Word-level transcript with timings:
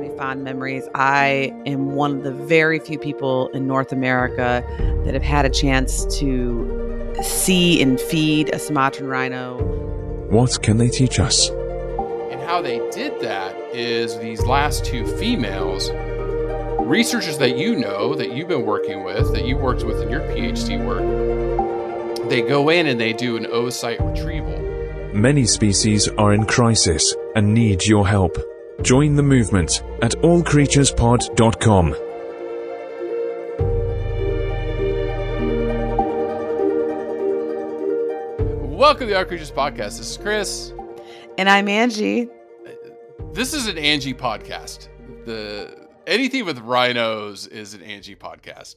So 0.00 0.04
many 0.06 0.16
fond 0.16 0.44
memories. 0.44 0.88
I 0.94 1.54
am 1.66 1.92
one 1.92 2.16
of 2.16 2.22
the 2.22 2.32
very 2.32 2.78
few 2.78 2.98
people 2.98 3.48
in 3.48 3.66
North 3.66 3.92
America 3.92 4.64
that 5.04 5.12
have 5.12 5.22
had 5.22 5.44
a 5.44 5.50
chance 5.50 6.06
to 6.20 7.12
see 7.22 7.82
and 7.82 8.00
feed 8.00 8.48
a 8.54 8.58
Sumatran 8.58 9.08
rhino. 9.08 9.58
What 10.30 10.62
can 10.62 10.78
they 10.78 10.88
teach 10.88 11.20
us? 11.20 11.50
And 11.50 12.40
how 12.40 12.62
they 12.62 12.78
did 12.92 13.20
that 13.20 13.54
is 13.74 14.18
these 14.20 14.40
last 14.46 14.86
two 14.86 15.06
females, 15.18 15.90
researchers 16.80 17.36
that 17.36 17.58
you 17.58 17.76
know, 17.76 18.14
that 18.14 18.32
you've 18.32 18.48
been 18.48 18.64
working 18.64 19.04
with, 19.04 19.34
that 19.34 19.44
you 19.44 19.58
worked 19.58 19.84
with 19.84 20.00
in 20.00 20.08
your 20.08 20.20
PhD 20.20 20.82
work, 20.82 22.30
they 22.30 22.40
go 22.40 22.70
in 22.70 22.86
and 22.86 22.98
they 22.98 23.12
do 23.12 23.36
an 23.36 23.44
oocyte 23.44 24.00
retrieval. 24.00 24.58
Many 25.12 25.44
species 25.44 26.08
are 26.08 26.32
in 26.32 26.46
crisis 26.46 27.14
and 27.36 27.52
need 27.52 27.84
your 27.84 28.06
help. 28.08 28.38
Join 28.82 29.14
the 29.14 29.22
movement 29.22 29.82
at 30.00 30.12
allcreaturespod.com. 30.22 31.90
Welcome 38.78 39.00
to 39.00 39.12
the 39.12 39.18
All 39.18 39.24
Creatures 39.26 39.52
Podcast. 39.52 39.98
This 39.98 40.10
is 40.10 40.16
Chris. 40.16 40.72
And 41.36 41.48
I'm 41.48 41.68
Angie. 41.68 42.28
This 43.32 43.52
is 43.52 43.66
an 43.66 43.76
Angie 43.76 44.14
podcast. 44.14 44.88
The 45.26 45.88
anything 46.06 46.46
with 46.46 46.58
rhinos 46.60 47.46
is 47.46 47.74
an 47.74 47.82
Angie 47.82 48.16
podcast. 48.16 48.76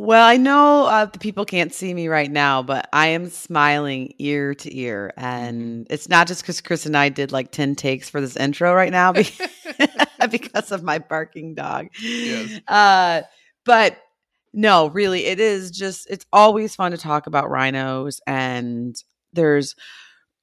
Well, 0.00 0.24
I 0.24 0.36
know 0.36 0.86
uh, 0.86 1.06
the 1.06 1.18
people 1.18 1.44
can't 1.44 1.74
see 1.74 1.92
me 1.92 2.06
right 2.06 2.30
now, 2.30 2.62
but 2.62 2.88
I 2.92 3.08
am 3.08 3.28
smiling 3.30 4.14
ear 4.20 4.54
to 4.54 4.76
ear. 4.76 5.12
And 5.16 5.88
it's 5.90 6.08
not 6.08 6.28
just 6.28 6.42
because 6.42 6.60
Chris 6.60 6.86
and 6.86 6.96
I 6.96 7.08
did 7.08 7.32
like 7.32 7.50
10 7.50 7.74
takes 7.74 8.08
for 8.08 8.20
this 8.20 8.36
intro 8.36 8.72
right 8.72 8.92
now 8.92 9.12
be- 9.12 9.28
because 10.30 10.70
of 10.70 10.84
my 10.84 11.00
barking 11.00 11.56
dog. 11.56 11.88
Yes. 12.00 12.60
Uh, 12.68 13.22
but 13.64 13.98
no, 14.52 14.86
really, 14.90 15.26
it 15.26 15.40
is 15.40 15.72
just, 15.72 16.08
it's 16.08 16.26
always 16.32 16.76
fun 16.76 16.92
to 16.92 16.96
talk 16.96 17.26
about 17.26 17.50
rhinos. 17.50 18.20
And 18.24 18.94
there's 19.32 19.74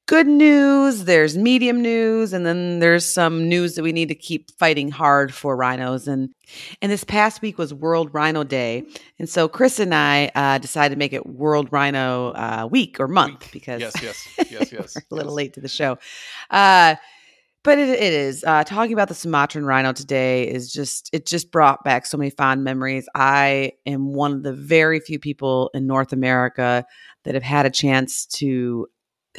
good 0.07 0.27
news, 0.27 1.05
there's 1.05 1.37
medium 1.37 1.81
news, 1.81 2.33
and 2.33 2.45
then 2.45 2.79
there's 2.79 3.05
some 3.05 3.49
news 3.49 3.75
that 3.75 3.83
we 3.83 3.91
need 3.91 4.09
to 4.09 4.15
keep 4.15 4.51
fighting 4.57 4.91
hard 4.91 5.33
for 5.33 5.55
rhinos. 5.55 6.07
And 6.07 6.33
and 6.81 6.91
this 6.91 7.03
past 7.03 7.41
week 7.41 7.57
was 7.57 7.73
World 7.73 8.13
Rhino 8.13 8.43
Day, 8.43 8.83
and 9.19 9.29
so 9.29 9.47
Chris 9.47 9.79
and 9.79 9.93
I 9.93 10.31
uh, 10.35 10.57
decided 10.59 10.95
to 10.95 10.99
make 10.99 11.13
it 11.13 11.25
World 11.25 11.69
Rhino 11.71 12.29
uh, 12.31 12.67
Week 12.69 12.99
or 12.99 13.07
month 13.07 13.41
Week. 13.41 13.51
because 13.51 13.81
Yes, 13.81 14.01
yes, 14.01 14.27
yes, 14.51 14.71
yes. 14.71 14.95
we're 14.95 15.15
a 15.15 15.15
little 15.15 15.31
yes. 15.31 15.35
late 15.35 15.53
to 15.53 15.61
the 15.61 15.69
show. 15.69 15.97
Uh, 16.49 16.95
but 17.63 17.79
it, 17.79 17.89
it 17.89 18.13
is 18.13 18.43
uh, 18.45 18.63
talking 18.63 18.93
about 18.93 19.07
the 19.07 19.15
Sumatran 19.15 19.65
rhino 19.65 19.91
today 19.91 20.47
is 20.47 20.71
just 20.71 21.09
it 21.11 21.25
just 21.25 21.51
brought 21.51 21.83
back 21.83 22.05
so 22.05 22.15
many 22.15 22.29
fond 22.29 22.63
memories. 22.63 23.09
I 23.15 23.71
am 23.87 24.13
one 24.13 24.33
of 24.33 24.43
the 24.43 24.53
very 24.53 24.99
few 24.99 25.17
people 25.17 25.71
in 25.73 25.87
North 25.87 26.13
America 26.13 26.85
that 27.23 27.33
have 27.33 27.41
had 27.41 27.65
a 27.65 27.71
chance 27.71 28.27
to 28.27 28.87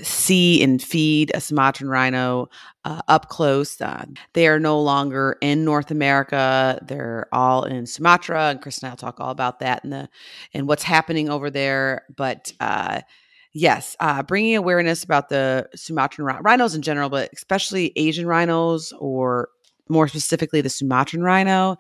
see 0.03 0.63
and 0.63 0.83
feed 0.83 1.31
a 1.35 1.41
Sumatran 1.41 1.89
rhino 1.89 2.49
uh, 2.85 3.01
up 3.09 3.29
close. 3.29 3.81
Uh, 3.81 4.05
they 4.35 4.49
are 4.49 4.61
no 4.61 4.81
longer 4.81 5.37
in 5.41 5.65
North 5.65 5.91
America; 5.91 6.79
they're 6.83 7.29
all 7.33 7.65
in 7.65 7.87
Sumatra, 7.87 8.51
and 8.51 8.63
Chris 8.63 8.79
and 8.79 8.91
I'll 8.91 8.97
talk 8.97 9.21
all 9.21 9.31
about 9.31 9.61
that 9.61 9.85
and 9.85 9.93
the 9.93 10.09
and 10.55 10.69
what's 10.69 10.83
happening 10.83 11.29
over 11.29 11.51
there. 11.51 12.05
But 12.17 12.53
uh, 12.61 13.01
yes, 13.53 13.97
uh, 14.01 14.23
bringing 14.23 14.57
awareness 14.57 15.05
about 15.05 15.29
the 15.29 15.69
Sumatran 15.75 16.27
rhi- 16.27 16.41
rhinos 16.43 16.75
in 16.75 16.83
general, 16.83 17.09
but 17.09 17.31
especially 17.33 17.93
Asian 17.97 18.27
rhinos, 18.27 18.93
or 18.99 19.49
more 19.89 20.09
specifically 20.09 20.61
the 20.61 20.71
Sumatran 20.71 21.23
rhino. 21.23 21.77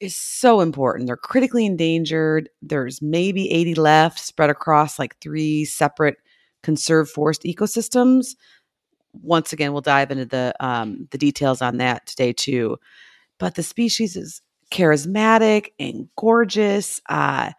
Is 0.00 0.16
so 0.16 0.62
important. 0.62 1.06
They're 1.06 1.16
critically 1.18 1.66
endangered. 1.66 2.48
There's 2.62 3.02
maybe 3.02 3.50
80 3.50 3.74
left 3.74 4.18
spread 4.18 4.48
across 4.48 4.98
like 4.98 5.18
three 5.18 5.66
separate 5.66 6.16
conserved 6.62 7.10
forest 7.10 7.42
ecosystems. 7.44 8.36
Once 9.12 9.52
again, 9.52 9.72
we'll 9.72 9.80
dive 9.82 10.10
into 10.10 10.24
the 10.26 10.54
um, 10.60 11.08
the 11.10 11.18
details 11.18 11.60
on 11.62 11.78
that 11.78 12.06
today 12.06 12.32
too. 12.32 12.76
But 13.38 13.54
the 13.54 13.62
species 13.62 14.16
is 14.16 14.40
charismatic 14.72 15.72
and 15.78 16.08
gorgeous. 16.16 17.00
Uh, 17.08 17.52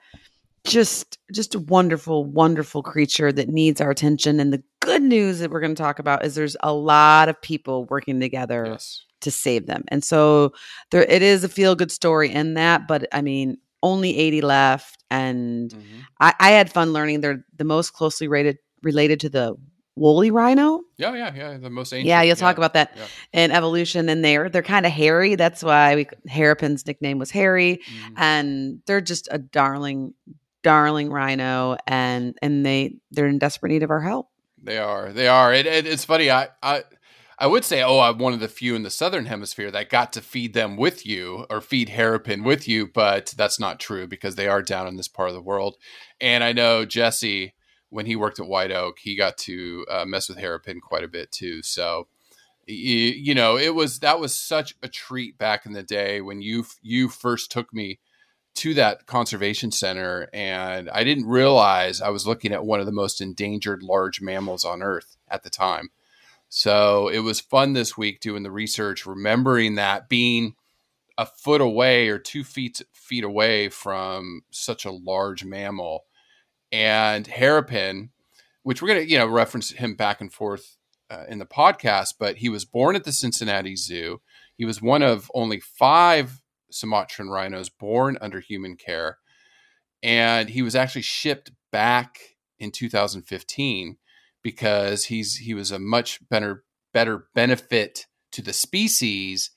just 0.63 1.17
just 1.33 1.55
a 1.55 1.59
wonderful, 1.59 2.23
wonderful 2.23 2.83
creature 2.83 3.31
that 3.31 3.49
needs 3.49 3.81
our 3.81 3.89
attention. 3.89 4.39
And 4.39 4.53
the 4.53 4.63
good 4.79 5.01
news 5.01 5.39
that 5.39 5.49
we're 5.49 5.59
going 5.59 5.75
to 5.75 5.81
talk 5.81 5.97
about 5.99 6.23
is 6.23 6.35
there's 6.35 6.55
a 6.61 6.71
lot 6.73 7.29
of 7.29 7.41
people 7.41 7.85
working 7.85 8.19
together 8.19 8.65
Yes. 8.67 9.03
to 9.21 9.31
save 9.31 9.65
them. 9.65 9.83
And 9.87 10.03
so 10.03 10.53
there 10.91 11.03
it 11.03 11.21
is 11.23 11.43
a 11.43 11.49
feel 11.49 11.75
good 11.75 11.91
story 11.91 12.31
in 12.31 12.53
that, 12.53 12.87
but 12.87 13.07
I 13.11 13.21
mean, 13.21 13.57
only 13.81 14.15
80 14.17 14.41
left. 14.41 15.03
And 15.09 15.71
Mhm. 15.71 16.05
I, 16.19 16.33
I 16.39 16.51
had 16.51 16.71
fun 16.71 16.93
learning 16.93 17.21
they're 17.21 17.43
the 17.57 17.63
most 17.63 17.93
closely 17.93 18.27
rated 18.27 18.59
related 18.83 19.19
to 19.21 19.29
the 19.29 19.55
woolly 19.95 20.31
rhino. 20.31 20.81
Yeah, 20.97 21.13
yeah, 21.15 21.33
yeah. 21.35 21.57
The 21.57 21.69
most 21.69 21.93
ancient. 21.93 22.07
Yeah, 22.07 22.21
you'll 22.21 22.35
talk 22.35 22.57
about 22.57 22.73
that 22.73 22.93
yeah. 22.95 23.05
in 23.43 23.51
evolution. 23.51 24.09
And 24.09 24.23
they're 24.23 24.49
they're 24.49 24.63
kind 24.63 24.85
of 24.85 24.91
hairy. 24.91 25.35
That's 25.35 25.63
why 25.63 25.95
we 25.95 26.07
Hairpin's 26.27 26.85
nickname 26.85 27.19
was 27.19 27.31
Harry. 27.31 27.81
Mhm. 27.85 28.13
And 28.17 28.81
they're 28.85 29.01
just 29.01 29.27
a 29.31 29.37
darling, 29.37 30.13
darling 30.63 31.11
rhino. 31.11 31.77
And 31.87 32.37
and 32.41 32.65
they 32.65 32.95
they're 33.11 33.27
in 33.27 33.39
desperate 33.39 33.69
need 33.69 33.83
of 33.83 33.91
our 33.91 34.01
help. 34.01 34.29
They 34.63 34.77
are. 34.77 35.11
They 35.11 35.27
are. 35.27 35.53
It, 35.53 35.65
it, 35.65 35.87
it's 35.87 36.05
funny. 36.05 36.29
I, 36.29 36.49
I 36.61 36.83
I 37.41 37.47
would 37.47 37.65
say, 37.65 37.81
oh, 37.81 37.99
I'm 37.99 38.19
one 38.19 38.33
of 38.33 38.39
the 38.39 38.47
few 38.47 38.75
in 38.75 38.83
the 38.83 38.91
southern 38.91 39.25
hemisphere 39.25 39.71
that 39.71 39.89
got 39.89 40.13
to 40.13 40.21
feed 40.21 40.53
them 40.53 40.77
with 40.77 41.07
you 41.07 41.47
or 41.49 41.59
feed 41.59 41.89
hairpin 41.89 42.43
with 42.43 42.67
you, 42.67 42.85
but 42.85 43.33
that's 43.35 43.59
not 43.59 43.79
true 43.79 44.05
because 44.05 44.35
they 44.35 44.47
are 44.47 44.61
down 44.61 44.85
in 44.85 44.95
this 44.95 45.07
part 45.07 45.29
of 45.29 45.33
the 45.33 45.41
world. 45.41 45.77
And 46.19 46.43
I 46.43 46.53
know 46.53 46.85
Jesse, 46.85 47.55
when 47.91 48.05
he 48.05 48.15
worked 48.15 48.39
at 48.39 48.47
White 48.47 48.71
Oak, 48.71 48.97
he 48.99 49.15
got 49.15 49.37
to 49.39 49.85
uh, 49.89 50.05
mess 50.05 50.27
with 50.27 50.39
hairpin 50.39 50.79
quite 50.79 51.03
a 51.03 51.09
bit 51.09 51.31
too. 51.31 51.61
So, 51.61 52.07
you, 52.65 52.75
you 52.75 53.35
know, 53.35 53.57
it 53.57 53.75
was 53.75 53.99
that 53.99 54.19
was 54.19 54.33
such 54.33 54.75
a 54.81 54.87
treat 54.87 55.37
back 55.37 55.65
in 55.65 55.73
the 55.73 55.83
day 55.83 56.21
when 56.21 56.41
you 56.41 56.65
you 56.81 57.09
first 57.09 57.51
took 57.51 57.73
me 57.73 57.99
to 58.53 58.73
that 58.73 59.05
conservation 59.05 59.71
center 59.71 60.29
and 60.33 60.89
I 60.89 61.03
didn't 61.03 61.27
realize 61.27 62.01
I 62.01 62.09
was 62.09 62.27
looking 62.27 62.51
at 62.51 62.65
one 62.65 62.79
of 62.79 62.85
the 62.85 62.91
most 62.91 63.21
endangered 63.21 63.81
large 63.83 64.21
mammals 64.21 64.65
on 64.65 64.81
earth 64.81 65.17
at 65.29 65.43
the 65.43 65.49
time. 65.49 65.89
So 66.49 67.07
it 67.07 67.19
was 67.19 67.39
fun 67.39 67.73
this 67.73 67.97
week 67.97 68.19
doing 68.19 68.43
the 68.43 68.51
research, 68.51 69.05
remembering 69.05 69.75
that 69.75 70.09
being 70.09 70.55
a 71.17 71.25
foot 71.25 71.61
away 71.61 72.09
or 72.09 72.19
two 72.19 72.43
feet 72.43 72.81
feet 72.93 73.23
away 73.23 73.69
from 73.69 74.41
such 74.51 74.85
a 74.85 74.91
large 74.91 75.45
mammal, 75.45 76.05
and 76.71 77.27
Hairpin, 77.27 78.09
which 78.63 78.81
we're 78.81 78.89
gonna 78.89 79.01
you 79.01 79.17
know 79.17 79.27
reference 79.27 79.71
him 79.71 79.95
back 79.95 80.21
and 80.21 80.31
forth 80.31 80.77
uh, 81.09 81.25
in 81.27 81.39
the 81.39 81.45
podcast, 81.45 82.15
but 82.19 82.37
he 82.37 82.49
was 82.49 82.65
born 82.65 82.95
at 82.95 83.03
the 83.03 83.11
Cincinnati 83.11 83.75
Zoo. 83.75 84.21
He 84.55 84.65
was 84.65 84.81
one 84.81 85.01
of 85.01 85.31
only 85.33 85.59
five 85.59 86.41
Sumatran 86.71 87.29
rhinos 87.29 87.69
born 87.69 88.17
under 88.21 88.39
human 88.39 88.75
care. 88.75 89.17
And 90.03 90.49
he 90.49 90.61
was 90.61 90.75
actually 90.75 91.03
shipped 91.03 91.51
back 91.71 92.17
in 92.59 92.71
2015 92.71 93.97
because 94.43 95.05
he's 95.05 95.37
he 95.37 95.53
was 95.53 95.71
a 95.71 95.79
much 95.79 96.19
better 96.29 96.63
better 96.93 97.25
benefit 97.35 98.07
to 98.31 98.41
the 98.41 98.53
species 98.53 99.51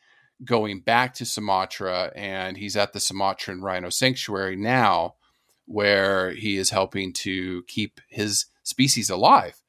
going 0.44 0.80
back 0.80 1.14
to 1.14 1.24
Sumatra 1.24 2.12
and 2.14 2.56
he's 2.56 2.76
at 2.76 2.92
the 2.92 3.00
Sumatran 3.00 3.62
Rhino 3.62 3.88
Sanctuary 3.88 4.56
now 4.56 5.14
where 5.66 6.30
he 6.32 6.56
is 6.56 6.70
helping 6.70 7.12
to 7.12 7.62
keep 7.64 8.00
his 8.08 8.46
species 8.62 9.10
alive. 9.10 9.60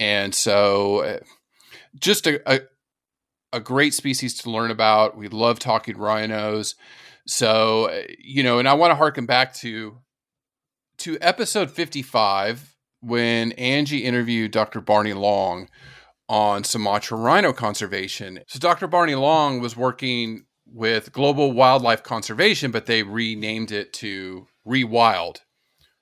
And 0.00 0.34
so 0.34 1.00
uh, 1.00 1.18
just 1.98 2.26
a, 2.26 2.40
a, 2.50 2.60
a 3.52 3.60
great 3.60 3.94
species 3.94 4.34
to 4.38 4.50
learn 4.50 4.70
about. 4.70 5.16
We 5.16 5.28
love 5.28 5.58
talking 5.58 5.96
rhinos. 5.96 6.74
So, 7.26 7.86
uh, 7.86 8.02
you 8.18 8.42
know, 8.42 8.58
and 8.58 8.68
I 8.68 8.74
want 8.74 8.90
to 8.90 8.96
harken 8.96 9.26
back 9.26 9.54
to 9.54 9.98
to 10.98 11.16
episode 11.20 11.70
55 11.70 12.74
when 13.00 13.52
Angie 13.52 14.04
interviewed 14.04 14.50
Dr. 14.50 14.80
Barney 14.80 15.12
Long 15.12 15.68
on 16.28 16.64
Sumatra 16.64 17.16
rhino 17.16 17.52
conservation. 17.52 18.40
So 18.48 18.58
Dr. 18.58 18.86
Barney 18.86 19.14
Long 19.14 19.60
was 19.60 19.76
working 19.76 20.44
with 20.66 21.12
Global 21.12 21.52
Wildlife 21.52 22.02
Conservation, 22.02 22.70
but 22.70 22.86
they 22.86 23.02
renamed 23.02 23.72
it 23.72 23.92
to 23.94 24.46
Rewild. 24.66 25.38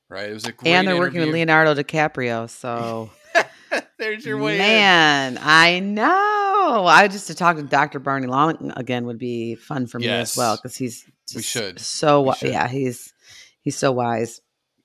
Right? 0.09 0.31
It 0.31 0.35
was 0.35 0.45
a 0.47 0.53
great 0.53 0.73
and 0.73 0.87
they're 0.87 0.95
interview. 0.95 1.21
working 1.21 1.21
with 1.21 1.35
Leonardo 1.35 1.75
DiCaprio. 1.75 2.49
So 2.49 3.11
There's 3.99 4.25
your 4.25 4.39
way. 4.39 4.55
in. 4.55 4.59
man, 4.59 5.39
I 5.43 5.81
know. 5.81 6.85
I 6.87 7.09
just 7.09 7.27
to 7.27 7.35
talk 7.35 7.57
to 7.57 7.63
Dr. 7.63 7.99
Barney 7.99 8.27
Long 8.29 8.73
again 8.77 9.07
would 9.07 9.19
be 9.19 9.57
fun 9.57 9.87
for 9.87 9.99
me 9.99 10.07
Yes. 10.07 10.33
as 10.33 10.37
well 10.37 10.57
because 10.57 10.77
he's 10.77 11.05
We 11.35 11.43
should. 11.43 11.81
so 11.81 12.23
We 12.23 12.35
should. 12.35 12.51
yeah 12.51 12.69
he's 12.69 13.13
he's 13.63 13.77
so 13.77 13.91
wise. 13.93 14.41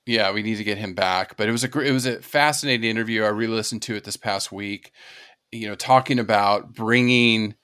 yeah, 0.06 0.32
we 0.32 0.42
need 0.42 0.56
to 0.56 0.64
get 0.64 0.78
him 0.78 0.94
back. 0.94 1.36
But 1.36 1.48
it 1.48 1.52
was 1.52 1.62
a 1.62 1.78
it 1.80 1.92
was 1.92 2.04
a 2.06 2.20
fascinating 2.20 2.90
interview. 2.90 3.22
I 3.22 3.28
re-listened 3.28 3.82
to 3.82 3.94
it 3.94 4.02
this 4.04 4.16
past 4.16 4.50
week. 4.50 4.90
You 5.52 5.68
know, 5.68 5.74
talking 5.76 6.18
about 6.18 6.74
bringing 6.74 7.54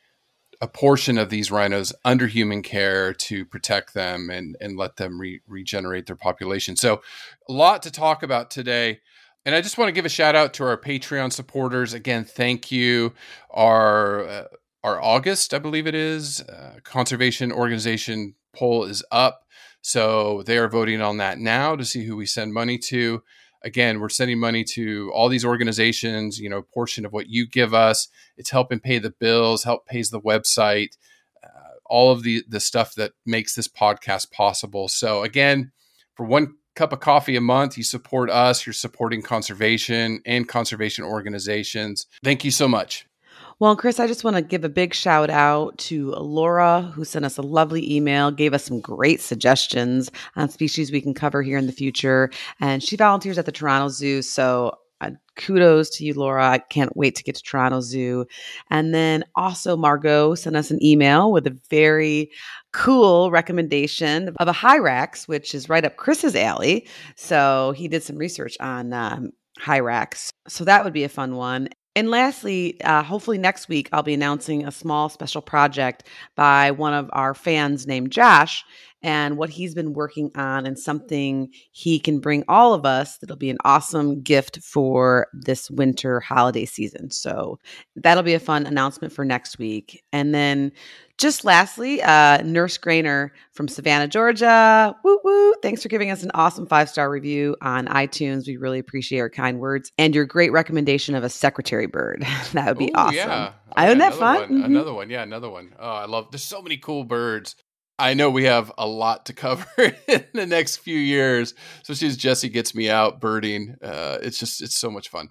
a 0.61 0.69
portion 0.69 1.19
of 1.19 1.31
these 1.31 1.51
rhinos 1.51 1.93
under 2.05 2.27
human 2.27 2.63
care 2.63 3.13
to 3.15 3.45
protect 3.45 3.95
them 3.95 4.31
and 4.31 4.57
and 4.61 4.77
let 4.77 4.97
them 4.97 5.21
re- 5.21 5.41
regenerate 5.47 6.07
their 6.07 6.17
population. 6.17 6.77
So, 6.77 7.03
a 7.49 7.53
lot 7.53 7.83
to 7.83 7.91
talk 7.91 8.23
about 8.23 8.51
today. 8.51 9.01
And 9.47 9.55
I 9.55 9.63
just 9.63 9.79
want 9.79 9.89
to 9.89 9.93
give 9.93 10.05
a 10.05 10.11
shout 10.11 10.35
out 10.35 10.53
to 10.55 10.65
our 10.65 10.77
Patreon 10.77 11.33
supporters. 11.33 11.95
Again, 11.95 12.25
thank 12.25 12.71
you. 12.71 13.15
Our 13.51 14.27
uh, 14.27 14.45
our 14.85 15.03
August, 15.03 15.55
I 15.55 15.59
believe 15.59 15.87
it 15.87 15.95
is, 15.95 16.41
uh, 16.43 16.79
conservation 16.85 17.53
organization 17.53 18.35
poll 18.55 18.85
is 18.85 19.05
up. 19.11 19.45
So 19.81 20.43
they 20.43 20.59
are 20.59 20.69
voting 20.69 21.01
on 21.01 21.19
that 21.19 21.39
now 21.39 21.77
to 21.77 21.85
see 21.85 22.05
who 22.05 22.17
we 22.17 22.27
send 22.27 22.53
money 22.53 22.79
to. 22.79 23.23
Again, 23.63 23.99
we're 23.99 24.09
sending 24.09 24.39
money 24.39 24.63
to 24.65 25.11
all 25.13 25.29
these 25.29 25.45
organizations, 25.45 26.39
you 26.39 26.49
know, 26.49 26.59
a 26.59 26.63
portion 26.63 27.05
of 27.05 27.13
what 27.13 27.29
you 27.29 27.47
give 27.47 27.75
us. 27.75 28.09
It's 28.37 28.51
helping 28.51 28.79
pay 28.79 28.99
the 28.99 29.11
bills, 29.11 29.65
help 29.65 29.87
pays 29.87 30.11
the 30.11 30.21
website, 30.21 30.97
uh, 31.43 31.75
all 31.87 32.13
of 32.13 32.23
the 32.23 32.45
the 32.49 32.61
stuff 32.61 32.95
that 32.95 33.13
makes 33.27 33.55
this 33.55 33.69
podcast 33.69 34.31
possible. 34.31 34.87
So 34.89 35.25
again, 35.25 35.73
for 36.15 36.25
one 36.25 36.55
cup 36.77 36.93
of 36.93 37.01
coffee 37.01 37.35
a 37.35 37.41
month, 37.41 37.77
you 37.77 37.83
support 37.83 38.31
us, 38.31 38.65
you're 38.65 38.73
supporting 38.73 39.23
conservation 39.23 40.23
and 40.25 40.49
conservation 40.49 41.05
organizations. 41.05 42.07
Thank 42.23 42.45
you 42.45 42.53
so 42.53 42.69
much. 42.69 43.08
Well, 43.61 43.75
Chris, 43.75 43.99
I 43.99 44.07
just 44.07 44.23
want 44.23 44.37
to 44.37 44.43
give 44.43 44.63
a 44.63 44.69
big 44.69 44.95
shout 44.95 45.31
out 45.31 45.77
to 45.79 46.13
Laura, 46.13 46.83
who 46.95 47.05
sent 47.05 47.25
us 47.25 47.39
a 47.39 47.43
lovely 47.43 47.93
email, 47.93 48.31
gave 48.31 48.55
us 48.55 48.63
some 48.63 48.81
great 48.81 49.21
suggestions 49.21 50.13
on 50.37 50.49
species 50.49 50.93
we 50.93 51.01
can 51.01 51.13
cover 51.13 51.43
here 51.43 51.59
in 51.59 51.67
the 51.67 51.73
future. 51.73 52.31
And 52.61 52.85
she 52.85 52.95
volunteers 52.95 53.37
at 53.37 53.47
the 53.47 53.53
Toronto 53.53 53.89
Zoo. 53.89 54.23
So 54.23 54.77
uh, 55.01 55.11
kudos 55.35 55.91
to 55.91 56.05
you, 56.05 56.15
Laura. 56.15 56.49
I 56.49 56.59
can't 56.59 56.97
wait 56.97 57.17
to 57.17 57.25
get 57.25 57.35
to 57.35 57.43
Toronto 57.43 57.81
Zoo. 57.81 58.27
And 58.71 58.95
then 58.95 59.25
also, 59.35 59.77
Margot 59.77 60.37
sent 60.37 60.55
us 60.55 60.71
an 60.71 60.81
email 60.81 61.33
with 61.33 61.45
a 61.49 61.59
very 61.69 62.31
cool 62.73 63.33
recommendation 63.33 64.37
of 64.39 64.47
a 64.47 64.53
Hyrax, 64.53 65.27
which 65.27 65.53
is 65.53 65.69
right 65.69 65.85
up 65.85 65.97
Chris's 65.97 66.37
alley. 66.37 66.87
So 67.17 67.75
he 67.77 67.89
did 67.89 68.05
some 68.05 68.19
research 68.19 68.57
on 68.61 68.93
um, 68.93 69.31
Hyrax. 69.61 70.31
So 70.47 70.63
that 70.63 70.85
would 70.85 70.93
be 70.93 71.03
a 71.03 71.09
fun 71.09 71.35
one. 71.35 71.71
And 71.99 72.12
lastly, 72.12 72.81
uh, 72.83 73.03
hopefully 73.03 73.39
next 73.39 73.69
week, 73.69 73.89
I'll 73.91 74.05
be 74.05 74.15
announcing 74.15 74.65
a 74.65 74.71
small 74.71 75.09
special 75.09 75.43
project 75.43 76.05
by 76.37 76.71
one 76.71 76.95
of 76.95 77.11
our 77.12 77.35
fans 77.35 77.89
named 77.89 78.12
Josh 78.12 78.65
and 79.03 79.37
what 79.37 79.50
he's 79.50 79.75
been 79.75 79.93
working 79.93 80.31
on 80.35 80.67
and 80.67 80.79
something 80.79 81.49
he 81.73 81.99
can 81.99 82.19
bring 82.19 82.45
all 82.49 82.75
of 82.75 82.85
us 82.85 83.19
that'll 83.19 83.37
be 83.37 83.50
an 83.50 83.59
awesome 83.65 84.21
gift 84.23 84.59
for 84.62 85.29
this 85.33 85.71
winter 85.71 86.21
holiday 86.21 86.65
season. 86.65 87.11
So 87.11 87.59
that'll 87.97 88.23
be 88.23 88.35
a 88.35 88.41
fun 88.41 88.67
announcement 88.67 89.12
for 89.12 89.25
next 89.25 89.59
week. 89.59 90.03
And 90.12 90.35
then 90.35 90.73
just 91.19 91.45
lastly, 91.45 92.00
uh, 92.03 92.43
Nurse 92.43 92.79
Grainer 92.79 93.31
from 93.53 93.67
Savannah, 93.67 94.06
Georgia. 94.06 94.95
Woo 95.03 95.19
woo. 95.25 95.53
Thanks 95.62 95.83
for 95.83 95.89
giving 95.89 96.11
us 96.11 96.23
an 96.23 96.31
awesome 96.35 96.67
five 96.67 96.89
star 96.89 97.11
review 97.11 97.56
on 97.61 97.87
iTunes. 97.87 98.47
We 98.47 98.56
really 98.56 98.79
appreciate 98.79 99.19
your 99.19 99.31
kind 99.31 99.59
words 99.59 99.91
and 99.99 100.15
your 100.15 100.25
great 100.25 100.53
recommendation 100.53 101.17
of 101.17 101.25
a 101.25 101.29
secretary 101.29 101.87
bird. 101.87 102.25
that 102.53 102.69
would 102.69 102.79
be 102.79 102.91
Ooh, 102.91 102.95
awesome. 102.95 103.17
Yeah. 103.17 103.53
I 103.75 103.87
Isn't 103.87 103.99
that 103.99 104.15
fun? 104.15 104.41
One. 104.41 104.62
Mhm. 104.62 104.65
Another 104.65 104.95
one. 104.95 105.11
Yeah, 105.11 105.23
another 105.23 105.50
one. 105.50 105.75
Oh, 105.79 105.91
I 105.91 106.06
love. 106.06 106.29
There's 106.31 106.45
so 106.45 106.62
many 106.62 106.79
cool 106.79 107.05
birds. 107.05 107.56
I 107.99 108.15
know 108.15 108.31
we 108.31 108.45
have 108.45 108.71
a 108.79 108.87
lot 108.87 109.27
to 109.27 109.33
cover 109.33 109.67
in 110.09 110.25
the 110.33 110.47
next 110.47 110.77
few 110.77 110.99
years, 110.99 111.55
especially 111.83 112.09
as 112.09 112.17
Jesse 112.17 112.49
gets 112.49 112.75
me 112.75 112.89
out 112.89 113.21
birding. 113.21 113.77
Uh, 113.83 114.19
it's 114.23 114.39
just 114.39 114.62
it's 114.62 114.79
so 114.79 114.91
much 114.91 115.09
fun. 115.09 115.31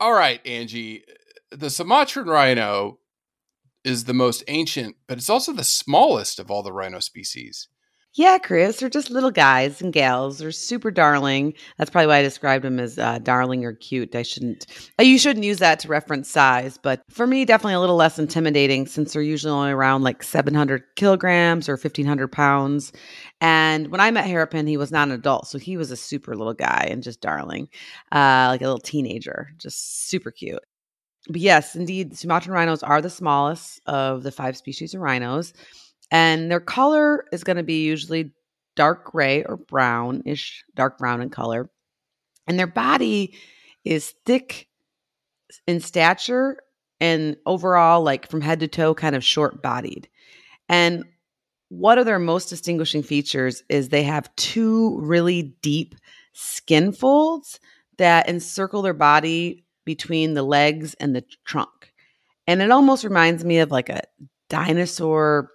All 0.00 0.12
right, 0.12 0.44
Angie, 0.46 1.04
the 1.50 1.70
Sumatran 1.70 2.26
rhino 2.26 2.98
is 3.84 4.04
the 4.04 4.14
most 4.14 4.42
ancient, 4.48 4.96
but 5.06 5.18
it's 5.18 5.30
also 5.30 5.52
the 5.52 5.64
smallest 5.64 6.38
of 6.38 6.50
all 6.50 6.62
the 6.62 6.72
rhino 6.72 7.00
species. 7.00 7.68
Yeah, 8.14 8.38
Chris, 8.38 8.80
they're 8.80 8.88
just 8.88 9.08
little 9.08 9.30
guys 9.30 9.80
and 9.80 9.92
gals. 9.92 10.38
They're 10.38 10.50
super 10.50 10.90
darling. 10.90 11.54
That's 11.78 11.90
probably 11.90 12.08
why 12.08 12.18
I 12.18 12.22
described 12.22 12.64
them 12.64 12.80
as 12.80 12.98
uh, 12.98 13.20
darling 13.20 13.64
or 13.64 13.74
cute. 13.74 14.16
I 14.16 14.22
shouldn't, 14.22 14.66
uh, 14.98 15.04
you 15.04 15.16
shouldn't 15.16 15.44
use 15.44 15.58
that 15.58 15.78
to 15.80 15.88
reference 15.88 16.28
size, 16.28 16.76
but 16.76 17.02
for 17.08 17.24
me, 17.28 17.44
definitely 17.44 17.74
a 17.74 17.80
little 17.80 17.94
less 17.94 18.18
intimidating 18.18 18.86
since 18.86 19.12
they're 19.12 19.22
usually 19.22 19.52
only 19.52 19.70
around 19.70 20.02
like 20.02 20.24
700 20.24 20.82
kilograms 20.96 21.68
or 21.68 21.74
1500 21.74 22.32
pounds. 22.32 22.90
And 23.40 23.92
when 23.92 24.00
I 24.00 24.10
met 24.10 24.26
Hairpin, 24.26 24.66
he 24.66 24.76
was 24.76 24.90
not 24.90 25.06
an 25.06 25.14
adult, 25.14 25.46
so 25.46 25.58
he 25.58 25.76
was 25.76 25.92
a 25.92 25.96
super 25.96 26.34
little 26.34 26.54
guy 26.54 26.88
and 26.90 27.04
just 27.04 27.20
darling, 27.20 27.68
uh, 28.10 28.48
like 28.50 28.60
a 28.60 28.64
little 28.64 28.78
teenager, 28.80 29.50
just 29.56 30.08
super 30.08 30.32
cute. 30.32 30.64
But 31.28 31.40
yes, 31.40 31.76
indeed, 31.76 32.18
Sumatran 32.18 32.54
rhinos 32.54 32.82
are 32.82 33.00
the 33.00 33.10
smallest 33.10 33.80
of 33.86 34.24
the 34.24 34.32
five 34.32 34.56
species 34.56 34.94
of 34.94 35.00
rhinos 35.00 35.52
and 36.10 36.50
their 36.50 36.60
color 36.60 37.24
is 37.32 37.44
going 37.44 37.56
to 37.56 37.62
be 37.62 37.84
usually 37.84 38.32
dark 38.76 39.04
gray 39.04 39.44
or 39.44 39.56
brownish, 39.56 40.64
dark 40.74 40.98
brown 40.98 41.20
in 41.20 41.30
color. 41.30 41.70
And 42.46 42.58
their 42.58 42.66
body 42.66 43.34
is 43.84 44.14
thick 44.24 44.68
in 45.66 45.80
stature 45.80 46.58
and 47.00 47.36
overall, 47.46 48.02
like 48.02 48.28
from 48.28 48.40
head 48.40 48.60
to 48.60 48.68
toe, 48.68 48.94
kind 48.94 49.16
of 49.16 49.24
short 49.24 49.62
bodied. 49.62 50.08
And 50.68 51.04
one 51.68 51.98
of 51.98 52.06
their 52.06 52.18
most 52.18 52.48
distinguishing 52.48 53.02
features 53.02 53.62
is 53.68 53.88
they 53.88 54.02
have 54.02 54.34
two 54.36 54.98
really 55.00 55.54
deep 55.62 55.94
skin 56.32 56.92
folds 56.92 57.60
that 57.98 58.28
encircle 58.28 58.82
their 58.82 58.94
body 58.94 59.64
between 59.84 60.34
the 60.34 60.42
legs 60.42 60.94
and 60.94 61.14
the 61.14 61.24
trunk. 61.44 61.92
And 62.46 62.60
it 62.60 62.70
almost 62.70 63.04
reminds 63.04 63.44
me 63.44 63.58
of 63.58 63.70
like 63.70 63.88
a 63.88 64.02
dinosaur 64.48 65.50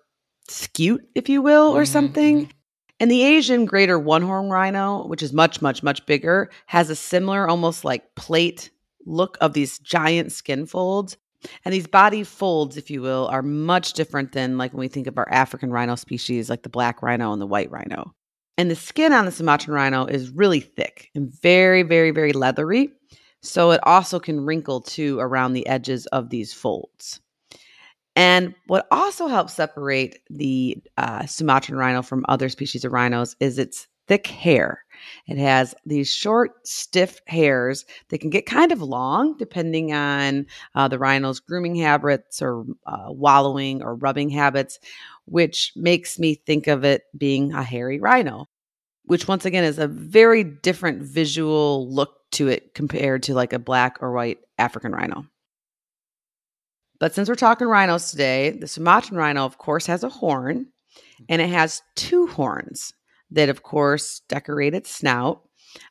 scute, 0.50 1.02
if 1.16 1.30
you 1.30 1.42
will, 1.42 1.76
or 1.76 1.84
Mhm, 1.84 1.88
something. 1.88 2.52
And 3.00 3.12
the 3.12 3.24
Asian 3.24 3.66
greater 3.66 4.00
one 4.00 4.22
horn 4.22 4.50
rhino, 4.50 5.06
which 5.08 5.22
is 5.22 5.34
much, 5.34 5.62
much, 5.62 5.84
much 5.84 6.06
bigger, 6.06 6.50
has 6.68 6.90
a 6.90 6.96
similar, 6.96 7.48
almost 7.48 7.84
like 7.84 8.16
plate 8.16 8.72
look 9.06 9.38
of 9.42 9.54
these 9.54 9.80
giant 9.80 10.32
skin 10.32 10.66
folds. 10.66 11.18
And 11.64 11.74
these 11.74 11.88
body 11.88 12.24
folds, 12.24 12.78
if 12.78 12.90
you 12.90 13.02
will, 13.02 13.28
are 13.28 13.44
much 13.44 13.94
different 13.94 14.32
than 14.32 14.58
like 14.58 14.74
when 14.74 14.80
we 14.80 14.88
think 14.88 15.08
of 15.08 15.18
our 15.18 15.30
African 15.30 15.72
rhino 15.72 15.96
species, 15.96 16.50
like 16.50 16.64
the 16.64 16.70
black 16.70 17.04
rhino 17.04 17.32
and 17.34 17.42
the 17.42 17.46
white 17.46 17.70
rhino. 17.70 18.16
And 18.58 18.72
the 18.72 18.76
skin 18.76 19.14
on 19.14 19.26
the 19.26 19.32
Sumatran 19.32 19.76
rhino 19.76 20.06
is 20.06 20.30
really 20.30 20.62
thick 20.62 21.10
and 21.14 21.32
very, 21.42 21.84
very, 21.84 22.12
very 22.12 22.32
leathery. 22.32 22.90
So 23.42 23.72
it 23.72 23.82
also 23.84 24.20
can 24.20 24.46
wrinkle 24.46 24.82
too 24.82 25.20
around 25.20 25.54
the 25.54 25.68
edges 25.68 26.08
of 26.08 26.30
these 26.30 26.54
folds. 26.54 27.20
And 28.16 28.56
what 28.68 28.88
also 28.92 29.28
helps 29.28 29.54
separate 29.54 30.20
the 30.30 30.82
uh, 30.98 31.26
Sumatran 31.26 31.78
rhino 31.78 32.02
from 32.02 32.26
other 32.30 32.50
species 32.50 32.86
of 32.86 32.94
rhinos 32.94 33.36
is 33.40 33.60
its 33.60 33.88
thick 34.08 34.28
hair. 34.28 34.84
It 35.28 35.38
has 35.38 35.76
these 35.86 36.12
short, 36.12 36.66
stiff 36.66 37.20
hairs 37.28 37.86
that 38.10 38.20
can 38.20 38.30
get 38.30 38.46
kind 38.46 38.72
of 38.72 38.82
long 38.82 39.36
depending 39.38 39.94
on 39.94 40.46
uh, 40.76 40.88
the 40.88 41.00
rhino's 41.00 41.40
grooming 41.40 41.76
habits 41.76 42.42
or 42.42 42.66
uh, 42.86 43.08
wallowing 43.10 43.84
or 43.84 43.96
rubbing 43.96 44.30
habits, 44.30 44.80
which 45.26 45.74
makes 45.76 46.18
me 46.20 46.36
think 46.36 46.68
of 46.68 46.84
it 46.84 47.04
being 47.18 47.54
a 47.54 47.64
hairy 47.64 48.00
rhino, 48.00 48.46
which 49.06 49.28
once 49.28 49.46
again 49.46 49.64
is 49.64 49.80
a 49.80 49.88
very 49.88 50.44
different 50.44 51.02
visual 51.02 51.92
look 51.92 52.16
to 52.32 52.48
it 52.48 52.74
compared 52.74 53.24
to 53.24 53.34
like 53.34 53.54
a 53.54 53.60
black 53.60 53.98
or 54.02 54.14
white 54.14 54.40
African 54.58 54.92
rhino. 54.92 55.26
But 57.00 57.14
since 57.14 57.30
we're 57.30 57.36
talking 57.36 57.68
rhinos 57.68 58.12
today, 58.12 58.52
the 58.52 58.68
Sumatran 58.68 59.18
rhino, 59.18 59.46
of 59.46 59.58
course, 59.58 59.86
has 59.88 60.04
a 60.04 60.10
horn 60.10 60.68
and 61.30 61.42
it 61.42 61.50
has 61.50 61.82
two 61.96 62.28
horns 62.28 62.94
that, 63.32 63.50
of 63.50 63.64
course, 63.64 64.22
decorate 64.30 64.74
its 64.74 64.90
snout. 64.90 65.42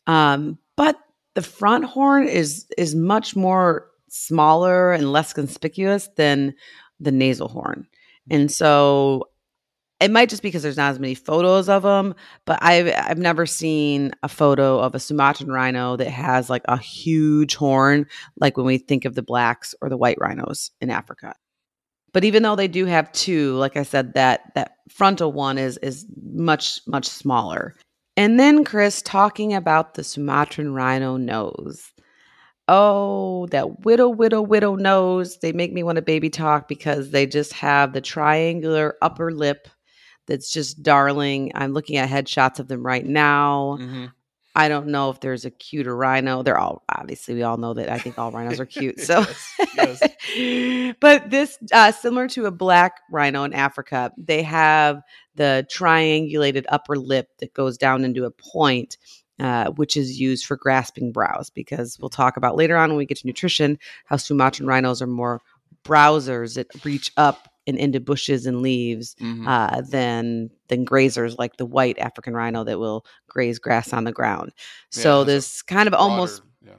Um, 0.06 0.58
but 0.76 0.98
the 1.34 1.42
front 1.42 1.84
horn 1.84 2.26
is 2.28 2.66
is 2.78 2.94
much 2.94 3.36
more 3.36 3.90
smaller 4.08 4.92
and 4.92 5.12
less 5.12 5.32
conspicuous 5.32 6.08
than 6.16 6.54
the 7.00 7.12
nasal 7.12 7.48
horn. 7.48 7.86
And 8.30 8.50
so 8.50 9.28
it 10.00 10.10
might 10.10 10.28
just 10.28 10.42
be 10.42 10.48
because 10.48 10.62
there's 10.62 10.76
not 10.76 10.90
as 10.90 10.98
many 10.98 11.14
photos 11.14 11.68
of 11.68 11.82
them, 11.82 12.14
but 12.44 12.58
I've 12.62 12.92
I've 12.96 13.18
never 13.18 13.46
seen 13.46 14.12
a 14.22 14.28
photo 14.28 14.78
of 14.80 14.94
a 14.94 15.00
Sumatran 15.00 15.50
rhino 15.50 15.96
that 15.96 16.10
has 16.10 16.50
like 16.50 16.62
a 16.66 16.76
huge 16.76 17.54
horn, 17.54 18.06
like 18.40 18.56
when 18.56 18.66
we 18.66 18.78
think 18.78 19.04
of 19.04 19.14
the 19.14 19.22
blacks 19.22 19.74
or 19.80 19.88
the 19.88 19.96
white 19.96 20.18
rhinos 20.20 20.70
in 20.80 20.90
Africa. 20.90 21.34
But 22.12 22.24
even 22.24 22.42
though 22.42 22.56
they 22.56 22.68
do 22.68 22.86
have 22.86 23.10
two, 23.12 23.54
like 23.56 23.76
I 23.76 23.82
said, 23.82 24.14
that 24.14 24.52
that 24.54 24.76
frontal 24.88 25.32
one 25.32 25.58
is 25.58 25.78
is 25.78 26.06
much 26.22 26.80
much 26.86 27.06
smaller. 27.06 27.74
And 28.16 28.38
then 28.38 28.64
Chris 28.64 29.02
talking 29.02 29.54
about 29.54 29.94
the 29.94 30.04
Sumatran 30.04 30.74
rhino 30.74 31.16
nose. 31.16 31.92
Oh, 32.68 33.46
that 33.48 33.80
widow, 33.80 34.08
widow, 34.08 34.40
widow 34.40 34.74
nose. 34.76 35.38
They 35.38 35.52
make 35.52 35.72
me 35.72 35.82
want 35.82 35.96
to 35.96 36.02
baby 36.02 36.30
talk 36.30 36.68
because 36.68 37.10
they 37.10 37.26
just 37.26 37.52
have 37.52 37.92
the 37.92 38.00
triangular 38.00 38.96
upper 39.02 39.32
lip 39.32 39.68
that's 40.26 40.50
just 40.52 40.82
darling. 40.82 41.52
I'm 41.54 41.72
looking 41.72 41.96
at 41.96 42.08
headshots 42.08 42.58
of 42.58 42.68
them 42.68 42.84
right 42.84 43.04
now. 43.04 43.78
Mm-hmm. 43.80 44.06
I 44.56 44.68
don't 44.68 44.88
know 44.88 45.10
if 45.10 45.18
there's 45.18 45.44
a 45.44 45.50
cuter 45.50 45.96
rhino. 45.96 46.42
They're 46.42 46.58
all 46.58 46.84
obviously 46.88 47.34
we 47.34 47.42
all 47.42 47.56
know 47.56 47.74
that 47.74 47.90
I 47.90 47.98
think 47.98 48.18
all 48.18 48.30
rhinos 48.30 48.60
are 48.60 48.66
cute. 48.66 49.00
So, 49.00 49.24
yes, 49.76 50.00
yes. 50.36 50.94
but 51.00 51.30
this 51.30 51.58
uh, 51.72 51.90
similar 51.90 52.28
to 52.28 52.46
a 52.46 52.52
black 52.52 53.00
rhino 53.10 53.42
in 53.42 53.52
Africa, 53.52 54.12
they 54.16 54.42
have 54.42 55.02
the 55.34 55.66
triangulated 55.72 56.66
upper 56.68 56.96
lip 56.96 57.30
that 57.40 57.52
goes 57.52 57.76
down 57.76 58.04
into 58.04 58.24
a 58.24 58.30
point, 58.30 58.96
uh, 59.40 59.70
which 59.70 59.96
is 59.96 60.20
used 60.20 60.46
for 60.46 60.56
grasping 60.56 61.10
browse. 61.10 61.50
Because 61.50 61.98
we'll 61.98 62.08
talk 62.08 62.36
about 62.36 62.54
later 62.54 62.76
on 62.76 62.90
when 62.90 62.98
we 62.98 63.06
get 63.06 63.18
to 63.18 63.26
nutrition 63.26 63.76
how 64.04 64.16
Sumatran 64.16 64.68
rhinos 64.68 65.02
are 65.02 65.08
more 65.08 65.42
browsers 65.84 66.54
that 66.54 66.68
reach 66.84 67.10
up 67.16 67.48
and 67.66 67.78
into 67.78 68.00
bushes 68.00 68.46
and 68.46 68.62
leaves 68.62 69.14
mm-hmm. 69.16 69.46
uh, 69.46 69.80
than 69.82 70.50
than 70.68 70.84
grazers 70.84 71.38
like 71.38 71.56
the 71.56 71.66
white 71.66 71.98
African 71.98 72.34
rhino 72.34 72.64
that 72.64 72.78
will 72.78 73.04
graze 73.28 73.58
grass 73.58 73.92
on 73.92 74.04
the 74.04 74.12
ground. 74.12 74.52
So 74.90 75.20
yeah, 75.20 75.24
this 75.24 75.62
kind 75.62 75.86
of 75.86 75.92
broader, 75.92 76.10
almost 76.10 76.42
yeah. 76.62 76.72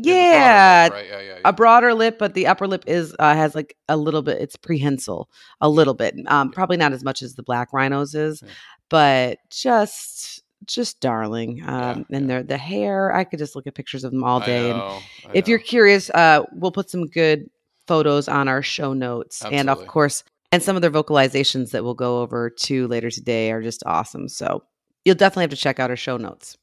Yeah, 0.00 0.88
lip, 0.90 0.92
right? 0.92 1.24
yeah, 1.24 1.38
a 1.44 1.52
broader 1.52 1.92
lip, 1.92 2.18
but 2.18 2.34
the 2.34 2.46
upper 2.46 2.68
lip 2.68 2.84
is 2.86 3.16
uh, 3.18 3.34
has 3.34 3.54
like 3.54 3.76
a 3.88 3.96
little 3.96 4.22
bit. 4.22 4.40
It's 4.40 4.56
prehensile, 4.56 5.28
a 5.60 5.68
little 5.68 5.94
bit. 5.94 6.14
Um, 6.26 6.52
probably 6.52 6.76
not 6.76 6.92
as 6.92 7.02
much 7.02 7.20
as 7.20 7.34
the 7.34 7.42
black 7.42 7.72
rhinos 7.72 8.14
is, 8.14 8.42
but 8.88 9.38
just 9.50 10.42
just 10.66 11.00
darling. 11.00 11.62
Um, 11.66 12.06
yeah, 12.08 12.16
and 12.16 12.28
yeah. 12.28 12.42
the 12.42 12.58
hair, 12.58 13.12
I 13.12 13.24
could 13.24 13.40
just 13.40 13.56
look 13.56 13.66
at 13.66 13.74
pictures 13.74 14.04
of 14.04 14.12
them 14.12 14.22
all 14.22 14.38
day. 14.38 14.70
Know, 14.70 15.00
and 15.24 15.34
if 15.34 15.48
you're 15.48 15.58
curious, 15.58 16.10
uh, 16.10 16.44
we'll 16.52 16.72
put 16.72 16.90
some 16.90 17.06
good 17.06 17.50
photos 17.88 18.28
on 18.28 18.46
our 18.46 18.62
show 18.62 18.92
notes. 18.92 19.42
Absolutely. 19.42 19.58
And 19.58 19.70
of 19.70 19.86
course, 19.88 20.22
and 20.52 20.62
some 20.62 20.76
of 20.76 20.82
their 20.82 20.90
vocalizations 20.90 21.72
that 21.72 21.82
we'll 21.82 21.94
go 21.94 22.20
over 22.20 22.48
to 22.50 22.86
later 22.86 23.10
today 23.10 23.50
are 23.50 23.62
just 23.62 23.82
awesome. 23.84 24.28
So 24.28 24.62
you'll 25.04 25.16
definitely 25.16 25.44
have 25.44 25.50
to 25.50 25.56
check 25.56 25.80
out 25.80 25.90
our 25.90 25.96
show 25.96 26.16
notes. 26.16 26.56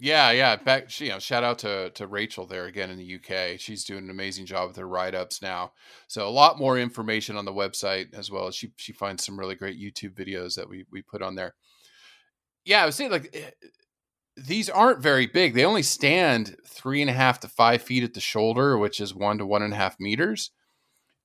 Yeah, 0.00 0.32
yeah. 0.32 0.56
Back, 0.56 1.00
you 1.00 1.10
know, 1.10 1.20
shout 1.20 1.44
out 1.44 1.60
to 1.60 1.90
to 1.90 2.06
Rachel 2.06 2.46
there 2.46 2.66
again 2.66 2.90
in 2.90 2.98
the 2.98 3.14
UK. 3.14 3.60
She's 3.60 3.84
doing 3.84 4.04
an 4.04 4.10
amazing 4.10 4.44
job 4.44 4.68
with 4.68 4.76
her 4.76 4.88
write 4.88 5.14
ups 5.14 5.40
now. 5.40 5.72
So 6.08 6.26
a 6.26 6.30
lot 6.30 6.58
more 6.58 6.78
information 6.78 7.36
on 7.36 7.44
the 7.44 7.52
website 7.52 8.12
as 8.12 8.30
well 8.30 8.48
as 8.48 8.56
she 8.56 8.72
she 8.76 8.92
finds 8.92 9.24
some 9.24 9.38
really 9.38 9.54
great 9.54 9.80
YouTube 9.80 10.14
videos 10.14 10.56
that 10.56 10.68
we 10.68 10.84
we 10.90 11.00
put 11.02 11.22
on 11.22 11.36
there. 11.36 11.54
Yeah, 12.64 12.82
I 12.82 12.86
was 12.86 12.96
saying 12.96 13.12
like 13.12 13.30
eh, 13.34 13.50
these 14.36 14.68
aren't 14.68 15.00
very 15.00 15.26
big. 15.26 15.54
They 15.54 15.64
only 15.64 15.82
stand 15.82 16.56
three 16.66 17.00
and 17.00 17.10
a 17.10 17.14
half 17.14 17.40
to 17.40 17.48
five 17.48 17.82
feet 17.82 18.04
at 18.04 18.14
the 18.14 18.20
shoulder, 18.20 18.76
which 18.76 19.00
is 19.00 19.14
one 19.14 19.38
to 19.38 19.46
one 19.46 19.62
and 19.62 19.72
a 19.72 19.76
half 19.76 20.00
meters, 20.00 20.50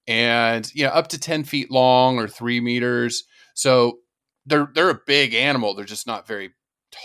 and 0.08 0.70
you 0.74 0.84
know 0.84 0.92
up 0.92 1.08
to 1.10 1.20
ten 1.20 1.44
feet 1.44 1.72
long 1.72 2.18
or 2.18 2.28
three 2.28 2.60
meters. 2.60 3.24
So 3.56 4.00
they're 4.46 4.70
they're 4.74 4.89
a 4.89 5.01
big 5.06 5.34
animal. 5.34 5.74
They're 5.74 5.86
just 5.86 6.08
not 6.08 6.28
very 6.28 6.51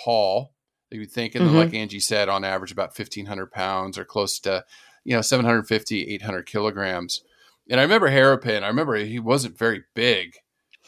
tall. 0.04 0.52
You 0.90 1.00
would 1.00 1.10
think, 1.10 1.34
and 1.34 1.46
mm-hmm. 1.46 1.56
like 1.56 1.74
Angie 1.74 1.98
said, 1.98 2.28
on 2.28 2.44
average 2.44 2.72
about 2.72 2.94
fifteen 2.94 3.26
hundred 3.26 3.50
pounds 3.50 3.98
or 3.98 4.04
close 4.04 4.38
to 4.40 4.64
you 5.04 5.14
know 5.14 5.22
750 5.22 6.14
800 6.14 6.46
kilograms 6.46 7.22
and 7.70 7.78
i 7.78 7.82
remember 7.82 8.08
hairpin 8.08 8.64
i 8.64 8.68
remember 8.68 8.96
he 8.96 9.18
wasn't 9.18 9.56
very 9.56 9.84
big 9.94 10.34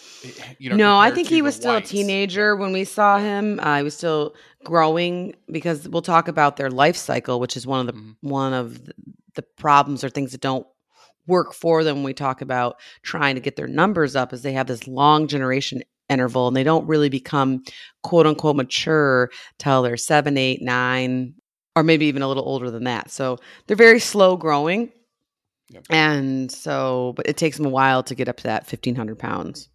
you 0.59 0.71
know, 0.71 0.77
no, 0.77 0.99
I 0.99 1.11
think 1.11 1.29
he 1.29 1.43
was 1.43 1.55
still 1.55 1.75
whites. 1.75 1.91
a 1.91 1.95
teenager 1.95 2.57
when 2.57 2.73
we 2.73 2.85
saw 2.85 3.19
him. 3.19 3.61
Uh, 3.63 3.79
he 3.79 3.83
was 3.83 3.97
still 3.97 4.35
growing 4.65 5.35
because 5.51 5.89
we'll 5.89 6.03
talk 6.03 6.29
about 6.29 6.57
their 6.57 6.71
life 6.71 6.97
cycle, 6.97 7.41
which 7.41 7.57
is 7.57 7.67
one 7.67 7.81
of 7.81 7.87
the 7.87 7.93
mm-hmm. 7.93 8.29
one 8.29 8.53
of 8.53 8.81
the 9.35 9.43
problems 9.57 10.03
or 10.03 10.09
things 10.09 10.33
that 10.33 10.41
don't 10.41 10.67
work 11.27 11.53
for 11.53 11.85
them 11.85 11.97
when 11.97 12.05
we 12.05 12.15
talk 12.15 12.41
about 12.41 12.77
trying 13.03 13.35
to 13.35 13.41
get 13.41 13.57
their 13.57 13.67
numbers 13.67 14.15
up 14.15 14.33
is 14.33 14.43
they 14.43 14.53
have 14.53 14.69
this 14.69 14.87
long 14.87 15.27
generation 15.27 15.83
interval 16.09 16.47
and 16.47 16.57
they 16.57 16.63
don't 16.63 16.87
really 16.87 17.09
become 17.09 17.63
quote 18.03 18.27
unquote 18.27 18.57
mature 18.57 19.31
till 19.59 19.83
they're 19.83 19.97
seven, 19.97 20.39
eight, 20.39 20.63
nine, 20.63 21.35
or 21.75 21.83
maybe 21.83 22.07
even 22.07 22.23
a 22.23 22.29
little 22.29 22.45
older 22.45 22.71
than 22.71 22.85
that. 22.85 23.11
So 23.11 23.39
they're 23.67 23.77
very 23.77 24.01
slow 24.01 24.37
growing. 24.37 24.93
Yep. 25.71 25.85
And 25.91 26.51
so, 26.51 27.13
but 27.17 27.27
it 27.27 27.37
takes 27.37 27.57
them 27.57 27.67
a 27.67 27.71
while 27.71 28.03
to 28.05 28.15
get 28.15 28.29
up 28.29 28.37
to 28.39 28.45
that 28.45 28.63
1500 28.63 29.19
pounds. 29.19 29.69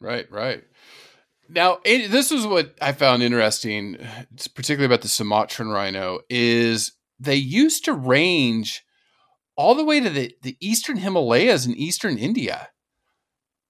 Right, 0.00 0.30
right. 0.30 0.64
Now, 1.48 1.78
this 1.84 2.32
is 2.32 2.46
what 2.46 2.74
I 2.80 2.92
found 2.92 3.22
interesting, 3.22 3.98
particularly 4.54 4.86
about 4.86 5.02
the 5.02 5.08
Sumatran 5.08 5.68
rhino, 5.68 6.20
is 6.30 6.92
they 7.20 7.36
used 7.36 7.84
to 7.84 7.92
range 7.92 8.84
all 9.56 9.74
the 9.74 9.84
way 9.84 10.00
to 10.00 10.10
the, 10.10 10.34
the 10.42 10.56
eastern 10.60 10.96
Himalayas 10.96 11.66
in 11.66 11.74
eastern 11.74 12.18
India. 12.18 12.68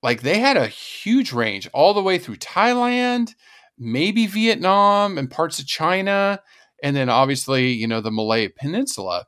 Like 0.02 0.22
they 0.22 0.38
had 0.38 0.56
a 0.56 0.66
huge 0.66 1.32
range 1.32 1.68
all 1.72 1.94
the 1.94 2.02
way 2.02 2.18
through 2.18 2.36
Thailand, 2.36 3.34
maybe 3.78 4.26
Vietnam 4.26 5.18
and 5.18 5.30
parts 5.30 5.58
of 5.58 5.66
China, 5.66 6.40
and 6.82 6.94
then 6.94 7.08
obviously, 7.08 7.72
you 7.72 7.86
know, 7.86 8.00
the 8.00 8.10
Malay 8.10 8.48
Peninsula. 8.48 9.26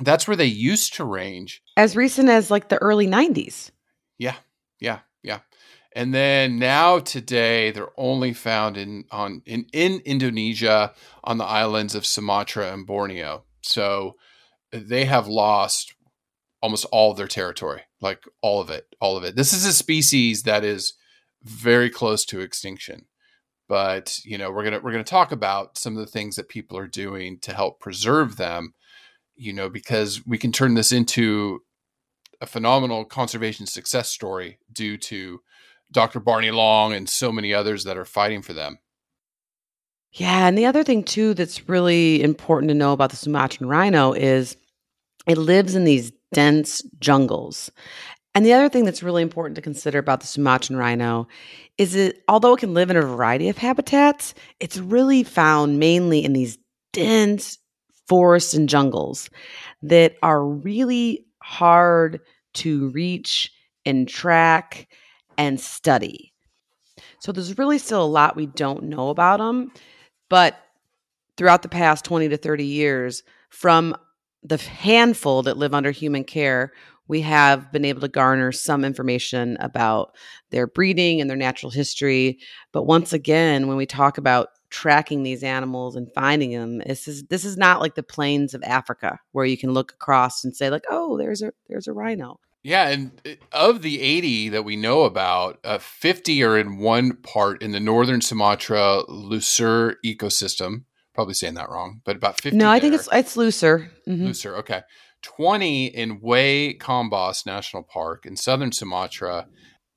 That's 0.00 0.26
where 0.26 0.36
they 0.36 0.46
used 0.46 0.94
to 0.94 1.04
range. 1.04 1.62
As 1.76 1.96
recent 1.96 2.28
as 2.28 2.50
like 2.50 2.68
the 2.68 2.78
early 2.78 3.06
90s. 3.06 3.70
Yeah, 4.18 4.36
yeah. 4.80 5.00
And 5.94 6.14
then 6.14 6.58
now 6.58 6.98
today 6.98 7.70
they're 7.70 7.88
only 7.96 8.32
found 8.32 8.76
in 8.76 9.04
on 9.10 9.42
in, 9.44 9.66
in 9.72 10.00
Indonesia 10.04 10.92
on 11.22 11.38
the 11.38 11.44
islands 11.44 11.94
of 11.94 12.06
Sumatra 12.06 12.72
and 12.72 12.86
Borneo. 12.86 13.44
So 13.60 14.16
uh, 14.72 14.80
they 14.82 15.04
have 15.04 15.28
lost 15.28 15.94
almost 16.62 16.86
all 16.92 17.10
of 17.10 17.16
their 17.16 17.28
territory, 17.28 17.82
like 18.00 18.24
all 18.40 18.60
of 18.60 18.70
it, 18.70 18.86
all 19.00 19.16
of 19.16 19.24
it. 19.24 19.36
This 19.36 19.52
is 19.52 19.66
a 19.66 19.72
species 19.72 20.44
that 20.44 20.64
is 20.64 20.94
very 21.42 21.90
close 21.90 22.24
to 22.26 22.40
extinction. 22.40 23.06
But, 23.68 24.18
you 24.24 24.38
know, 24.38 24.50
we're 24.50 24.70
to 24.70 24.78
we're 24.78 24.92
to 24.92 25.04
talk 25.04 25.32
about 25.32 25.78
some 25.78 25.96
of 25.96 26.04
the 26.04 26.10
things 26.10 26.36
that 26.36 26.48
people 26.48 26.76
are 26.78 26.88
doing 26.88 27.38
to 27.40 27.54
help 27.54 27.80
preserve 27.80 28.36
them, 28.36 28.74
you 29.34 29.52
know, 29.52 29.68
because 29.68 30.26
we 30.26 30.38
can 30.38 30.52
turn 30.52 30.74
this 30.74 30.92
into 30.92 31.60
a 32.40 32.46
phenomenal 32.46 33.04
conservation 33.04 33.66
success 33.66 34.08
story 34.08 34.58
due 34.72 34.98
to 34.98 35.40
Dr. 35.92 36.20
Barney 36.20 36.50
Long 36.50 36.92
and 36.92 37.08
so 37.08 37.30
many 37.30 37.54
others 37.54 37.84
that 37.84 37.96
are 37.96 38.04
fighting 38.04 38.42
for 38.42 38.52
them. 38.52 38.78
Yeah, 40.12 40.46
and 40.46 40.58
the 40.58 40.66
other 40.66 40.84
thing 40.84 41.04
too 41.04 41.34
that's 41.34 41.68
really 41.68 42.22
important 42.22 42.68
to 42.68 42.74
know 42.74 42.92
about 42.92 43.10
the 43.10 43.16
Sumatran 43.16 43.68
rhino 43.68 44.12
is 44.12 44.56
it 45.26 45.38
lives 45.38 45.74
in 45.74 45.84
these 45.84 46.12
dense 46.32 46.82
jungles. 46.98 47.70
And 48.34 48.44
the 48.44 48.52
other 48.52 48.68
thing 48.68 48.84
that's 48.84 49.02
really 49.02 49.22
important 49.22 49.56
to 49.56 49.62
consider 49.62 49.98
about 49.98 50.20
the 50.20 50.26
Sumatran 50.26 50.78
rhino 50.78 51.28
is 51.78 51.92
that 51.92 52.22
although 52.28 52.54
it 52.54 52.60
can 52.60 52.74
live 52.74 52.90
in 52.90 52.96
a 52.96 53.02
variety 53.02 53.48
of 53.48 53.58
habitats, 53.58 54.34
it's 54.60 54.78
really 54.78 55.22
found 55.22 55.78
mainly 55.78 56.24
in 56.24 56.32
these 56.32 56.58
dense 56.92 57.58
forests 58.08 58.54
and 58.54 58.68
jungles 58.68 59.30
that 59.82 60.16
are 60.22 60.44
really 60.44 61.26
hard 61.42 62.20
to 62.54 62.90
reach 62.90 63.50
and 63.84 64.08
track 64.08 64.88
and 65.36 65.60
study. 65.60 66.32
So 67.18 67.32
there's 67.32 67.58
really 67.58 67.78
still 67.78 68.02
a 68.02 68.06
lot 68.06 68.36
we 68.36 68.46
don't 68.46 68.84
know 68.84 69.08
about 69.08 69.38
them, 69.38 69.72
but 70.28 70.58
throughout 71.36 71.62
the 71.62 71.68
past 71.68 72.04
20 72.04 72.28
to 72.28 72.36
30 72.36 72.64
years, 72.64 73.22
from 73.48 73.96
the 74.42 74.56
handful 74.56 75.42
that 75.42 75.56
live 75.56 75.74
under 75.74 75.90
human 75.90 76.24
care, 76.24 76.72
we 77.08 77.20
have 77.20 77.70
been 77.72 77.84
able 77.84 78.00
to 78.00 78.08
garner 78.08 78.52
some 78.52 78.84
information 78.84 79.56
about 79.60 80.14
their 80.50 80.66
breeding 80.66 81.20
and 81.20 81.28
their 81.28 81.36
natural 81.36 81.70
history. 81.70 82.38
But 82.72 82.84
once 82.84 83.12
again, 83.12 83.68
when 83.68 83.76
we 83.76 83.86
talk 83.86 84.18
about 84.18 84.48
tracking 84.70 85.22
these 85.22 85.42
animals 85.42 85.96
and 85.96 86.12
finding 86.14 86.52
them, 86.52 86.78
this 86.78 87.06
is 87.06 87.24
this 87.24 87.44
is 87.44 87.56
not 87.56 87.80
like 87.80 87.94
the 87.94 88.02
plains 88.02 88.54
of 88.54 88.62
Africa 88.62 89.18
where 89.32 89.44
you 89.44 89.58
can 89.58 89.72
look 89.72 89.92
across 89.92 90.44
and 90.44 90.56
say 90.56 90.70
like, 90.70 90.84
"Oh, 90.90 91.18
there's 91.18 91.42
a 91.42 91.52
there's 91.68 91.88
a 91.88 91.92
rhino." 91.92 92.40
Yeah, 92.64 92.88
and 92.88 93.20
uh, 93.26 93.30
of 93.52 93.82
the 93.82 94.00
80 94.00 94.50
that 94.50 94.64
we 94.64 94.76
know 94.76 95.02
about, 95.02 95.58
uh, 95.64 95.78
50 95.78 96.42
are 96.44 96.56
in 96.56 96.78
one 96.78 97.16
part 97.16 97.60
in 97.60 97.72
the 97.72 97.80
northern 97.80 98.20
Sumatra 98.20 99.02
Leuser 99.08 99.96
ecosystem. 100.04 100.84
Probably 101.14 101.34
saying 101.34 101.54
that 101.54 101.68
wrong, 101.68 102.00
but 102.04 102.16
about 102.16 102.40
50. 102.40 102.56
No, 102.56 102.70
I 102.70 102.78
think 102.80 102.92
there. 102.92 103.00
it's 103.00 103.08
it's 103.12 103.36
Leuser. 103.36 103.90
Mhm. 104.08 104.28
Leuser, 104.28 104.56
okay. 104.60 104.82
20 105.22 105.86
in 105.86 106.20
Way 106.20 106.74
Kambas 106.74 107.44
National 107.46 107.82
Park 107.82 108.24
in 108.26 108.36
southern 108.36 108.72
Sumatra, 108.72 109.46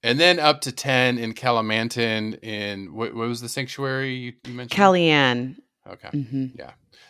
and 0.04 0.20
then 0.20 0.40
up 0.40 0.62
to 0.62 0.72
10 0.72 1.18
in 1.18 1.34
Kalimantan 1.34 2.44
in 2.44 2.94
what, 2.94 3.16
what 3.16 3.28
was 3.28 3.42
the 3.42 3.50
sanctuary 3.50 4.14
you, 4.14 4.34
you 4.46 4.54
mentioned? 4.54 4.80
Kelian. 4.80 5.56
Okay. 5.88 6.10
hmm 6.10 6.48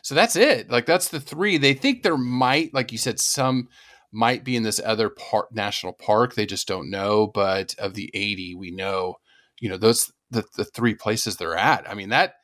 So 0.01 0.15
that's 0.15 0.35
it. 0.35 0.69
Like 0.69 0.85
that's 0.85 1.07
the 1.09 1.19
three. 1.19 1.57
They 1.57 1.73
think 1.73 2.03
there 2.03 2.17
might, 2.17 2.73
like 2.73 2.91
you 2.91 2.97
said, 2.97 3.19
some 3.19 3.69
might 4.15 4.43
be 4.43 4.55
in 4.55 4.63
this 4.63 4.81
other 4.83 5.09
part 5.09 5.53
national 5.53 5.93
park. 5.93 6.33
They 6.33 6.45
just 6.45 6.67
don't 6.67 6.89
know. 6.89 7.27
But 7.27 7.75
of 7.77 7.93
the 7.93 8.09
80, 8.13 8.55
we 8.55 8.71
know, 8.71 9.15
you 9.59 9.69
know, 9.69 9.77
those 9.77 10.11
the, 10.31 10.43
the 10.55 10.65
three 10.65 10.95
places 10.95 11.35
they're 11.35 11.57
at. 11.57 11.89
I 11.89 11.93
mean, 11.93 12.09
that 12.09 12.35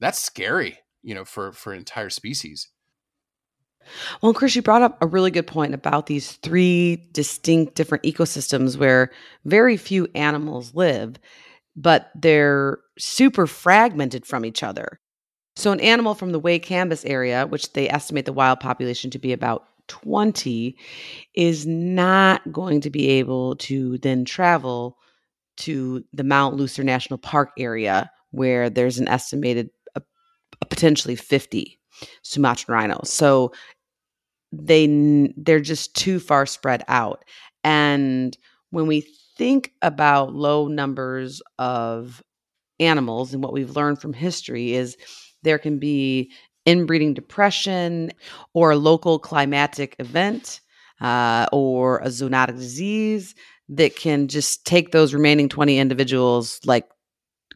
that's 0.00 0.22
scary, 0.22 0.78
you 1.02 1.14
know, 1.14 1.24
for 1.24 1.52
for 1.52 1.72
entire 1.72 2.10
species. 2.10 2.68
Well, 4.22 4.34
Chris, 4.34 4.54
you 4.54 4.62
brought 4.62 4.82
up 4.82 4.98
a 5.00 5.06
really 5.06 5.30
good 5.30 5.46
point 5.46 5.74
about 5.74 6.06
these 6.06 6.32
three 6.32 7.08
distinct 7.12 7.74
different 7.74 8.04
ecosystems 8.04 8.76
where 8.76 9.10
very 9.44 9.76
few 9.76 10.08
animals 10.14 10.74
live, 10.74 11.16
but 11.74 12.10
they're 12.14 12.78
super 12.98 13.46
fragmented 13.46 14.26
from 14.26 14.44
each 14.44 14.62
other. 14.62 15.00
So, 15.56 15.72
an 15.72 15.80
animal 15.80 16.14
from 16.14 16.32
the 16.32 16.38
Way 16.38 16.60
Kambas 16.60 17.08
area, 17.08 17.46
which 17.46 17.72
they 17.72 17.88
estimate 17.88 18.26
the 18.26 18.32
wild 18.32 18.60
population 18.60 19.10
to 19.10 19.18
be 19.18 19.32
about 19.32 19.64
20, 19.88 20.76
is 21.34 21.66
not 21.66 22.52
going 22.52 22.80
to 22.82 22.90
be 22.90 23.08
able 23.08 23.56
to 23.56 23.98
then 23.98 24.24
travel 24.24 24.96
to 25.58 26.04
the 26.12 26.24
Mount 26.24 26.56
Leuser 26.56 26.84
National 26.84 27.18
Park 27.18 27.50
area, 27.58 28.10
where 28.30 28.70
there's 28.70 28.98
an 28.98 29.08
estimated 29.08 29.70
uh, 29.96 30.00
potentially 30.70 31.16
50 31.16 31.78
Sumatran 32.22 32.74
rhinos. 32.74 33.10
So, 33.10 33.52
they 34.50 35.30
they're 35.36 35.60
just 35.60 35.94
too 35.94 36.18
far 36.18 36.46
spread 36.46 36.82
out 36.88 37.22
and 37.64 38.36
when 38.70 38.86
we 38.86 39.06
think 39.36 39.72
about 39.82 40.34
low 40.34 40.68
numbers 40.68 41.42
of 41.58 42.22
animals 42.80 43.32
and 43.32 43.42
what 43.42 43.52
we've 43.52 43.76
learned 43.76 44.00
from 44.00 44.12
history 44.12 44.74
is 44.74 44.96
there 45.42 45.58
can 45.58 45.78
be 45.78 46.30
inbreeding 46.68 47.14
depression 47.14 48.12
or 48.54 48.70
a 48.72 48.76
local 48.76 49.18
climatic 49.18 49.96
event 49.98 50.60
uh, 51.00 51.46
or 51.52 51.98
a 51.98 52.08
zoonotic 52.08 52.56
disease 52.56 53.34
that 53.70 53.96
can 53.96 54.28
just 54.28 54.64
take 54.66 54.92
those 54.92 55.14
remaining 55.14 55.48
20 55.48 55.78
individuals 55.78 56.60
like 56.64 56.86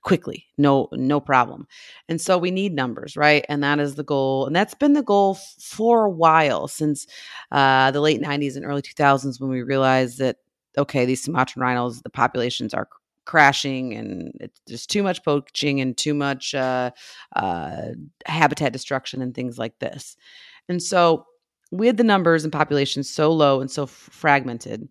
quickly 0.02 0.47
no 0.59 0.88
no 0.92 1.21
problem. 1.21 1.66
And 2.09 2.21
so 2.21 2.38
we 2.38 2.50
need 2.50 2.75
numbers 2.75 3.16
right? 3.16 3.45
And 3.49 3.62
that 3.62 3.78
is 3.78 3.95
the 3.95 4.04
goal 4.04 4.47
and 4.47 4.57
that's 4.57 4.75
been 4.75 4.95
the 4.95 5.02
goal 5.02 5.38
for 5.61 6.04
a 6.07 6.11
while 6.11 6.69
since 6.69 7.07
uh, 7.52 7.90
the 7.92 8.00
late 8.00 8.21
90s 8.21 8.57
and 8.57 8.64
early 8.64 8.83
2000s 8.83 9.40
when 9.40 9.50
we 9.50 9.62
realized 9.62 10.19
that 10.19 10.37
okay 10.78 11.04
these 11.04 11.23
sumatran 11.23 11.62
rhinos 11.62 12.02
the 12.02 12.11
populations 12.11 12.75
are 12.75 12.88
crashing 13.25 13.95
and 13.95 14.50
just 14.69 14.91
too 14.91 15.02
much 15.02 15.25
poaching 15.25 15.81
and 15.81 15.96
too 15.96 16.14
much 16.14 16.55
uh, 16.55 16.90
uh, 17.37 17.88
habitat 18.27 18.73
destruction 18.73 19.23
and 19.23 19.35
things 19.35 19.59
like 19.59 19.79
this. 19.79 20.16
And 20.68 20.83
so 20.83 21.27
with 21.70 21.96
the 21.96 22.05
numbers 22.05 22.44
and 22.44 22.53
populations 22.53 23.09
so 23.09 23.33
low 23.33 23.61
and 23.61 23.70
so 23.70 23.85
f- 23.85 23.90
fragmented 23.90 24.88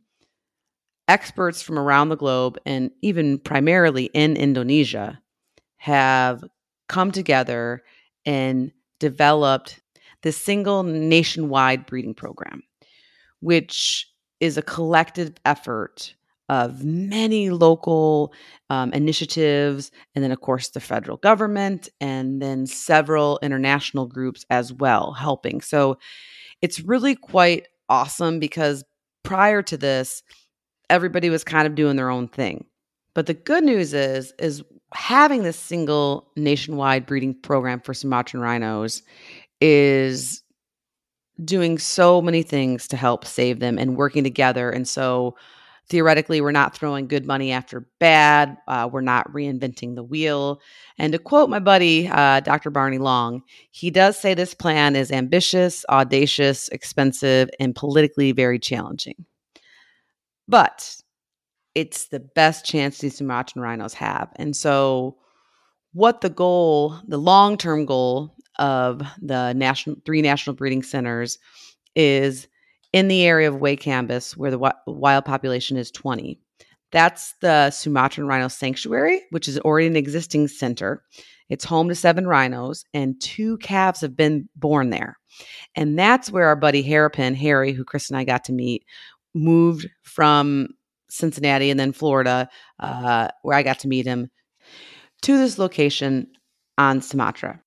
experts 1.07 1.61
from 1.61 1.77
around 1.77 2.09
the 2.09 2.15
globe 2.17 2.57
and 2.65 2.91
even 3.01 3.37
primarily 3.39 4.05
in 4.13 4.37
Indonesia 4.37 5.19
have 5.77 6.43
come 6.87 7.11
together 7.11 7.83
and 8.25 8.71
developed 8.99 9.81
this 10.21 10.37
single 10.37 10.83
nationwide 10.83 11.85
breeding 11.85 12.13
program, 12.13 12.61
which 13.39 14.07
is 14.39 14.57
a 14.57 14.61
collective 14.61 15.33
effort 15.45 16.15
of 16.51 16.83
many 16.83 17.49
local 17.49 18.33
um, 18.69 18.91
initiatives, 18.91 19.89
and 20.13 20.23
then, 20.23 20.31
of 20.31 20.41
course, 20.41 20.69
the 20.69 20.81
federal 20.81 21.15
government, 21.15 21.87
and 22.01 22.41
then 22.41 22.67
several 22.67 23.39
international 23.41 24.05
groups 24.05 24.45
as 24.49 24.73
well 24.73 25.13
helping. 25.13 25.61
So 25.61 25.97
it's 26.61 26.81
really 26.81 27.15
quite 27.15 27.67
awesome 27.87 28.39
because 28.39 28.83
prior 29.23 29.61
to 29.63 29.77
this, 29.77 30.23
everybody 30.89 31.29
was 31.29 31.45
kind 31.45 31.65
of 31.67 31.73
doing 31.73 31.95
their 31.95 32.09
own 32.09 32.27
thing. 32.27 32.65
But 33.15 33.27
the 33.27 33.33
good 33.33 33.63
news 33.63 33.93
is 33.93 34.33
is 34.37 34.61
having 34.93 35.43
this 35.43 35.57
single 35.57 36.29
nationwide 36.35 37.05
breeding 37.05 37.33
program 37.33 37.79
for 37.79 37.93
Sumatran 37.93 38.43
rhinos 38.43 39.03
is 39.61 40.43
doing 41.45 41.77
so 41.77 42.21
many 42.21 42.43
things 42.43 42.89
to 42.89 42.97
help 42.97 43.23
save 43.23 43.59
them 43.59 43.77
and 43.77 43.95
working 43.95 44.25
together. 44.25 44.69
And 44.69 44.85
so 44.85 45.35
theoretically, 45.91 46.39
we're 46.39 46.51
not 46.51 46.73
throwing 46.73 47.05
good 47.05 47.27
money 47.27 47.51
after 47.51 47.85
bad. 47.99 48.57
Uh, 48.67 48.89
we're 48.91 49.01
not 49.01 49.31
reinventing 49.31 49.93
the 49.93 50.03
wheel. 50.03 50.61
And 50.97 51.11
to 51.11 51.19
quote 51.19 51.49
my 51.49 51.59
buddy, 51.59 52.07
uh, 52.07 52.39
Dr. 52.39 52.71
Barney 52.71 52.97
Long, 52.97 53.43
he 53.71 53.91
does 53.91 54.17
say 54.17 54.33
this 54.33 54.53
plan 54.53 54.95
is 54.95 55.11
ambitious, 55.11 55.85
audacious, 55.89 56.69
expensive, 56.69 57.49
and 57.59 57.75
politically 57.75 58.31
very 58.31 58.57
challenging. 58.57 59.25
But 60.47 60.95
it's 61.75 62.07
the 62.07 62.21
best 62.21 62.65
chance 62.65 62.99
these 62.99 63.17
Sumatran 63.17 63.61
rhinos 63.61 63.93
have. 63.93 64.29
And 64.37 64.55
so, 64.55 65.17
what 65.93 66.21
the 66.21 66.29
goal, 66.29 66.97
the 67.05 67.17
long 67.17 67.57
term 67.57 67.85
goal 67.85 68.33
of 68.59 69.01
the 69.21 69.53
national 69.53 69.97
three 70.05 70.21
national 70.21 70.55
breeding 70.55 70.83
centers 70.83 71.37
is 71.95 72.47
in 72.93 73.07
the 73.07 73.25
area 73.25 73.47
of 73.47 73.61
Way 73.61 73.75
Kambas, 73.75 74.35
where 74.35 74.51
the 74.51 74.73
wild 74.85 75.25
population 75.25 75.77
is 75.77 75.91
20. 75.91 76.39
That's 76.91 77.35
the 77.41 77.71
Sumatran 77.71 78.27
Rhino 78.27 78.49
Sanctuary, 78.49 79.21
which 79.29 79.47
is 79.47 79.57
already 79.59 79.87
an 79.87 79.95
existing 79.95 80.49
center. 80.49 81.03
It's 81.49 81.63
home 81.63 81.89
to 81.89 81.95
seven 81.95 82.27
rhinos, 82.27 82.85
and 82.93 83.19
two 83.19 83.57
calves 83.57 84.01
have 84.01 84.15
been 84.15 84.49
born 84.55 84.89
there. 84.89 85.17
And 85.75 85.97
that's 85.97 86.31
where 86.31 86.47
our 86.47 86.55
buddy 86.55 86.81
Hairpin, 86.81 87.35
Harry, 87.35 87.71
who 87.71 87.83
Chris 87.83 88.09
and 88.09 88.17
I 88.17 88.23
got 88.23 88.43
to 88.45 88.53
meet, 88.53 88.85
moved 89.33 89.89
from 90.03 90.69
Cincinnati 91.09 91.69
and 91.69 91.79
then 91.79 91.93
Florida, 91.93 92.49
uh, 92.79 93.29
where 93.41 93.57
I 93.57 93.63
got 93.63 93.79
to 93.79 93.87
meet 93.87 94.05
him, 94.05 94.29
to 95.21 95.37
this 95.37 95.57
location 95.57 96.27
on 96.77 97.01
Sumatra. 97.01 97.61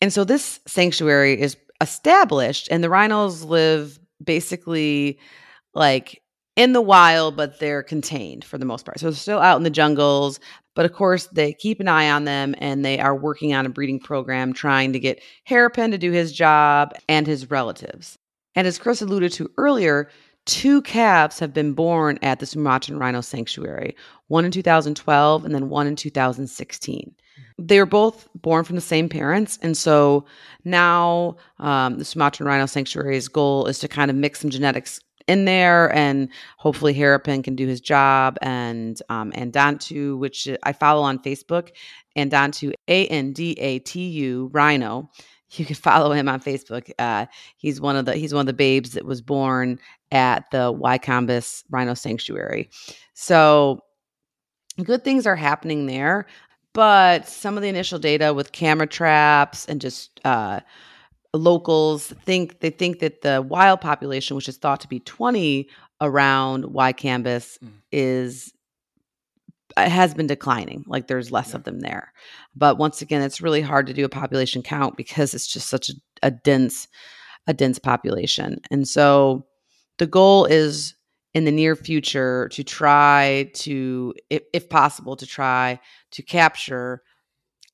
And 0.00 0.12
so 0.12 0.24
this 0.24 0.60
sanctuary 0.66 1.40
is 1.40 1.56
established, 1.80 2.68
and 2.70 2.82
the 2.82 2.90
rhinos 2.90 3.44
live 3.44 3.98
basically 4.22 5.18
like 5.74 6.22
in 6.56 6.72
the 6.72 6.80
wild, 6.80 7.36
but 7.36 7.60
they're 7.60 7.82
contained 7.82 8.44
for 8.44 8.58
the 8.58 8.64
most 8.64 8.86
part. 8.86 8.98
So 8.98 9.06
they're 9.06 9.16
still 9.16 9.38
out 9.38 9.58
in 9.58 9.62
the 9.62 9.70
jungles, 9.70 10.40
but 10.74 10.86
of 10.86 10.92
course 10.92 11.26
they 11.26 11.52
keep 11.52 11.80
an 11.80 11.88
eye 11.88 12.10
on 12.10 12.24
them 12.24 12.54
and 12.58 12.84
they 12.84 12.98
are 12.98 13.14
working 13.14 13.54
on 13.54 13.66
a 13.66 13.70
breeding 13.70 14.00
program 14.00 14.52
trying 14.52 14.92
to 14.94 14.98
get 14.98 15.22
Hairpin 15.44 15.90
to 15.90 15.98
do 15.98 16.12
his 16.12 16.32
job 16.32 16.94
and 17.08 17.26
his 17.26 17.50
relatives. 17.50 18.18
And 18.54 18.66
as 18.66 18.78
Chris 18.78 19.02
alluded 19.02 19.32
to 19.32 19.50
earlier, 19.58 20.08
two 20.46 20.80
calves 20.82 21.38
have 21.40 21.52
been 21.52 21.74
born 21.74 22.18
at 22.22 22.40
the 22.40 22.46
Sumatran 22.46 22.98
Rhino 22.98 23.20
Sanctuary, 23.20 23.94
one 24.28 24.46
in 24.46 24.50
2012 24.50 25.44
and 25.44 25.54
then 25.54 25.68
one 25.68 25.86
in 25.86 25.94
2016. 25.94 27.14
They 27.58 27.78
were 27.78 27.86
both 27.86 28.28
born 28.34 28.64
from 28.64 28.76
the 28.76 28.82
same 28.82 29.08
parents. 29.08 29.58
And 29.62 29.76
so 29.76 30.26
now 30.64 31.36
um, 31.58 31.98
the 31.98 32.04
Sumatran 32.04 32.46
Rhino 32.46 32.66
Sanctuary's 32.66 33.28
goal 33.28 33.66
is 33.66 33.78
to 33.80 33.88
kind 33.88 34.10
of 34.10 34.16
mix 34.16 34.40
some 34.40 34.50
genetics 34.50 35.00
in 35.26 35.44
there 35.44 35.92
and 35.94 36.28
hopefully 36.56 36.94
Hairpin 36.94 37.42
can 37.42 37.56
do 37.56 37.66
his 37.66 37.80
job 37.80 38.38
and 38.42 39.00
um, 39.08 39.32
Andatu, 39.32 40.16
which 40.18 40.48
I 40.62 40.72
follow 40.72 41.02
on 41.02 41.18
Facebook, 41.18 41.70
Andatu, 42.16 42.72
A-N-D-A-T-U, 42.88 44.50
Rhino. 44.52 45.10
You 45.52 45.64
can 45.64 45.76
follow 45.76 46.10
him 46.10 46.28
on 46.28 46.40
Facebook. 46.40 46.90
Uh, 46.98 47.26
he's 47.56 47.80
one 47.80 47.94
of 47.94 48.04
the 48.04 48.14
he's 48.14 48.34
one 48.34 48.40
of 48.40 48.46
the 48.46 48.52
babes 48.52 48.90
that 48.90 49.04
was 49.04 49.22
born 49.22 49.78
at 50.10 50.50
the 50.50 50.72
Way 50.72 50.98
Kambas 50.98 51.62
Rhino 51.70 51.94
Sanctuary. 51.94 52.68
So 53.14 53.80
good 54.82 55.04
things 55.04 55.24
are 55.24 55.36
happening 55.36 55.86
there. 55.86 56.26
But 56.76 57.26
some 57.26 57.56
of 57.56 57.62
the 57.62 57.70
initial 57.70 57.98
data 57.98 58.34
with 58.34 58.52
camera 58.52 58.86
traps 58.86 59.64
and 59.64 59.80
just 59.80 60.20
uh, 60.26 60.60
locals 61.32 62.08
think 62.08 62.60
they 62.60 62.68
think 62.68 62.98
that 62.98 63.22
the 63.22 63.40
wild 63.40 63.80
population, 63.80 64.36
which 64.36 64.46
is 64.46 64.58
thought 64.58 64.80
to 64.80 64.88
be 64.88 65.00
20 65.00 65.70
around 66.02 66.66
Way 66.66 66.92
Kambas, 66.92 67.58
mm. 67.64 67.70
is 67.92 68.52
uh, 69.78 69.88
has 69.88 70.12
been 70.12 70.26
declining. 70.26 70.84
Like 70.86 71.06
there's 71.06 71.32
less 71.32 71.52
yeah. 71.52 71.56
of 71.56 71.64
them 71.64 71.80
there. 71.80 72.12
But 72.54 72.76
once 72.76 73.00
again, 73.00 73.22
it's 73.22 73.40
really 73.40 73.62
hard 73.62 73.86
to 73.86 73.94
do 73.94 74.04
a 74.04 74.10
population 74.10 74.62
count 74.62 74.98
because 74.98 75.32
it's 75.32 75.46
just 75.46 75.70
such 75.70 75.88
a, 75.88 75.94
a 76.24 76.30
dense, 76.30 76.88
a 77.46 77.54
dense 77.54 77.78
population. 77.78 78.60
And 78.70 78.86
so 78.86 79.46
the 79.96 80.06
goal 80.06 80.44
is 80.44 80.94
in 81.36 81.44
the 81.44 81.52
near 81.52 81.76
future 81.76 82.48
to 82.50 82.64
try 82.64 83.50
to, 83.52 84.14
if, 84.30 84.42
if 84.54 84.70
possible, 84.70 85.16
to 85.16 85.26
try 85.26 85.78
to 86.12 86.22
capture. 86.22 87.02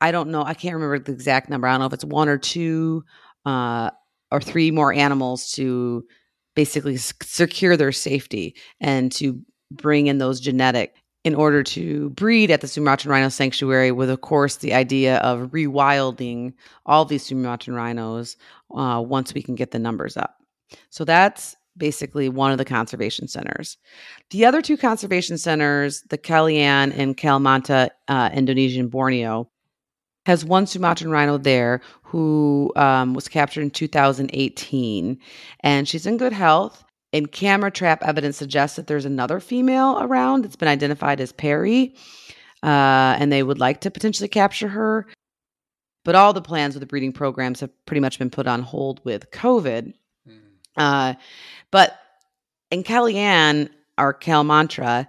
I 0.00 0.10
don't 0.10 0.30
know. 0.30 0.42
I 0.42 0.52
can't 0.52 0.74
remember 0.74 0.98
the 0.98 1.12
exact 1.12 1.48
number. 1.48 1.68
I 1.68 1.70
don't 1.70 1.78
know 1.78 1.86
if 1.86 1.92
it's 1.92 2.04
one 2.04 2.28
or 2.28 2.38
two 2.38 3.04
uh, 3.46 3.92
or 4.32 4.40
three 4.40 4.72
more 4.72 4.92
animals 4.92 5.52
to 5.52 6.04
basically 6.56 6.96
secure 6.96 7.76
their 7.76 7.92
safety 7.92 8.56
and 8.80 9.12
to 9.12 9.40
bring 9.70 10.08
in 10.08 10.18
those 10.18 10.40
genetic 10.40 10.96
in 11.22 11.36
order 11.36 11.62
to 11.62 12.10
breed 12.10 12.50
at 12.50 12.62
the 12.62 12.66
Sumatran 12.66 13.12
Rhino 13.12 13.28
Sanctuary, 13.28 13.92
with, 13.92 14.10
of 14.10 14.22
course, 14.22 14.56
the 14.56 14.74
idea 14.74 15.18
of 15.18 15.52
rewilding 15.52 16.54
all 16.84 17.04
these 17.04 17.22
Sumatran 17.22 17.76
rhinos 17.76 18.36
uh, 18.74 19.00
once 19.06 19.32
we 19.32 19.40
can 19.40 19.54
get 19.54 19.70
the 19.70 19.78
numbers 19.78 20.16
up. 20.16 20.34
So 20.90 21.04
that's 21.04 21.54
basically 21.76 22.28
one 22.28 22.52
of 22.52 22.58
the 22.58 22.64
conservation 22.64 23.28
centers. 23.28 23.76
The 24.30 24.44
other 24.44 24.62
two 24.62 24.76
conservation 24.76 25.38
centers, 25.38 26.02
the 26.10 26.18
Kelian 26.18 26.96
and 26.96 27.16
Kalimantan, 27.16 27.90
uh, 28.08 28.30
Indonesian 28.32 28.88
Borneo, 28.88 29.48
has 30.26 30.44
one 30.44 30.66
Sumatran 30.66 31.10
rhino 31.10 31.38
there 31.38 31.80
who 32.02 32.72
um, 32.76 33.14
was 33.14 33.28
captured 33.28 33.62
in 33.62 33.70
2018, 33.70 35.18
and 35.60 35.88
she's 35.88 36.06
in 36.06 36.16
good 36.16 36.32
health. 36.32 36.84
And 37.14 37.30
camera 37.30 37.70
trap 37.70 38.02
evidence 38.02 38.38
suggests 38.38 38.76
that 38.76 38.86
there's 38.86 39.04
another 39.04 39.38
female 39.38 39.98
around 40.00 40.44
that's 40.44 40.56
been 40.56 40.68
identified 40.68 41.20
as 41.20 41.30
Perry, 41.30 41.94
uh, 42.62 43.16
and 43.18 43.30
they 43.30 43.42
would 43.42 43.58
like 43.58 43.82
to 43.82 43.90
potentially 43.90 44.28
capture 44.28 44.68
her. 44.68 45.06
But 46.04 46.14
all 46.14 46.32
the 46.32 46.40
plans 46.40 46.74
with 46.74 46.80
the 46.80 46.86
breeding 46.86 47.12
programs 47.12 47.60
have 47.60 47.70
pretty 47.84 48.00
much 48.00 48.18
been 48.18 48.30
put 48.30 48.46
on 48.46 48.62
hold 48.62 49.04
with 49.04 49.30
COVID. 49.30 49.92
Mm. 50.78 50.82
Uh, 50.82 51.14
but 51.70 51.98
in 52.70 52.82
Kelian 52.82 53.70
or 53.98 54.14
Kalimantan, 54.14 55.08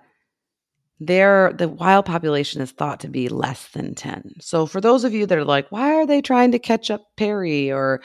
there 1.00 1.54
the 1.54 1.68
wild 1.68 2.06
population 2.06 2.62
is 2.62 2.72
thought 2.72 3.02
to 3.02 3.08
be 3.10 3.28
less 3.28 3.68
than 3.70 3.96
10. 3.96 4.36
So 4.40 4.66
for 4.66 4.80
those 4.80 5.04
of 5.04 5.14
you 5.14 5.26
that 5.26 5.38
are 5.38 5.44
like, 5.44 5.72
why 5.72 5.96
are 5.96 6.06
they 6.06 6.22
trying 6.22 6.52
to 6.52 6.60
catch 6.60 6.90
up 6.90 7.02
Perry 7.18 7.72
or 7.72 8.02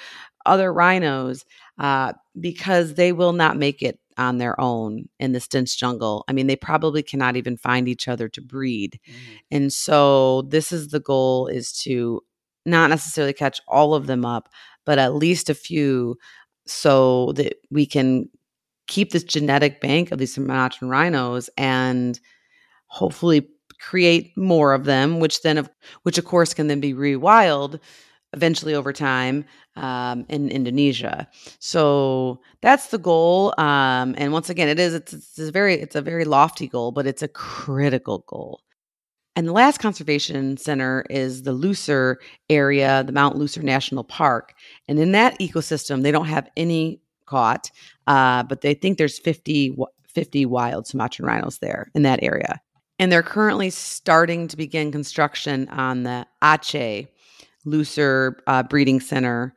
other 0.47 0.73
rhinos? 0.73 1.45
uh, 1.79 2.13
because 2.39 2.95
they 2.95 3.13
will 3.13 3.33
not 3.33 3.57
make 3.57 3.83
it 3.83 3.99
on 4.17 4.39
their 4.39 4.61
own 4.61 5.09
in 5.21 5.33
this 5.33 5.47
dense 5.47 5.77
jungle. 5.77 6.25
I 6.29 6.33
mean, 6.33 6.49
they 6.49 6.57
probably 6.57 7.03
cannot 7.03 7.37
even 7.37 7.57
find 7.57 7.89
each 7.89 8.09
other 8.09 8.29
to 8.31 8.41
breed. 8.41 8.99
Mm-hmm. 9.09 9.37
And 9.53 9.73
so 9.73 10.43
this 10.43 10.73
is 10.73 10.89
the 10.89 11.01
goal 11.01 11.47
is 11.47 11.73
to 11.85 12.23
not 12.67 12.91
necessarily 12.91 13.33
catch 13.33 13.61
all 13.69 13.95
of 13.95 14.07
them 14.07 14.25
up, 14.25 14.49
but 14.85 14.99
at 14.99 15.15
least 15.15 15.49
a 15.49 15.55
few 15.55 16.17
so 16.69 17.33
that 17.33 17.55
we 17.71 17.87
can 17.87 18.29
keep 18.87 19.13
this 19.13 19.25
genetic 19.25 19.81
bank 19.81 20.11
of 20.11 20.19
these 20.19 20.35
Sumatran 20.35 20.89
rhinos 20.89 21.51
and 21.57 22.19
hopefully 22.87 23.47
create 23.81 24.37
more 24.37 24.73
of 24.73 24.85
them, 24.85 25.21
which 25.21 25.43
then 25.43 25.59
of 25.59 25.71
which 26.03 26.19
of 26.19 26.25
course 26.25 26.55
can 26.55 26.67
then 26.67 26.81
be 26.81 26.95
rewild 26.95 27.79
eventually 28.35 28.75
over 28.75 28.93
time 28.93 29.45
um, 29.77 30.25
in 30.29 30.51
Indonesia. 30.51 31.27
So 31.61 32.41
that's 32.61 32.89
the 32.89 32.99
goal. 32.99 33.55
Um, 33.59 34.15
and 34.19 34.33
once 34.33 34.51
again, 34.51 34.69
it 34.69 34.79
is 34.79 34.95
it's, 34.95 35.13
it's 35.13 35.39
a 35.39 35.53
very 35.53 35.75
it's 35.75 35.97
a 35.97 36.03
very 36.03 36.25
lofty 36.25 36.67
goal, 36.67 36.93
but 36.93 37.07
it's 37.07 37.23
a 37.23 37.29
critical 37.29 38.25
goal. 38.27 38.61
And 39.39 39.47
the 39.47 39.53
last 39.53 39.79
conservation 39.79 40.57
center 40.57 41.05
is 41.09 41.45
the 41.45 41.55
Leuser 41.55 42.17
area, 42.51 43.05
the 43.05 43.13
Mount 43.13 43.37
Leuser 43.37 43.63
National 43.63 44.03
Park. 44.03 44.53
And 44.89 44.99
in 44.99 45.13
that 45.13 45.39
ecosystem, 45.39 46.03
they 46.03 46.11
don't 46.11 46.27
have 46.27 46.51
any 46.57 47.01
caught, 47.25 47.71
uh, 48.09 48.43
but 48.43 48.63
they 48.63 48.75
think 48.75 48.99
there's 48.99 49.21
50, 49.21 49.77
50 50.09 50.47
wild 50.47 50.89
Sumatran 50.89 51.25
rhinos 51.25 51.59
there 51.59 51.89
in 51.95 52.03
that 52.03 52.21
area. 52.21 52.61
And 52.99 53.13
they're 53.13 53.23
currently 53.23 53.71
starting 53.71 54.49
to 54.49 54.57
begin 54.57 54.91
construction 54.91 55.69
on 55.69 56.03
the 56.03 56.27
Aceh 56.43 57.07
Leuser 57.65 58.33
uh, 58.49 58.65
breeding 58.65 58.99
center. 58.99 59.55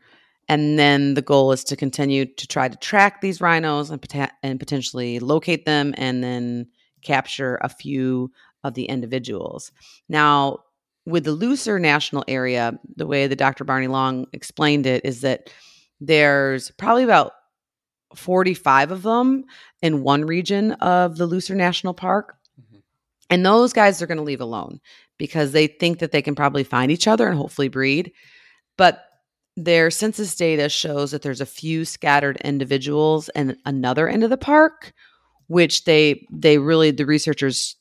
And 0.48 0.78
then 0.78 1.15
the 1.15 1.24
goal 1.24 1.54
is 1.54 1.63
to 1.63 1.76
continue 1.76 2.28
to 2.28 2.46
try 2.46 2.67
to 2.67 2.78
track 2.78 3.22
these 3.22 3.41
rhinos 3.41 3.89
and, 3.89 4.00
pot- 4.00 4.34
and 4.44 4.60
potentially 4.60 5.17
locate 5.17 5.65
them 5.65 5.96
and 5.98 6.24
then 6.24 6.67
capture 7.02 7.58
a 7.63 7.70
few 7.70 8.32
of 8.63 8.74
the 8.74 8.86
individuals. 8.86 9.71
Now, 10.10 10.60
with 11.06 11.24
the 11.24 11.36
Leuser 11.36 11.80
National 11.80 12.24
Area, 12.28 12.80
the 12.95 13.08
way 13.08 13.28
that 13.28 13.38
Dr. 13.38 13.63
Barney 13.63 13.88
Long 13.88 14.28
explained 14.34 14.86
it 14.86 15.04
is 15.04 15.21
that 15.21 15.52
there's 16.00 16.71
probably 16.71 17.04
about 17.04 17.34
45 18.15 18.91
of 18.91 19.04
them 19.04 19.45
in 19.82 20.04
one 20.04 20.26
region 20.26 20.74
of 20.74 21.17
the 21.17 21.28
Leuser 21.28 21.56
National 21.56 21.93
Park. 21.93 22.36
Mm-hmm. 22.60 22.80
And 23.30 23.45
those 23.45 23.74
guys 23.74 24.02
are 24.02 24.08
going 24.08 24.17
to 24.17 24.24
leave 24.24 24.41
alone 24.41 24.80
because 25.17 25.52
they 25.52 25.67
think 25.67 26.00
that 26.00 26.12
they 26.12 26.21
can 26.21 26.36
probably 26.36 26.63
find 26.63 26.91
each 26.91 27.08
other 27.08 27.28
and 27.28 27.38
hopefully 27.38 27.69
breed. 27.69 28.12
But 28.78 29.04
their 29.56 29.91
census 29.91 30.36
data 30.36 30.69
shows 30.69 31.12
that 31.12 31.21
there's 31.21 31.41
a 31.41 31.45
few 31.45 31.86
scattered 31.86 32.38
individuals 32.38 33.30
in 33.36 33.58
another 33.65 34.08
end 34.08 34.24
of 34.24 34.30
the 34.30 34.38
park, 34.38 34.93
which 35.47 35.84
they 35.84 36.26
they 36.32 36.58
really 36.58 36.91
the 36.91 37.06
researchers 37.06 37.76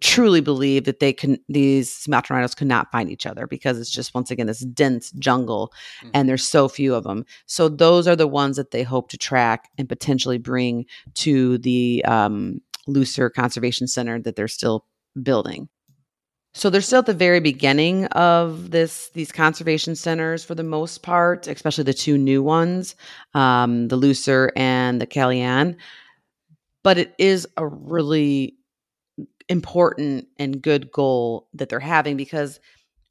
truly 0.00 0.40
believe 0.40 0.84
that 0.84 1.00
they 1.00 1.12
can 1.12 1.38
these 1.48 1.92
Sumatran 1.92 2.36
rhinos 2.36 2.54
could 2.54 2.68
not 2.68 2.90
find 2.92 3.10
each 3.10 3.26
other 3.26 3.46
because 3.46 3.78
it's 3.78 3.90
just 3.90 4.14
once 4.14 4.30
again 4.30 4.46
this 4.46 4.60
dense 4.60 5.10
jungle 5.12 5.72
mm-hmm. 5.98 6.10
and 6.14 6.28
there's 6.28 6.46
so 6.46 6.68
few 6.68 6.94
of 6.94 7.04
them. 7.04 7.24
So 7.46 7.68
those 7.68 8.06
are 8.06 8.16
the 8.16 8.28
ones 8.28 8.56
that 8.56 8.70
they 8.70 8.82
hope 8.82 9.08
to 9.10 9.18
track 9.18 9.68
and 9.78 9.88
potentially 9.88 10.38
bring 10.38 10.86
to 11.14 11.58
the 11.58 12.04
um, 12.04 12.60
Leuser 12.88 13.32
Conservation 13.32 13.88
Center 13.88 14.20
that 14.20 14.36
they're 14.36 14.48
still 14.48 14.86
building. 15.20 15.68
So 16.54 16.68
they're 16.68 16.82
still 16.82 16.98
at 16.98 17.06
the 17.06 17.14
very 17.14 17.40
beginning 17.40 18.04
of 18.06 18.70
this 18.70 19.08
these 19.14 19.32
conservation 19.32 19.96
centers 19.96 20.44
for 20.44 20.54
the 20.54 20.62
most 20.62 21.02
part, 21.02 21.46
especially 21.46 21.84
the 21.84 21.94
two 21.94 22.18
new 22.18 22.42
ones, 22.42 22.94
um, 23.34 23.88
the 23.88 23.96
Leuser 23.96 24.50
and 24.54 25.00
the 25.00 25.06
Kelian. 25.06 25.76
But 26.82 26.98
it 26.98 27.14
is 27.18 27.48
a 27.56 27.66
really 27.66 28.56
important 29.48 30.26
and 30.38 30.62
good 30.62 30.90
goal 30.92 31.48
that 31.54 31.68
they're 31.68 31.80
having 31.80 32.16
because 32.16 32.60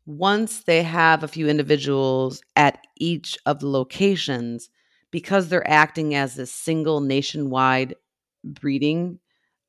once 0.06 0.64
they 0.64 0.84
have 0.84 1.24
a 1.24 1.28
few 1.28 1.48
individuals 1.48 2.42
at 2.56 2.80
each 2.98 3.38
of 3.46 3.60
the 3.60 3.68
locations, 3.68 4.70
because 5.12 5.50
they're 5.50 5.70
acting 5.70 6.16
as 6.16 6.38
a 6.38 6.46
single 6.46 7.02
nationwide 7.02 7.96
breeding 8.44 9.20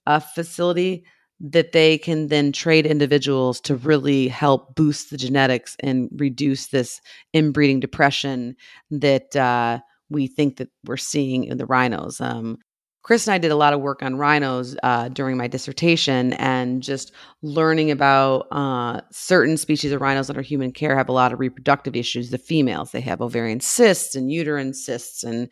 uh, 0.07 0.21
facility, 0.21 1.05
that 1.41 1.73
they 1.73 1.99
can 1.99 2.29
then 2.29 2.53
trade 2.53 2.87
individuals 2.87 3.61
to 3.61 3.75
really 3.75 4.29
help 4.29 4.77
boost 4.77 5.11
the 5.11 5.17
genetics 5.17 5.77
and 5.81 6.09
reduce 6.17 6.69
this 6.69 7.01
inbreeding 7.33 7.81
depression 7.81 8.55
that 8.91 9.35
uh, 9.35 9.81
we 10.09 10.29
think 10.29 10.57
that 10.59 10.69
we're 10.85 10.97
seeing 10.97 11.45
in 11.45 11.59
the 11.59 11.67
rhinos. 11.67 12.21
Um, 12.21 12.59
Chris 13.03 13.27
and 13.27 13.35
I 13.35 13.39
did 13.39 13.51
a 13.51 13.57
lot 13.57 13.73
of 13.73 13.81
work 13.81 14.01
on 14.01 14.17
rhinos 14.17 14.77
uh, 14.85 15.09
during 15.09 15.37
my 15.37 15.49
dissertation, 15.49 16.35
and 16.35 16.83
just 16.83 17.13
learning 17.43 17.91
about 17.91 18.47
uh, 18.53 19.01
certain 19.11 19.57
species 19.57 19.91
of 19.91 20.01
rhinos 20.01 20.31
under 20.31 20.41
human 20.41 20.71
care 20.71 20.97
have 20.97 21.09
a 21.09 21.13
lot 21.13 21.33
of 21.33 21.41
reproductive 21.41 21.97
issues. 21.97 22.31
The 22.31 22.39
females, 22.39 22.93
they 22.93 23.01
have 23.01 23.21
ovarian 23.21 23.59
cysts 23.59 24.15
and 24.15 24.31
uterine 24.31 24.73
cysts, 24.73 25.25
and 25.25 25.49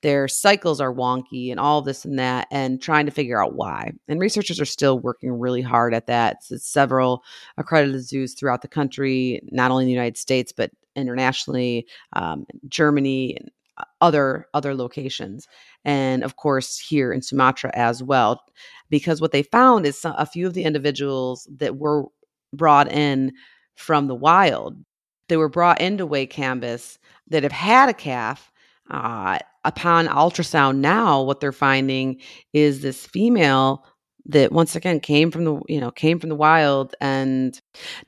their 0.00 0.26
cycles 0.26 0.80
are 0.80 0.92
wonky, 0.92 1.50
and 1.50 1.60
all 1.60 1.82
this 1.82 2.06
and 2.06 2.18
that, 2.18 2.48
and 2.50 2.80
trying 2.80 3.04
to 3.04 3.12
figure 3.12 3.42
out 3.44 3.54
why. 3.54 3.92
And 4.08 4.18
researchers 4.18 4.58
are 4.58 4.64
still 4.64 4.98
working 4.98 5.38
really 5.38 5.62
hard 5.62 5.92
at 5.92 6.06
that. 6.06 6.44
Several 6.44 7.22
accredited 7.58 8.06
zoos 8.06 8.32
throughout 8.32 8.62
the 8.62 8.68
country, 8.68 9.42
not 9.52 9.70
only 9.70 9.84
in 9.84 9.88
the 9.88 9.92
United 9.92 10.16
States, 10.16 10.50
but 10.50 10.70
internationally, 10.94 11.86
um, 12.14 12.46
Germany, 12.68 13.36
and 13.36 13.50
other 14.00 14.46
other 14.54 14.74
locations 14.74 15.46
and 15.86 16.22
of 16.22 16.36
course 16.36 16.78
here 16.78 17.12
in 17.12 17.22
Sumatra 17.22 17.70
as 17.72 18.02
well 18.02 18.42
because 18.90 19.20
what 19.20 19.32
they 19.32 19.42
found 19.42 19.86
is 19.86 20.04
a 20.04 20.26
few 20.26 20.46
of 20.46 20.52
the 20.52 20.64
individuals 20.64 21.48
that 21.56 21.76
were 21.78 22.04
brought 22.52 22.90
in 22.92 23.32
from 23.76 24.08
the 24.08 24.14
wild 24.14 24.76
they 25.28 25.36
were 25.36 25.48
brought 25.48 25.80
into 25.80 26.06
Way 26.06 26.26
Kambas 26.26 26.98
that 27.28 27.42
have 27.42 27.52
had 27.52 27.88
a 27.88 27.94
calf 27.94 28.52
uh, 28.90 29.38
upon 29.64 30.06
ultrasound 30.06 30.76
now 30.76 31.22
what 31.22 31.40
they're 31.40 31.52
finding 31.52 32.20
is 32.52 32.82
this 32.82 33.06
female 33.06 33.84
that 34.28 34.52
once 34.52 34.74
again 34.74 35.00
came 35.00 35.30
from 35.30 35.44
the 35.44 35.60
you 35.68 35.80
know 35.80 35.90
came 35.90 36.18
from 36.18 36.28
the 36.28 36.36
wild 36.36 36.94
and 37.00 37.60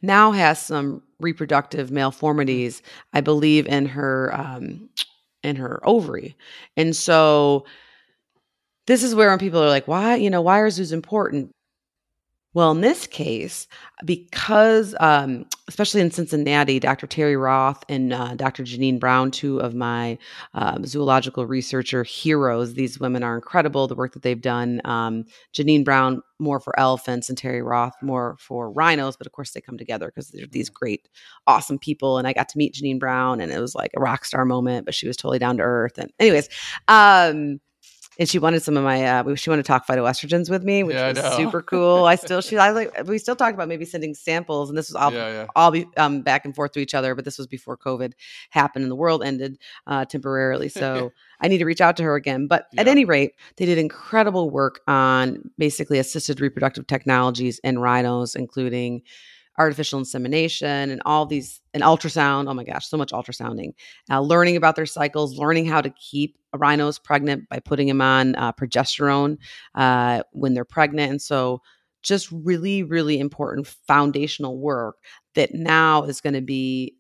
now 0.03 0.33
has 0.33 0.61
some 0.61 1.03
reproductive 1.21 1.91
malformities 1.91 2.83
i 3.13 3.21
believe 3.21 3.67
in 3.67 3.87
her 3.87 4.33
um 4.35 4.89
in 5.43 5.57
her 5.57 5.81
ovary. 5.87 6.37
And 6.77 6.95
so 6.95 7.65
this 8.87 9.03
is 9.03 9.15
where 9.15 9.31
when 9.31 9.39
people 9.39 9.63
are 9.63 9.69
like 9.69 9.87
why 9.87 10.17
you 10.17 10.31
know 10.31 10.41
why 10.43 10.59
are 10.59 10.71
zoos 10.71 10.93
important 10.93 11.51
well, 12.59 12.73
in 12.73 12.81
this 12.81 13.07
case, 13.07 13.69
because 14.05 14.93
um, 14.99 15.47
especially 15.69 16.01
in 16.01 16.11
Cincinnati, 16.11 16.81
Dr. 16.81 17.07
Terri 17.07 17.41
Roth 17.41 17.85
and 17.89 18.13
uh, 18.13 18.35
Dr. 18.35 18.65
Janine 18.65 18.99
Brown, 18.99 19.31
two 19.31 19.61
of 19.61 19.77
my 19.77 20.19
um, 20.55 20.85
zoological 20.85 21.47
researcher 21.47 22.03
heroes, 22.03 22.75
these 22.75 22.99
women 22.99 23.23
are 23.23 23.37
incredible. 23.37 23.87
The 23.87 23.95
work 23.95 24.13
that 24.15 24.23
they've 24.25 24.41
done. 24.41 24.81
Um, 24.85 25.25
Janine 25.55 25.85
Brown 25.85 26.21
more 26.41 26.59
for 26.59 26.77
elephants 26.81 27.29
and 27.29 27.39
Terri 27.39 27.65
Roth 27.65 27.95
more 28.03 28.37
for 28.41 28.73
rhinos, 28.73 29.17
but 29.17 29.29
of 29.29 29.33
course 29.33 29.53
they 29.53 29.61
come 29.61 29.79
together 29.79 30.07
because 30.09 30.31
they're 30.31 30.47
these 30.49 30.69
great, 30.69 31.09
awesome 31.47 31.79
people. 31.79 32.19
And 32.19 32.27
I 32.27 32.33
got 32.33 32.49
to 32.49 32.59
meet 32.59 32.75
Janine 32.75 32.99
Brown, 32.99 33.41
and 33.41 33.53
it 33.53 33.61
was 33.61 33.77
like 33.77 33.93
a 33.97 34.01
rock 34.01 34.25
star 34.25 34.45
moment. 34.45 34.85
But 34.85 34.97
she 34.97 35.07
was 35.07 35.17
totally 35.17 35.39
down 35.39 35.59
to 35.59 35.63
earth. 35.63 35.97
And 35.97 36.13
anyways, 36.19 36.49
um, 36.89 37.61
and 38.19 38.29
she 38.29 38.39
wanted 38.39 38.63
some 38.63 38.77
of 38.77 38.83
my 38.83 39.05
uh, 39.05 39.35
she 39.37 39.49
wanted 39.49 39.63
to 39.63 39.67
talk 39.67 39.87
phytoestrogens 39.87 40.51
with 40.51 40.65
me, 40.65 40.83
which 40.83 40.97
yeah, 40.97 41.13
was 41.13 41.37
super 41.37 41.63
cool. 41.63 42.05
I 42.05 42.17
still 42.17 42.41
she 42.41 42.59
I 42.59 42.71
like 42.71 43.07
we 43.07 43.19
still 43.19 43.37
talked 43.37 43.55
about 43.55 43.69
maybe 43.69 43.85
sending 43.85 44.15
samples, 44.15 44.69
and 44.69 44.77
this 44.77 44.89
was 44.89 44.97
all 44.97 45.13
yeah, 45.13 45.29
yeah. 45.29 45.47
all 45.55 45.71
be 45.71 45.87
um, 45.97 46.23
back 46.23 46.45
and 46.45 46.55
forth 46.55 46.73
to 46.73 46.81
each 46.81 46.95
other. 46.95 47.15
But 47.15 47.25
this 47.25 47.39
was 47.39 47.47
before 47.47 47.77
COVID 47.77 48.13
happened 48.51 48.83
and 48.83 48.91
the 48.91 48.97
world 48.97 49.23
ended 49.23 49.59
uh, 49.87 50.05
temporarily, 50.05 50.69
so 50.69 51.13
I 51.41 51.49
need 51.49 51.59
to 51.59 51.65
reach 51.65 51.81
out 51.81 51.97
to 51.99 52.03
her 52.03 52.17
again. 52.17 52.49
But 52.49 52.67
at 52.77 52.89
any 52.89 53.05
rate, 53.05 53.35
they 53.57 53.67
did 53.67 53.79
incredible 53.79 54.51
work 54.51 54.81
on 54.89 55.51
basically 55.57 55.99
assisted 55.99 56.41
reproductive 56.41 56.87
technologies 56.89 57.61
in 57.61 57.79
rhinos, 57.79 58.35
including 58.35 59.03
artificial 59.59 59.99
insemination 59.99 60.91
and 60.91 61.03
all 61.05 61.27
these 61.27 61.61
and 61.75 61.83
ultrasound. 61.83 62.49
Oh 62.49 62.55
my 62.55 62.65
gosh, 62.65 62.87
so 62.87 62.97
much 62.97 63.13
ultrasounding. 63.13 63.73
Uh, 64.11 64.21
learning 64.21 64.57
about 64.57 64.77
their 64.77 64.87
cycles, 64.87 65.37
learning 65.37 65.67
how 65.67 65.81
to 65.81 65.91
keep 65.91 66.39
rhinos 66.57 66.99
pregnant 66.99 67.49
by 67.49 67.59
putting 67.59 67.89
them 67.89 68.01
on 68.01 68.35
uh, 68.37 68.53
progesterone 68.53 69.37
uh, 69.75 70.23
when 70.33 70.55
they're 70.55 70.65
pregnant, 70.65 71.11
and 71.11 71.23
so 71.23 71.61
just 72.03 72.31
really, 72.31 72.83
really 72.83 73.19
important 73.19 73.67
foundational 73.67 74.59
work 74.59 74.97
that 75.35 75.53
now 75.53 76.05
is 76.05 76.21
going 76.21 76.35
to 76.35 76.41
be 76.41 76.95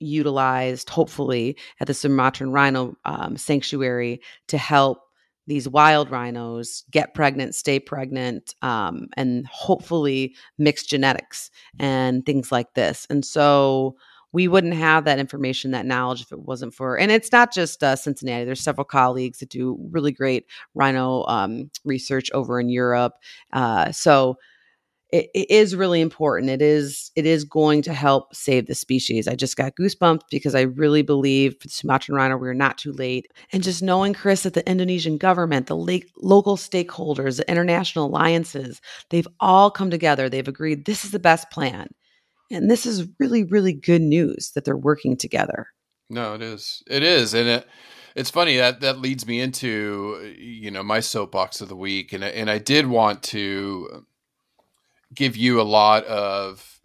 utilized, 0.00 0.90
hopefully, 0.90 1.56
at 1.80 1.86
the 1.86 1.94
Sumatran 1.94 2.50
Rhino 2.50 2.94
um, 3.04 3.36
Sanctuary 3.36 4.20
to 4.48 4.58
help 4.58 4.98
these 5.46 5.68
wild 5.68 6.10
rhinos 6.10 6.84
get 6.90 7.14
pregnant, 7.14 7.54
stay 7.54 7.78
pregnant, 7.78 8.54
um, 8.62 9.08
and 9.16 9.46
hopefully 9.46 10.34
mix 10.58 10.84
genetics 10.84 11.50
and 11.78 12.24
things 12.24 12.50
like 12.50 12.74
this. 12.74 13.06
And 13.10 13.24
so 13.24 13.96
we 14.32 14.48
wouldn't 14.48 14.74
have 14.74 15.04
that 15.04 15.20
information, 15.20 15.70
that 15.70 15.86
knowledge, 15.86 16.22
if 16.22 16.32
it 16.32 16.40
wasn't 16.40 16.74
for. 16.74 16.98
And 16.98 17.12
it's 17.12 17.30
not 17.30 17.52
just 17.52 17.84
uh, 17.84 17.94
Cincinnati. 17.94 18.44
There's 18.44 18.60
several 18.60 18.84
colleagues 18.84 19.38
that 19.38 19.48
do 19.48 19.78
really 19.92 20.10
great 20.10 20.46
rhino 20.74 21.24
um, 21.26 21.70
research 21.84 22.32
over 22.32 22.58
in 22.58 22.68
Europe. 22.68 23.14
Uh, 23.52 23.92
so 23.92 24.36
it, 25.14 25.30
it 25.32 25.48
is 25.48 25.76
really 25.76 26.00
important. 26.00 26.50
It 26.50 26.60
is 26.60 27.12
it 27.14 27.24
is 27.24 27.44
going 27.44 27.82
to 27.82 27.94
help 27.94 28.34
save 28.34 28.66
the 28.66 28.74
species. 28.74 29.28
I 29.28 29.36
just 29.36 29.56
got 29.56 29.76
goosebumps 29.76 30.22
because 30.28 30.56
I 30.56 30.62
really 30.62 31.02
believe 31.02 31.54
for 31.60 31.68
the 31.68 31.72
Sumatran 31.72 32.16
rhino 32.16 32.36
we're 32.36 32.52
not 32.52 32.78
too 32.78 32.90
late. 32.90 33.30
And 33.52 33.62
just 33.62 33.80
knowing 33.80 34.12
Chris 34.12 34.42
that 34.42 34.54
the 34.54 34.68
Indonesian 34.68 35.16
government, 35.16 35.68
the 35.68 35.76
local 36.16 36.56
stakeholders, 36.56 37.36
the 37.36 37.48
international 37.48 38.06
alliances, 38.06 38.80
they've 39.10 39.28
all 39.38 39.70
come 39.70 39.88
together. 39.88 40.28
They've 40.28 40.48
agreed 40.48 40.84
this 40.84 41.04
is 41.04 41.12
the 41.12 41.20
best 41.20 41.48
plan. 41.48 41.90
And 42.50 42.68
this 42.68 42.84
is 42.84 43.08
really 43.20 43.44
really 43.44 43.72
good 43.72 44.02
news 44.02 44.50
that 44.56 44.64
they're 44.64 44.76
working 44.76 45.16
together. 45.16 45.68
No, 46.10 46.34
it 46.34 46.42
is. 46.42 46.82
It 46.88 47.04
is. 47.04 47.34
And 47.34 47.48
it 47.48 47.68
it's 48.16 48.30
funny 48.30 48.56
that 48.56 48.80
that 48.80 48.98
leads 48.98 49.28
me 49.28 49.38
into 49.38 50.34
you 50.36 50.72
know 50.72 50.82
my 50.82 50.98
soapbox 50.98 51.60
of 51.60 51.68
the 51.68 51.76
week 51.76 52.12
and 52.12 52.24
and 52.24 52.50
I 52.50 52.58
did 52.58 52.88
want 52.88 53.22
to 53.24 54.04
give 55.14 55.36
you 55.36 55.60
a 55.60 55.62
lot 55.62 56.04
of 56.04 56.80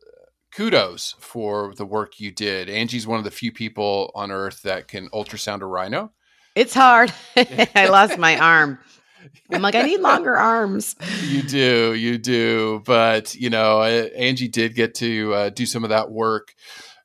kudos 0.53 1.15
for 1.19 1.73
the 1.75 1.85
work 1.85 2.19
you 2.19 2.31
did. 2.31 2.69
Angie's 2.69 3.07
one 3.07 3.17
of 3.17 3.23
the 3.23 3.31
few 3.31 3.51
people 3.51 4.11
on 4.15 4.31
earth 4.31 4.61
that 4.63 4.87
can 4.87 5.09
ultrasound 5.09 5.61
a 5.61 5.65
rhino. 5.65 6.11
It's 6.55 6.73
hard. 6.73 7.13
I 7.75 7.87
lost 7.89 8.17
my 8.17 8.37
arm. 8.39 8.79
I'm 9.51 9.61
like, 9.61 9.75
I 9.75 9.81
need 9.83 9.99
longer 9.99 10.35
arms. 10.35 10.95
You 11.23 11.41
do, 11.43 11.93
you 11.93 12.17
do. 12.17 12.81
But, 12.85 13.35
you 13.35 13.49
know, 13.49 13.83
Angie 13.83 14.47
did 14.47 14.75
get 14.75 14.95
to 14.95 15.33
uh, 15.33 15.49
do 15.49 15.65
some 15.65 15.83
of 15.83 15.89
that 15.89 16.11
work. 16.11 16.53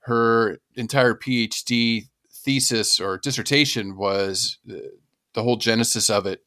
Her 0.02 0.58
entire 0.74 1.14
PhD 1.14 2.08
thesis 2.44 3.00
or 3.00 3.18
dissertation 3.18 3.96
was 3.96 4.58
uh, 4.70 4.74
the 5.32 5.42
whole 5.42 5.56
genesis 5.56 6.10
of 6.10 6.26
it 6.26 6.40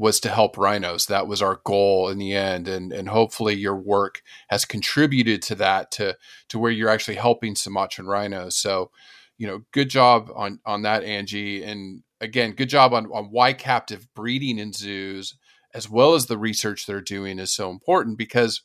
was 0.00 0.18
to 0.20 0.30
help 0.30 0.56
rhinos. 0.56 1.06
That 1.06 1.26
was 1.26 1.42
our 1.42 1.60
goal 1.64 2.08
in 2.08 2.16
the 2.16 2.32
end, 2.32 2.66
and 2.68 2.90
and 2.90 3.08
hopefully 3.08 3.54
your 3.54 3.76
work 3.76 4.22
has 4.48 4.64
contributed 4.64 5.42
to 5.42 5.54
that 5.56 5.90
to 5.92 6.16
to 6.48 6.58
where 6.58 6.72
you're 6.72 6.88
actually 6.88 7.16
helping 7.16 7.54
Sumatran 7.54 8.06
rhinos. 8.06 8.56
So, 8.56 8.90
you 9.36 9.46
know, 9.46 9.60
good 9.72 9.90
job 9.90 10.30
on 10.34 10.60
on 10.64 10.82
that, 10.82 11.04
Angie, 11.04 11.62
and 11.62 12.02
again, 12.18 12.52
good 12.52 12.70
job 12.70 12.94
on 12.94 13.12
on 13.12 13.26
why 13.26 13.52
captive 13.52 14.08
breeding 14.14 14.58
in 14.58 14.72
zoos 14.72 15.36
as 15.74 15.88
well 15.88 16.14
as 16.14 16.26
the 16.26 16.38
research 16.38 16.86
they're 16.86 17.02
doing 17.02 17.38
is 17.38 17.52
so 17.52 17.70
important 17.70 18.16
because 18.16 18.62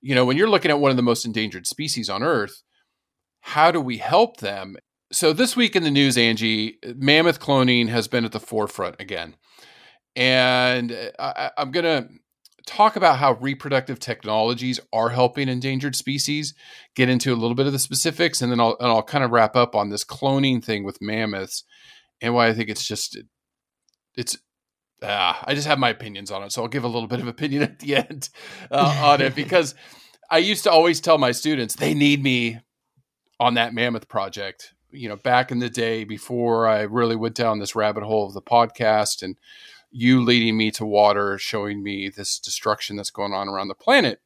you 0.00 0.14
know 0.14 0.24
when 0.24 0.36
you're 0.36 0.50
looking 0.50 0.70
at 0.70 0.80
one 0.80 0.90
of 0.90 0.96
the 0.96 1.02
most 1.02 1.24
endangered 1.24 1.66
species 1.66 2.10
on 2.10 2.22
earth 2.22 2.62
how 3.40 3.70
do 3.70 3.80
we 3.80 3.98
help 3.98 4.38
them 4.38 4.76
so 5.12 5.32
this 5.32 5.56
week 5.56 5.74
in 5.74 5.82
the 5.82 5.90
news 5.90 6.18
angie 6.18 6.78
mammoth 6.94 7.40
cloning 7.40 7.88
has 7.88 8.06
been 8.06 8.24
at 8.24 8.32
the 8.32 8.40
forefront 8.40 8.96
again 8.98 9.34
and 10.16 10.92
uh, 10.92 11.10
I, 11.18 11.50
I'm 11.56 11.70
going 11.70 11.84
to 11.84 12.08
talk 12.66 12.96
about 12.96 13.18
how 13.18 13.32
reproductive 13.34 13.98
technologies 13.98 14.78
are 14.92 15.08
helping 15.08 15.48
endangered 15.48 15.96
species, 15.96 16.54
get 16.94 17.08
into 17.08 17.32
a 17.32 17.36
little 17.36 17.54
bit 17.54 17.66
of 17.66 17.72
the 17.72 17.78
specifics, 17.78 18.40
and 18.40 18.50
then 18.50 18.60
I'll, 18.60 18.76
and 18.80 18.88
I'll 18.88 19.02
kind 19.02 19.24
of 19.24 19.30
wrap 19.30 19.56
up 19.56 19.74
on 19.74 19.90
this 19.90 20.04
cloning 20.04 20.62
thing 20.62 20.84
with 20.84 21.00
mammoths 21.00 21.64
and 22.20 22.34
why 22.34 22.48
I 22.48 22.52
think 22.52 22.68
it's 22.68 22.86
just, 22.86 23.18
it's, 24.16 24.36
uh, 25.02 25.34
I 25.44 25.54
just 25.54 25.66
have 25.66 25.78
my 25.78 25.88
opinions 25.88 26.30
on 26.30 26.42
it. 26.42 26.52
So 26.52 26.62
I'll 26.62 26.68
give 26.68 26.84
a 26.84 26.88
little 26.88 27.08
bit 27.08 27.20
of 27.20 27.28
opinion 27.28 27.62
at 27.64 27.78
the 27.78 27.96
end 27.96 28.28
uh, 28.70 29.02
on 29.02 29.20
it 29.20 29.34
because 29.34 29.74
I 30.30 30.38
used 30.38 30.64
to 30.64 30.70
always 30.70 31.00
tell 31.00 31.18
my 31.18 31.32
students 31.32 31.74
they 31.74 31.94
need 31.94 32.22
me 32.22 32.60
on 33.38 33.54
that 33.54 33.74
mammoth 33.74 34.08
project. 34.08 34.74
You 34.92 35.08
know, 35.08 35.16
back 35.16 35.50
in 35.50 35.60
the 35.60 35.70
day 35.70 36.04
before 36.04 36.66
I 36.66 36.82
really 36.82 37.16
went 37.16 37.36
down 37.36 37.58
this 37.58 37.76
rabbit 37.76 38.02
hole 38.02 38.26
of 38.26 38.34
the 38.34 38.42
podcast 38.42 39.22
and 39.22 39.36
you 39.90 40.22
leading 40.22 40.56
me 40.56 40.70
to 40.72 40.86
water, 40.86 41.38
showing 41.38 41.82
me 41.82 42.08
this 42.08 42.38
destruction 42.38 42.96
that's 42.96 43.10
going 43.10 43.32
on 43.32 43.48
around 43.48 43.68
the 43.68 43.74
planet. 43.74 44.20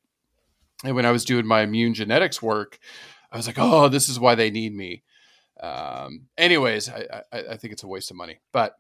And 0.85 0.94
when 0.94 1.07
I 1.07 1.11
was 1.11 1.24
doing 1.24 1.46
my 1.46 1.62
immune 1.62 1.94
genetics 1.94 2.42
work, 2.42 2.79
I 3.33 3.37
was 3.37 3.46
like, 3.46 3.59
oh, 3.59 3.88
this 3.88 4.09
is 4.09 4.20
why 4.20 4.35
they 4.35 4.50
need 4.50 4.74
me. 4.74 5.03
Um, 5.61 6.27
anyways, 6.37 6.88
I, 6.88 7.22
I, 7.33 7.38
I 7.50 7.57
think 7.57 7.72
it's 7.72 7.83
a 7.83 7.88
waste 7.88 8.11
of 8.11 8.16
money. 8.16 8.40
But 8.53 8.79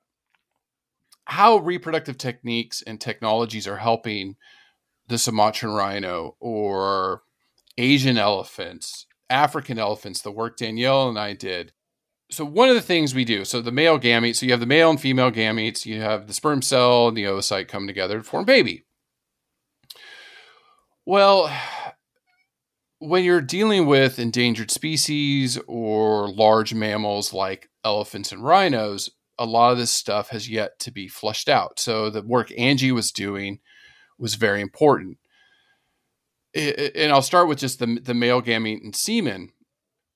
how 1.24 1.56
reproductive 1.56 2.18
techniques 2.18 2.82
and 2.82 3.00
technologies 3.00 3.66
are 3.66 3.78
helping 3.78 4.36
the 5.08 5.18
Sumatran 5.18 5.72
rhino 5.72 6.36
or 6.40 7.22
Asian 7.78 8.18
elephants, 8.18 9.06
African 9.30 9.78
elephants, 9.78 10.20
the 10.20 10.30
work 10.30 10.56
Danielle 10.56 11.08
and 11.08 11.18
I 11.18 11.32
did, 11.32 11.72
so 12.34 12.44
one 12.44 12.68
of 12.68 12.74
the 12.74 12.80
things 12.80 13.14
we 13.14 13.24
do, 13.24 13.44
so 13.44 13.60
the 13.60 13.70
male 13.70 13.98
gamete, 13.98 14.34
so 14.36 14.44
you 14.44 14.52
have 14.52 14.60
the 14.60 14.66
male 14.66 14.90
and 14.90 15.00
female 15.00 15.30
gametes, 15.30 15.86
you 15.86 16.00
have 16.00 16.26
the 16.26 16.34
sperm 16.34 16.60
cell 16.62 17.08
and 17.08 17.16
the 17.16 17.24
oocyte 17.24 17.68
come 17.68 17.86
together 17.86 18.18
to 18.18 18.24
form 18.24 18.44
baby. 18.44 18.84
Well, 21.06 21.54
when 22.98 23.22
you're 23.22 23.40
dealing 23.40 23.86
with 23.86 24.18
endangered 24.18 24.70
species 24.70 25.58
or 25.66 26.28
large 26.28 26.74
mammals 26.74 27.32
like 27.32 27.70
elephants 27.84 28.32
and 28.32 28.42
rhinos, 28.42 29.10
a 29.38 29.46
lot 29.46 29.72
of 29.72 29.78
this 29.78 29.90
stuff 29.90 30.30
has 30.30 30.48
yet 30.48 30.78
to 30.80 30.90
be 30.90 31.06
flushed 31.06 31.48
out. 31.48 31.78
So 31.78 32.10
the 32.10 32.22
work 32.22 32.50
Angie 32.56 32.92
was 32.92 33.12
doing 33.12 33.60
was 34.18 34.34
very 34.34 34.60
important. 34.60 35.18
And 36.54 37.12
I'll 37.12 37.22
start 37.22 37.48
with 37.48 37.58
just 37.58 37.78
the, 37.78 37.98
the 38.00 38.14
male 38.14 38.40
gamete 38.40 38.82
and 38.82 38.94
semen. 38.94 39.50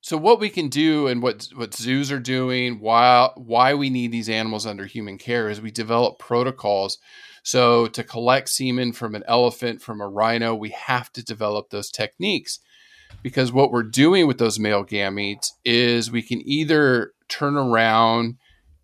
So 0.00 0.16
what 0.16 0.40
we 0.40 0.48
can 0.48 0.68
do 0.68 1.06
and 1.08 1.22
what 1.22 1.48
what 1.54 1.74
zoos 1.74 2.12
are 2.12 2.20
doing, 2.20 2.80
why 2.80 3.30
why 3.36 3.74
we 3.74 3.90
need 3.90 4.12
these 4.12 4.28
animals 4.28 4.66
under 4.66 4.86
human 4.86 5.18
care 5.18 5.50
is 5.50 5.60
we 5.60 5.70
develop 5.70 6.18
protocols. 6.18 6.98
So 7.42 7.86
to 7.88 8.04
collect 8.04 8.48
semen 8.48 8.92
from 8.92 9.14
an 9.14 9.24
elephant, 9.26 9.82
from 9.82 10.00
a 10.00 10.08
rhino, 10.08 10.54
we 10.54 10.70
have 10.70 11.12
to 11.14 11.24
develop 11.24 11.70
those 11.70 11.90
techniques 11.90 12.60
because 13.22 13.52
what 13.52 13.70
we're 13.70 13.82
doing 13.82 14.26
with 14.26 14.38
those 14.38 14.58
male 14.58 14.84
gametes 14.84 15.52
is 15.64 16.10
we 16.10 16.22
can 16.22 16.46
either 16.46 17.12
turn 17.28 17.56
around 17.56 18.36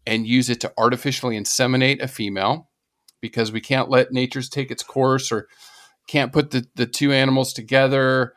and 0.07 0.27
use 0.27 0.51
it 0.51 0.61
to 0.61 0.73
artificially 0.77 1.39
inseminate 1.39 2.03
a 2.03 2.09
female 2.09 2.69
because 3.21 3.53
we 3.53 3.61
can't 3.61 3.89
let 3.89 4.13
nature's 4.13 4.49
take 4.49 4.71
its 4.71 4.83
course 4.83 5.33
or 5.33 5.49
can't 6.07 6.33
put 6.33 6.51
the, 6.51 6.67
the 6.75 6.87
two 6.87 7.13
animals 7.13 7.53
together. 7.53 8.35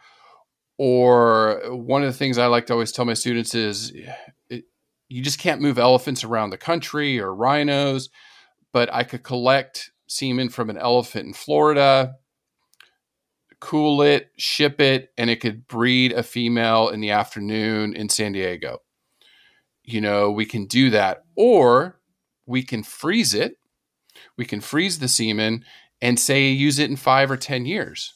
Or 0.78 1.62
one 1.70 2.04
of 2.04 2.08
the 2.08 2.18
things 2.18 2.38
I 2.38 2.48
like 2.48 2.68
to 2.68 2.74
always 2.74 2.92
tell 2.92 3.06
my 3.06 3.16
students 3.16 3.56
is 3.56 3.94
it, 4.50 4.66
you 5.10 5.24
just 5.24 5.40
can't 5.40 5.62
move 5.62 5.80
elephants 5.80 6.24
around 6.24 6.52
the 6.52 6.58
country 6.58 7.20
or 7.20 7.34
rhinos, 7.34 8.10
but 8.72 8.94
I 8.94 9.04
could 9.04 9.24
collect 9.24 9.92
semen 10.08 10.50
from 10.50 10.70
an 10.70 10.78
elephant 10.78 11.26
in 11.26 11.34
Florida, 11.34 12.16
cool 13.60 14.02
it, 14.02 14.32
ship 14.38 14.80
it, 14.80 15.12
and 15.18 15.30
it 15.30 15.42
could 15.42 15.68
breed 15.68 16.12
a 16.12 16.24
female 16.24 16.90
in 16.90 17.02
the 17.02 17.12
afternoon 17.12 17.96
in 17.96 18.10
San 18.10 18.34
Diego. 18.34 18.82
You 19.84 20.02
know, 20.02 20.30
we 20.30 20.46
can 20.46 20.66
do 20.66 20.90
that. 20.92 21.24
Or 21.36 22.00
we 22.46 22.62
can 22.62 22.84
freeze 22.84 23.34
it. 23.34 23.58
We 24.38 24.46
can 24.46 24.62
freeze 24.62 25.00
the 25.00 25.08
semen 25.08 25.66
and 26.02 26.20
say 26.20 26.50
use 26.50 26.78
it 26.78 26.90
in 26.90 26.96
five 26.96 27.32
or 27.32 27.38
10 27.38 27.66
years. 27.66 28.14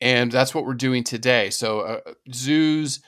And 0.00 0.30
that's 0.30 0.54
what 0.54 0.64
we're 0.64 0.74
doing 0.74 1.04
today. 1.04 1.50
So, 1.50 1.80
uh, 1.80 2.12
zoos 2.32 3.00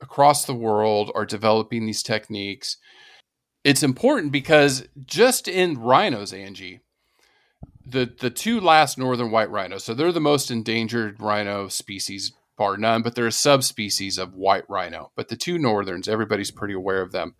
across 0.00 0.44
the 0.44 0.54
world 0.54 1.10
are 1.14 1.26
developing 1.26 1.86
these 1.86 2.02
techniques. 2.02 2.76
It's 3.64 3.82
important 3.82 4.32
because 4.32 4.86
just 5.04 5.48
in 5.48 5.78
rhinos, 5.78 6.32
Angie, 6.32 6.80
the 7.84 8.12
the 8.18 8.30
two 8.30 8.60
last 8.60 8.98
northern 8.98 9.30
white 9.30 9.50
rhinos, 9.50 9.84
so 9.84 9.94
they're 9.94 10.12
the 10.12 10.20
most 10.20 10.50
endangered 10.50 11.20
rhino 11.20 11.68
species 11.68 12.32
bar 12.56 12.76
none, 12.76 13.02
but 13.02 13.14
they're 13.14 13.26
a 13.26 13.32
subspecies 13.32 14.18
of 14.18 14.34
white 14.34 14.68
rhino. 14.68 15.12
But 15.16 15.28
the 15.28 15.36
two 15.36 15.58
northerns, 15.58 16.08
everybody's 16.08 16.50
pretty 16.50 16.74
aware 16.74 17.00
of 17.00 17.12
them. 17.12 17.36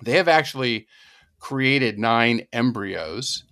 They 0.00 0.16
have 0.16 0.28
actually 0.28 0.86
created 1.38 1.98
nine 1.98 2.46
embryos 2.52 3.44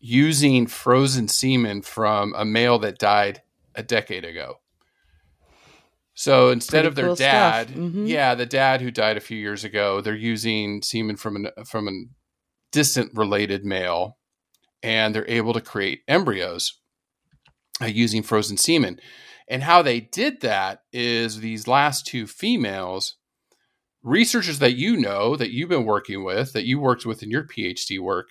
using 0.00 0.66
frozen 0.66 1.28
semen 1.28 1.82
from 1.82 2.34
a 2.36 2.44
male 2.44 2.78
that 2.78 2.98
died 2.98 3.42
a 3.74 3.82
decade 3.82 4.24
ago. 4.24 4.56
So 6.14 6.50
instead 6.50 6.80
Pretty 6.80 6.88
of 6.88 6.94
their 6.96 7.06
cool 7.06 7.16
dad. 7.16 7.68
Mhm. 7.68 8.08
yeah, 8.08 8.34
the 8.34 8.46
dad 8.46 8.80
who 8.80 8.90
died 8.90 9.16
a 9.16 9.20
few 9.22 9.38
years 9.38 9.64
ago, 9.64 10.00
they're 10.00 10.14
using 10.14 10.82
semen 10.82 11.16
from 11.16 11.36
an 11.36 11.48
from 11.66 11.88
a 11.88 11.92
distant 12.72 13.12
related 13.14 13.64
male, 13.64 14.18
and 14.82 15.14
they're 15.14 15.28
able 15.28 15.52
to 15.52 15.60
create 15.60 16.02
embryos 16.08 16.80
uh, 17.80 17.86
using 17.86 18.22
frozen 18.22 18.56
semen. 18.56 19.00
And 19.48 19.62
how 19.62 19.82
they 19.82 20.00
did 20.00 20.42
that 20.42 20.82
is 20.92 21.40
these 21.40 21.66
last 21.66 22.06
two 22.06 22.26
females, 22.26 23.16
researchers 24.02 24.58
that 24.60 24.76
you 24.76 24.96
know 24.96 25.36
that 25.36 25.50
you've 25.50 25.68
been 25.70 25.84
working 25.86 26.22
with, 26.22 26.52
that 26.52 26.66
you 26.66 26.78
worked 26.78 27.04
with 27.04 27.22
in 27.22 27.30
your 27.30 27.44
PhD 27.44 27.98
work, 27.98 28.28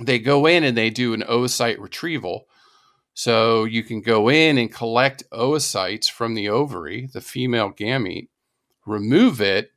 they 0.00 0.18
go 0.18 0.46
in 0.46 0.64
and 0.64 0.76
they 0.76 0.90
do 0.90 1.14
an 1.14 1.22
oocyte 1.22 1.78
retrieval. 1.78 2.46
So 3.14 3.64
you 3.64 3.82
can 3.82 4.02
go 4.02 4.28
in 4.28 4.58
and 4.58 4.72
collect 4.72 5.24
oocytes 5.30 6.10
from 6.10 6.34
the 6.34 6.48
ovary, 6.48 7.08
the 7.12 7.22
female 7.22 7.72
gamete, 7.72 8.28
remove 8.84 9.40
it, 9.40 9.70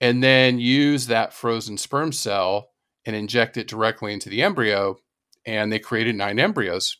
and 0.00 0.22
then 0.22 0.58
use 0.58 1.06
that 1.06 1.32
frozen 1.32 1.78
sperm 1.78 2.12
cell 2.12 2.70
and 3.04 3.14
inject 3.14 3.56
it 3.56 3.68
directly 3.68 4.12
into 4.12 4.28
the 4.28 4.42
embryo. 4.42 4.98
And 5.44 5.72
they 5.72 5.78
created 5.78 6.16
nine 6.16 6.40
embryos. 6.40 6.96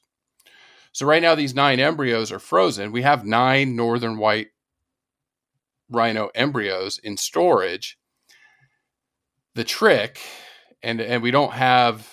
So 0.93 1.05
right 1.05 1.21
now, 1.21 1.35
these 1.35 1.55
nine 1.55 1.81
embryos 1.81 2.31
are 2.31 2.39
frozen. 2.39 2.93
We 2.93 3.03
have 3.03 3.27
nine 3.27 3.77
northern 3.77 4.17
white 4.19 4.49
rhino 5.91 6.31
embryos 6.35 6.99
in 6.99 7.17
storage. 7.17 7.99
The 9.55 9.65
trick, 9.65 10.21
and 10.83 11.01
and 11.01 11.23
we 11.23 11.31
don't 11.31 11.53
have, 11.53 12.09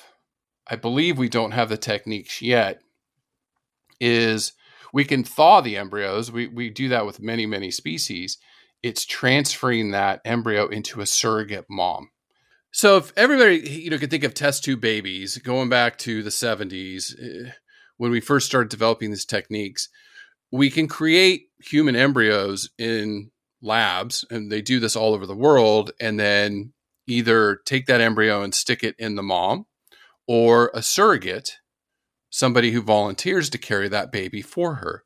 I 0.67 0.75
believe 0.75 1.17
we 1.17 1.29
don't 1.29 1.51
have 1.51 1.69
the 1.69 1.77
techniques 1.77 2.41
yet, 2.41 2.81
is 3.99 4.53
we 4.93 5.03
can 5.03 5.23
thaw 5.23 5.61
the 5.61 5.77
embryos. 5.77 6.31
We 6.31 6.47
we 6.47 6.69
do 6.69 6.89
that 6.89 7.05
with 7.05 7.21
many 7.21 7.45
many 7.45 7.71
species. 7.71 8.37
It's 8.81 9.05
transferring 9.05 9.91
that 9.91 10.21
embryo 10.25 10.67
into 10.67 11.01
a 11.01 11.05
surrogate 11.05 11.65
mom. 11.69 12.09
So 12.71 12.97
if 12.97 13.13
everybody 13.17 13.57
you 13.57 13.89
know 13.89 13.97
could 13.97 14.11
think 14.11 14.23
of 14.23 14.33
test 14.33 14.63
tube 14.63 14.81
babies 14.81 15.37
going 15.37 15.69
back 15.69 15.97
to 15.99 16.23
the 16.23 16.29
70s 16.29 17.13
eh, 17.21 17.51
when 17.97 18.11
we 18.11 18.19
first 18.19 18.47
started 18.47 18.69
developing 18.69 19.09
these 19.09 19.25
techniques, 19.25 19.89
we 20.51 20.69
can 20.69 20.87
create 20.87 21.49
human 21.59 21.95
embryos 21.95 22.69
in 22.77 23.31
labs 23.61 24.25
and 24.29 24.51
they 24.51 24.61
do 24.61 24.79
this 24.79 24.95
all 24.95 25.13
over 25.13 25.25
the 25.25 25.35
world 25.35 25.91
and 25.99 26.19
then 26.19 26.73
either 27.07 27.59
take 27.65 27.85
that 27.85 28.01
embryo 28.01 28.41
and 28.41 28.53
stick 28.53 28.83
it 28.83 28.95
in 28.99 29.15
the 29.15 29.23
mom 29.23 29.65
or 30.27 30.71
a 30.73 30.81
surrogate 30.81 31.57
somebody 32.29 32.71
who 32.71 32.81
volunteers 32.81 33.47
to 33.47 33.59
carry 33.59 33.87
that 33.87 34.11
baby 34.11 34.41
for 34.41 34.75
her. 34.75 35.03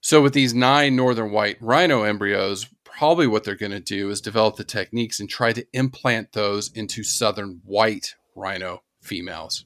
So 0.00 0.20
with 0.20 0.32
these 0.32 0.52
nine 0.52 0.96
northern 0.96 1.30
white 1.30 1.56
rhino 1.60 2.02
embryos, 2.02 2.66
probably 2.84 3.26
what 3.26 3.44
they're 3.44 3.54
going 3.54 3.70
to 3.70 3.80
do 3.80 4.10
is 4.10 4.20
develop 4.20 4.56
the 4.56 4.64
techniques 4.64 5.20
and 5.20 5.28
try 5.28 5.52
to 5.52 5.64
implant 5.72 6.32
those 6.32 6.70
into 6.72 7.04
southern 7.04 7.60
white 7.64 8.14
rhino 8.34 8.82
females. 9.00 9.64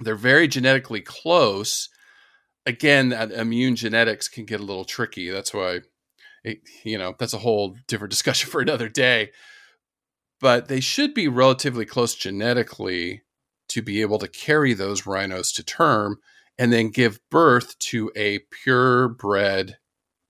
They're 0.00 0.14
very 0.14 0.48
genetically 0.48 1.00
close. 1.00 1.88
Again, 2.64 3.08
that 3.08 3.32
immune 3.32 3.74
genetics 3.74 4.28
can 4.28 4.44
get 4.44 4.60
a 4.60 4.64
little 4.64 4.84
tricky. 4.84 5.28
That's 5.28 5.52
why 5.52 5.80
it, 6.44 6.60
you 6.84 6.98
know, 6.98 7.14
that's 7.18 7.34
a 7.34 7.38
whole 7.38 7.76
different 7.88 8.10
discussion 8.12 8.48
for 8.48 8.60
another 8.60 8.88
day. 8.88 9.32
But 10.42 10.66
they 10.68 10.80
should 10.80 11.14
be 11.14 11.28
relatively 11.28 11.86
close 11.86 12.16
genetically 12.16 13.22
to 13.68 13.80
be 13.80 14.02
able 14.02 14.18
to 14.18 14.28
carry 14.28 14.74
those 14.74 15.06
rhinos 15.06 15.52
to 15.52 15.62
term 15.62 16.18
and 16.58 16.72
then 16.72 16.90
give 16.90 17.20
birth 17.30 17.78
to 17.78 18.10
a 18.16 18.40
purebred, 18.50 19.78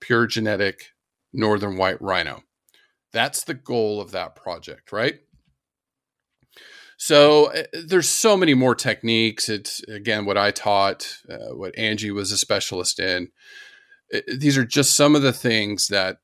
pure 0.01 0.27
genetic 0.27 0.91
northern 1.33 1.77
white 1.79 2.01
rhino. 2.01 2.43
That's 3.13 3.43
the 3.43 3.55
goal 3.55 4.01
of 4.01 4.11
that 4.13 4.37
project, 4.37 4.93
right? 4.93 5.19
So 6.99 7.47
uh, 7.53 7.65
there's 7.73 8.09
so 8.09 8.37
many 8.37 8.55
more 8.55 8.75
techniques. 8.75 9.49
It's 9.49 9.83
again 9.85 10.25
what 10.25 10.39
I 10.39 10.51
taught, 10.51 11.17
uh, 11.29 11.55
what 11.55 11.77
Angie 11.77 12.13
was 12.13 12.31
a 12.31 12.39
specialist 12.39 13.01
in. 13.01 13.29
Uh, 14.15 14.21
these 14.37 14.57
are 14.57 14.65
just 14.65 14.95
some 14.95 15.17
of 15.17 15.23
the 15.23 15.33
things 15.33 15.89
that 15.89 16.19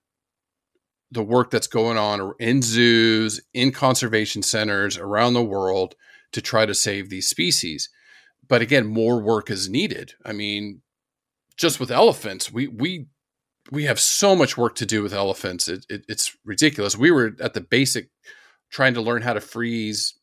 the 1.11 1.23
work 1.23 1.51
that's 1.51 1.67
going 1.67 1.97
on 1.97 2.33
in 2.39 2.63
zoos, 2.63 3.41
in 3.55 3.73
conservation 3.73 4.43
centers 4.43 4.99
around 4.99 5.35
the 5.35 5.43
world 5.43 5.95
to 6.33 6.43
try 6.43 6.67
to 6.67 6.75
save 6.75 7.09
these 7.09 7.29
species. 7.29 7.89
But 8.47 8.63
again, 8.63 8.87
more 8.87 9.21
work 9.21 9.51
is 9.51 9.69
needed. 9.69 10.15
I 10.25 10.33
mean, 10.33 10.83
just 11.57 11.81
with 11.81 11.91
elephants, 11.91 12.53
we 12.53 12.69
we 12.69 13.07
we 13.71 13.85
have 13.85 14.01
so 14.01 14.35
much 14.35 14.57
work 14.57 14.75
to 14.77 14.87
do 14.87 15.03
with 15.03 15.13
elephants. 15.13 15.69
It, 15.69 15.85
it, 15.89 16.05
it's 16.09 16.37
ridiculous. 16.45 16.97
We 16.97 17.11
were 17.11 17.35
at 17.41 17.55
the 17.55 17.61
basic 17.61 18.11
trying 18.71 18.95
to 18.95 19.01
learn 19.01 19.23
how 19.23 19.35
to 19.35 19.41
freeze, 19.41 20.15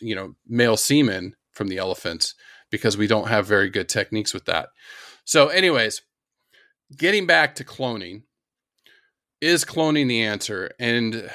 you 0.00 0.14
know, 0.14 0.34
male 0.46 0.76
semen 0.76 1.34
from 1.52 1.68
the 1.68 1.78
elephants 1.78 2.34
because 2.70 2.96
we 2.96 3.06
don't 3.06 3.28
have 3.28 3.46
very 3.46 3.68
good 3.68 3.88
techniques 3.88 4.32
with 4.32 4.44
that. 4.46 4.68
So, 5.24 5.48
anyways, 5.48 6.02
getting 6.96 7.26
back 7.26 7.54
to 7.56 7.64
cloning, 7.64 8.22
is 9.40 9.64
cloning 9.64 10.08
the 10.08 10.22
answer? 10.22 10.70
And 10.78 11.30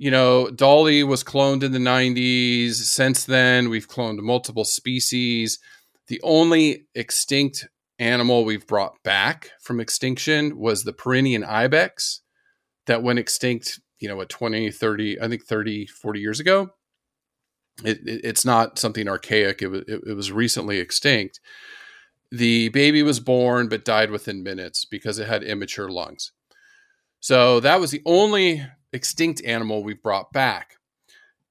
you 0.00 0.10
know, 0.10 0.48
Dolly 0.50 1.04
was 1.04 1.22
cloned 1.22 1.62
in 1.62 1.72
the 1.72 1.78
90s. 1.78 2.72
Since 2.72 3.24
then, 3.24 3.68
we've 3.68 3.86
cloned 3.86 4.18
multiple 4.20 4.64
species. 4.64 5.58
The 6.06 6.18
only 6.22 6.86
extinct 6.94 7.68
animal 7.98 8.46
we've 8.46 8.66
brought 8.66 8.94
back 9.02 9.50
from 9.60 9.78
extinction 9.78 10.58
was 10.58 10.84
the 10.84 10.94
Pyrenean 10.94 11.44
ibex 11.44 12.22
that 12.86 13.02
went 13.02 13.18
extinct, 13.18 13.78
you 13.98 14.08
know, 14.08 14.16
what, 14.16 14.30
20, 14.30 14.70
30, 14.70 15.20
I 15.20 15.28
think 15.28 15.44
30, 15.44 15.86
40 15.86 16.18
years 16.18 16.40
ago. 16.40 16.70
It, 17.84 17.98
it, 18.06 18.22
it's 18.24 18.44
not 18.46 18.78
something 18.78 19.06
archaic. 19.06 19.60
It, 19.60 19.84
it 19.86 20.16
was 20.16 20.32
recently 20.32 20.78
extinct. 20.78 21.40
The 22.32 22.70
baby 22.70 23.02
was 23.02 23.20
born 23.20 23.68
but 23.68 23.84
died 23.84 24.10
within 24.10 24.42
minutes 24.42 24.86
because 24.86 25.18
it 25.18 25.28
had 25.28 25.42
immature 25.42 25.90
lungs. 25.90 26.32
So 27.20 27.60
that 27.60 27.80
was 27.80 27.90
the 27.90 28.02
only 28.06 28.66
extinct 28.92 29.44
animal 29.44 29.84
we've 29.84 30.02
brought 30.02 30.32
back. 30.32 30.76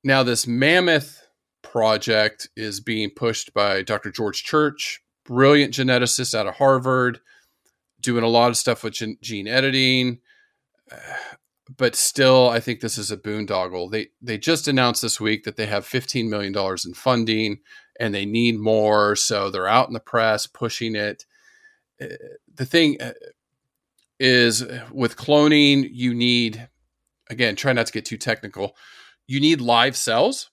Now, 0.04 0.24
this 0.24 0.48
mammoth 0.48 1.28
project 1.62 2.50
is 2.56 2.80
being 2.80 3.12
pushed 3.12 3.54
by 3.54 3.84
Dr. 3.84 4.12
George 4.12 4.44
Church, 4.44 5.02
brilliant 5.26 5.74
geneticist 5.74 6.34
out 6.34 6.48
of 6.48 6.56
Harvard, 6.56 7.20
doing 8.02 8.24
a 8.24 8.30
lot 8.30 8.50
of 8.50 8.58
stuff 8.58 8.84
with 8.84 8.94
gen- 8.94 9.18
gene 9.22 9.48
editing. 9.48 10.20
But 11.78 11.96
still, 11.96 12.50
I 12.50 12.60
think 12.60 12.80
this 12.80 12.98
is 12.98 13.12
a 13.12 13.16
boondoggle. 13.16 13.92
They 13.92 14.08
they 14.24 14.40
just 14.40 14.68
announced 14.68 15.04
this 15.04 15.22
week 15.22 15.44
that 15.44 15.56
they 15.56 15.68
have 15.68 15.86
$15 15.86 16.28
million 16.28 16.52
in 16.84 16.94
funding 16.96 17.60
and 18.00 18.12
they 18.12 18.26
need 18.26 18.58
more. 18.58 19.16
So 19.16 19.52
they're 19.52 19.68
out 19.68 19.88
in 19.88 19.94
the 19.94 20.00
press 20.00 20.48
pushing 20.48 20.96
it. 20.96 21.26
Uh, 22.02 22.08
the 22.56 22.66
thing 22.66 23.00
uh, 23.00 23.12
is 24.20 24.66
with 24.92 25.16
cloning, 25.16 25.90
you 25.92 26.14
need 26.14 26.68
again, 27.30 27.56
try 27.56 27.74
not 27.74 27.86
to 27.86 27.94
get 27.94 28.06
too 28.06 28.18
technical. 28.18 28.76
You 29.28 29.40
need 29.40 29.62
live 29.62 29.96
cells 29.96 30.50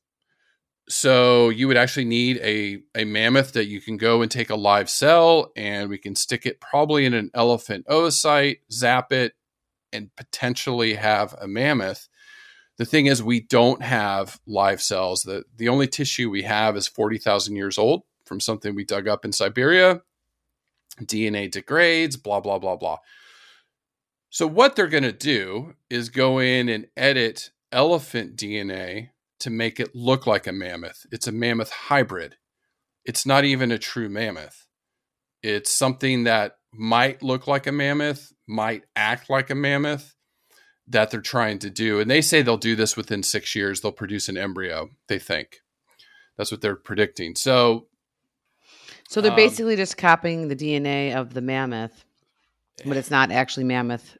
so 0.88 1.48
you 1.48 1.66
would 1.66 1.76
actually 1.76 2.04
need 2.04 2.38
a, 2.38 2.78
a 2.94 3.04
mammoth 3.04 3.52
that 3.54 3.66
you 3.66 3.80
can 3.80 3.96
go 3.96 4.22
and 4.22 4.30
take 4.30 4.50
a 4.50 4.56
live 4.56 4.88
cell 4.88 5.50
and 5.56 5.90
we 5.90 5.98
can 5.98 6.14
stick 6.14 6.46
it 6.46 6.60
probably 6.60 7.04
in 7.04 7.14
an 7.14 7.30
elephant 7.34 7.86
oocyte, 7.86 8.60
zap 8.70 9.12
it, 9.12 9.32
and 9.92 10.14
potentially 10.16 10.94
have 10.94 11.34
a 11.40 11.48
mammoth. 11.48 12.08
The 12.78 12.84
thing 12.84 13.06
is, 13.06 13.22
we 13.22 13.40
don't 13.40 13.82
have 13.82 14.38
live 14.46 14.80
cells. 14.80 15.22
The, 15.22 15.44
the 15.56 15.68
only 15.68 15.88
tissue 15.88 16.30
we 16.30 16.42
have 16.42 16.76
is 16.76 16.86
40,000 16.86 17.56
years 17.56 17.78
old 17.78 18.02
from 18.24 18.38
something 18.38 18.74
we 18.74 18.84
dug 18.84 19.08
up 19.08 19.24
in 19.24 19.32
Siberia. 19.32 20.02
DNA 21.00 21.50
degrades, 21.50 22.16
blah, 22.16 22.40
blah, 22.40 22.58
blah, 22.58 22.76
blah. 22.76 22.98
So, 24.36 24.46
what 24.46 24.76
they're 24.76 24.86
going 24.86 25.02
to 25.02 25.12
do 25.12 25.76
is 25.88 26.10
go 26.10 26.40
in 26.40 26.68
and 26.68 26.88
edit 26.94 27.52
elephant 27.72 28.36
DNA 28.36 29.08
to 29.40 29.48
make 29.48 29.80
it 29.80 29.96
look 29.96 30.26
like 30.26 30.46
a 30.46 30.52
mammoth. 30.52 31.06
It's 31.10 31.26
a 31.26 31.32
mammoth 31.32 31.70
hybrid. 31.70 32.36
It's 33.06 33.24
not 33.24 33.44
even 33.44 33.72
a 33.72 33.78
true 33.78 34.10
mammoth. 34.10 34.66
It's 35.42 35.70
something 35.70 36.24
that 36.24 36.58
might 36.70 37.22
look 37.22 37.46
like 37.46 37.66
a 37.66 37.72
mammoth, 37.72 38.30
might 38.46 38.84
act 38.94 39.30
like 39.30 39.48
a 39.48 39.54
mammoth 39.54 40.14
that 40.86 41.10
they're 41.10 41.22
trying 41.22 41.58
to 41.60 41.70
do. 41.70 41.98
And 41.98 42.10
they 42.10 42.20
say 42.20 42.42
they'll 42.42 42.58
do 42.58 42.76
this 42.76 42.94
within 42.94 43.22
six 43.22 43.54
years. 43.54 43.80
They'll 43.80 43.90
produce 43.90 44.28
an 44.28 44.36
embryo, 44.36 44.90
they 45.08 45.18
think. 45.18 45.60
That's 46.36 46.50
what 46.50 46.60
they're 46.60 46.76
predicting. 46.76 47.36
So, 47.36 47.86
so 49.08 49.22
they're 49.22 49.30
um, 49.30 49.36
basically 49.36 49.76
just 49.76 49.96
copying 49.96 50.48
the 50.48 50.56
DNA 50.56 51.16
of 51.16 51.32
the 51.32 51.40
mammoth, 51.40 52.04
but 52.84 52.98
it's 52.98 53.10
not 53.10 53.32
actually 53.32 53.64
mammoth 53.64 54.18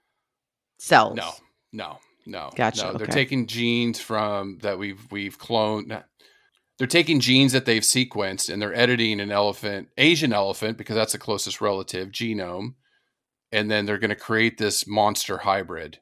cells. 0.78 1.16
no, 1.16 1.32
no, 1.72 1.98
no. 2.26 2.50
Gotcha, 2.54 2.84
No, 2.86 2.92
they're 2.94 3.06
taking 3.06 3.46
genes 3.46 4.00
from 4.00 4.58
that 4.62 4.78
we've 4.78 5.00
we've 5.10 5.38
cloned. 5.38 6.02
They're 6.78 6.86
taking 6.86 7.20
genes 7.20 7.52
that 7.52 7.64
they've 7.64 7.82
sequenced 7.82 8.52
and 8.52 8.60
they're 8.60 8.74
editing 8.74 9.20
an 9.20 9.30
elephant, 9.30 9.88
Asian 9.96 10.32
elephant, 10.34 10.76
because 10.76 10.94
that's 10.94 11.12
the 11.12 11.18
closest 11.18 11.60
relative 11.62 12.08
genome, 12.08 12.74
and 13.50 13.70
then 13.70 13.86
they're 13.86 13.96
going 13.98 14.10
to 14.10 14.14
create 14.16 14.58
this 14.58 14.86
monster 14.86 15.38
hybrid. 15.38 16.00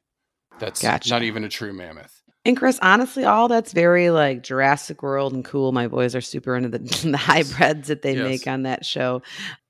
That's 0.59 0.81
Gotcha. 0.81 1.09
not 1.09 1.23
even 1.23 1.43
a 1.45 1.49
true 1.49 1.71
mammoth. 1.73 2.21
And 2.43 2.55
Chris, 2.57 2.77
honestly, 2.81 3.23
all 3.23 3.47
that's 3.47 3.71
very 3.71 4.09
like 4.09 4.43
Jurassic 4.43 5.01
World 5.01 5.33
and 5.33 5.43
cool. 5.45 5.71
My 5.71 5.87
boys 5.87 6.13
are 6.13 6.21
super 6.21 6.55
into 6.55 6.69
the, 6.69 6.79
the 7.09 7.17
hybrids 7.17 7.87
that 7.87 8.01
they 8.01 8.13
Yes. 8.15 8.23
make 8.23 8.47
on 8.47 8.63
that 8.63 8.85
show. 8.85 9.21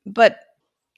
But 0.08 0.39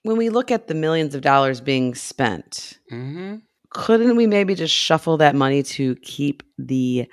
when 0.03 0.17
we 0.17 0.29
look 0.29 0.51
at 0.51 0.67
the 0.67 0.73
millions 0.73 1.15
of 1.15 1.21
dollars 1.21 1.59
being 1.61 1.93
spent, 1.95 2.79
hmm 2.89 3.35
couldn't 3.77 4.15
we 4.15 4.25
maybe 4.27 4.55
just 4.55 4.73
shuffle 4.73 5.17
that 5.17 5.35
money 5.35 5.61
to 5.63 5.95
keep 5.97 6.41
the 6.57 7.07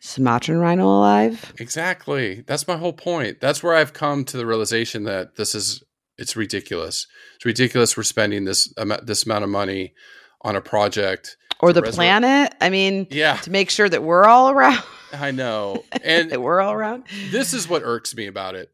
Sumatran 0.00 0.58
rhino 0.58 0.86
alive? 0.86 1.52
Exactly. 1.58 2.44
That's 2.46 2.68
my 2.68 2.76
whole 2.76 2.92
point. 2.92 3.40
That's 3.40 3.62
where 3.62 3.74
I've 3.74 3.92
come 3.92 4.24
to 4.26 4.36
the 4.36 4.46
realization 4.46 5.04
that 5.04 5.36
this 5.36 5.54
is 5.54 5.82
it's 6.16 6.36
ridiculous. 6.36 7.06
It's 7.36 7.44
ridiculous 7.44 7.96
we're 7.96 8.04
spending 8.04 8.44
this 8.44 8.72
amount 8.76 9.06
this 9.06 9.24
amount 9.26 9.42
of 9.44 9.50
money 9.50 9.94
on 10.42 10.54
a 10.56 10.60
project. 10.60 11.36
Or 11.60 11.72
the 11.72 11.80
resurrect- 11.80 11.96
planet? 11.96 12.54
I 12.60 12.70
mean, 12.70 13.06
Yeah, 13.10 13.36
to 13.38 13.50
make 13.50 13.70
sure 13.70 13.88
that 13.88 14.02
we're 14.02 14.24
all 14.24 14.50
around. 14.50 14.82
I 15.12 15.30
know. 15.30 15.84
And 16.04 16.30
that 16.30 16.42
we're 16.42 16.60
all 16.60 16.72
around. 16.72 17.04
this 17.30 17.54
is 17.54 17.68
what 17.68 17.82
irks 17.82 18.14
me 18.14 18.26
about 18.26 18.54
it. 18.54 18.70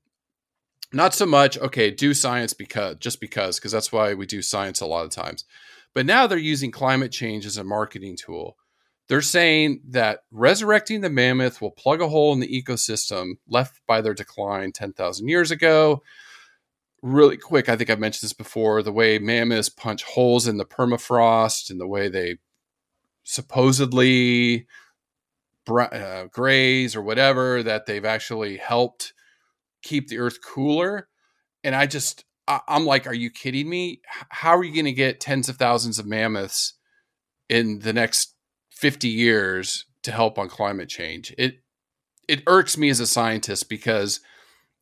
Not 0.93 1.15
so 1.15 1.25
much, 1.25 1.57
okay, 1.57 1.91
do 1.93 2.13
science 2.13 2.53
because 2.53 2.97
just 2.97 3.21
because, 3.21 3.59
because 3.59 3.71
that's 3.71 3.93
why 3.93 4.15
we 4.15 4.27
do 4.27 4.43
science 4.43 4.81
a 4.81 4.87
lot 4.87 5.05
of 5.05 5.11
times. 5.13 5.45
But 5.95 6.07
now 6.07 6.27
they're 6.27 6.39
using 6.39 6.71
climate 6.71 7.13
change 7.13 7.47
as 7.47 7.57
a 7.57 7.65
marketing 7.65 8.17
tool. 8.17 8.57
They're 9.09 9.23
saying 9.23 9.81
that 9.89 10.21
resurrecting 10.31 11.01
the 11.01 11.11
mammoth 11.11 11.61
will 11.61 11.73
plug 11.73 12.01
a 12.01 12.09
hole 12.09 12.33
in 12.33 12.39
the 12.39 12.63
ecosystem 12.63 13.33
left 13.49 13.81
by 13.85 14.01
their 14.01 14.15
decline 14.15 14.71
10,000 14.71 15.27
years 15.27 15.51
ago. 15.51 16.03
Really 17.03 17.37
quick, 17.37 17.69
I 17.69 17.75
think 17.75 17.91
I've 17.91 17.99
mentioned 17.99 18.29
this 18.29 18.33
before 18.33 18.85
the 18.85 18.93
way 18.93 19.19
mammoths 19.19 19.69
punch 19.69 20.05
holes 20.05 20.47
in 20.47 20.59
the 20.59 20.65
permafrost 20.65 21.71
and 21.71 21.81
the 21.81 21.89
way 21.89 22.09
they 22.09 22.37
supposedly 23.25 24.69
uh, 25.69 26.25
graze 26.31 26.95
or 26.95 27.03
whatever, 27.03 27.65
that 27.65 27.87
they've 27.87 28.05
actually 28.05 28.59
helped 28.59 29.13
keep 29.83 30.07
the 30.07 30.19
earth 30.19 30.39
cooler. 30.41 31.09
And 31.65 31.75
I 31.75 31.87
just, 31.87 32.25
I, 32.51 32.61
I'm 32.69 32.85
like, 32.85 33.07
are 33.07 33.15
you 33.15 33.31
kidding 33.31 33.71
me? 33.71 34.03
How 34.29 34.57
are 34.57 34.65
you 34.65 34.75
going 34.75 34.85
to 34.87 34.93
get 34.93 35.21
tens 35.21 35.49
of 35.49 35.57
thousands 35.57 35.99
of 35.99 36.07
mammoths 36.07 36.75
in 37.49 37.79
the 37.79 37.93
next 37.93 38.35
50 38.73 39.09
years 39.09 39.87
to 40.03 40.11
help 40.11 40.37
on 40.37 40.49
climate 40.49 40.89
change? 40.89 41.33
It, 41.39 41.61
it 42.29 42.43
irks 42.49 42.77
me 42.77 42.91
as 42.91 42.99
a 42.99 43.07
scientist 43.07 43.69
because 43.69 44.21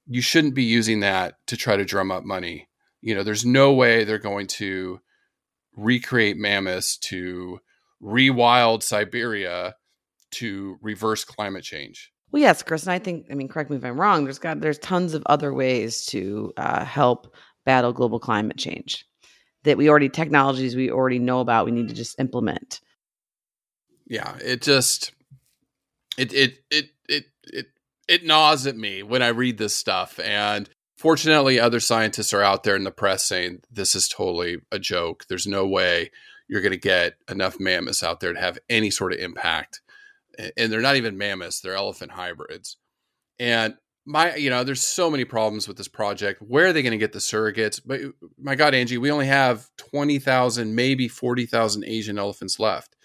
you 0.06 0.22
shouldn't 0.22 0.54
be 0.54 0.64
using 0.64 1.00
that 1.00 1.34
to 1.48 1.56
try 1.56 1.76
to 1.76 1.84
drum 1.84 2.10
up 2.10 2.24
money. 2.24 2.68
You 3.02 3.14
know, 3.14 3.22
there's 3.22 3.44
no 3.44 3.74
way 3.74 4.02
they're 4.02 4.18
going 4.18 4.46
to 4.46 5.00
recreate 5.76 6.38
mammoths 6.38 6.96
to 6.96 7.60
rewild 8.02 8.82
Siberia 8.82 9.74
to 10.30 10.78
reverse 10.80 11.24
climate 11.24 11.64
change. 11.64 12.12
Well, 12.30 12.42
yes, 12.42 12.62
Chris, 12.62 12.82
and 12.82 12.92
I 12.92 12.98
think, 12.98 13.26
I 13.30 13.34
mean, 13.34 13.48
correct 13.48 13.70
me 13.70 13.76
if 13.76 13.84
I'm 13.84 13.98
wrong. 13.98 14.24
There's 14.24 14.38
got 14.38 14.60
there's 14.60 14.78
tons 14.78 15.14
of 15.14 15.22
other 15.26 15.54
ways 15.54 16.04
to 16.06 16.52
uh, 16.56 16.84
help 16.84 17.34
battle 17.68 17.92
global 17.92 18.18
climate 18.18 18.56
change 18.56 19.04
that 19.64 19.76
we 19.76 19.90
already 19.90 20.08
technologies 20.08 20.74
we 20.74 20.90
already 20.90 21.18
know 21.18 21.40
about. 21.40 21.66
We 21.66 21.70
need 21.72 21.88
to 21.90 21.94
just 21.94 22.18
implement. 22.18 22.80
yeah 24.06 24.36
it 24.42 24.62
just 24.62 25.12
it 26.16 26.32
it 26.32 26.60
it 26.70 26.86
it 27.10 27.26
it 27.44 27.66
it 28.08 28.24
gnaws 28.24 28.66
at 28.66 28.74
me 28.74 29.02
when 29.02 29.22
i 29.22 29.28
read 29.28 29.58
this 29.58 29.76
stuff 29.76 30.18
and 30.20 30.70
fortunately 30.96 31.60
other 31.60 31.78
scientists 31.78 32.32
are 32.32 32.42
out 32.42 32.62
there 32.64 32.74
in 32.74 32.84
the 32.84 32.90
press 32.90 33.22
saying 33.26 33.60
this 33.70 33.94
is 33.94 34.08
totally 34.08 34.56
a 34.72 34.78
joke 34.78 35.26
there's 35.28 35.46
no 35.46 35.66
way 35.66 36.10
you're 36.48 36.62
going 36.62 36.72
to 36.72 36.78
get 36.78 37.16
enough 37.28 37.60
mammoths 37.60 38.02
out 38.02 38.20
there 38.20 38.32
to 38.32 38.40
have 38.40 38.58
any 38.70 38.90
sort 38.90 39.12
of 39.12 39.18
impact 39.18 39.82
and 40.56 40.72
they're 40.72 40.80
not 40.80 40.96
even 40.96 41.18
mammoths 41.18 41.60
they're 41.60 41.74
elephant 41.74 42.12
hybrids 42.12 42.78
and 43.38 43.74
my 44.09 44.34
you 44.34 44.50
know 44.50 44.64
there's 44.64 44.82
so 44.82 45.11
many 45.11 45.24
problems 45.24 45.68
with 45.68 45.76
this 45.76 45.88
project 45.88 46.40
where 46.40 46.66
are 46.66 46.72
they 46.72 46.82
going 46.82 46.92
to 46.92 46.98
get 46.98 47.12
the 47.12 47.18
surrogates 47.18 47.80
but 47.84 48.00
my 48.40 48.54
god 48.54 48.74
angie 48.74 48.98
we 48.98 49.11
only 49.11 49.26
have 49.26 49.68
20,000 49.76 50.74
maybe 50.74 51.09
40,000 51.09 51.84
asian 51.84 52.18
elephants 52.18 52.59
left 52.59 52.96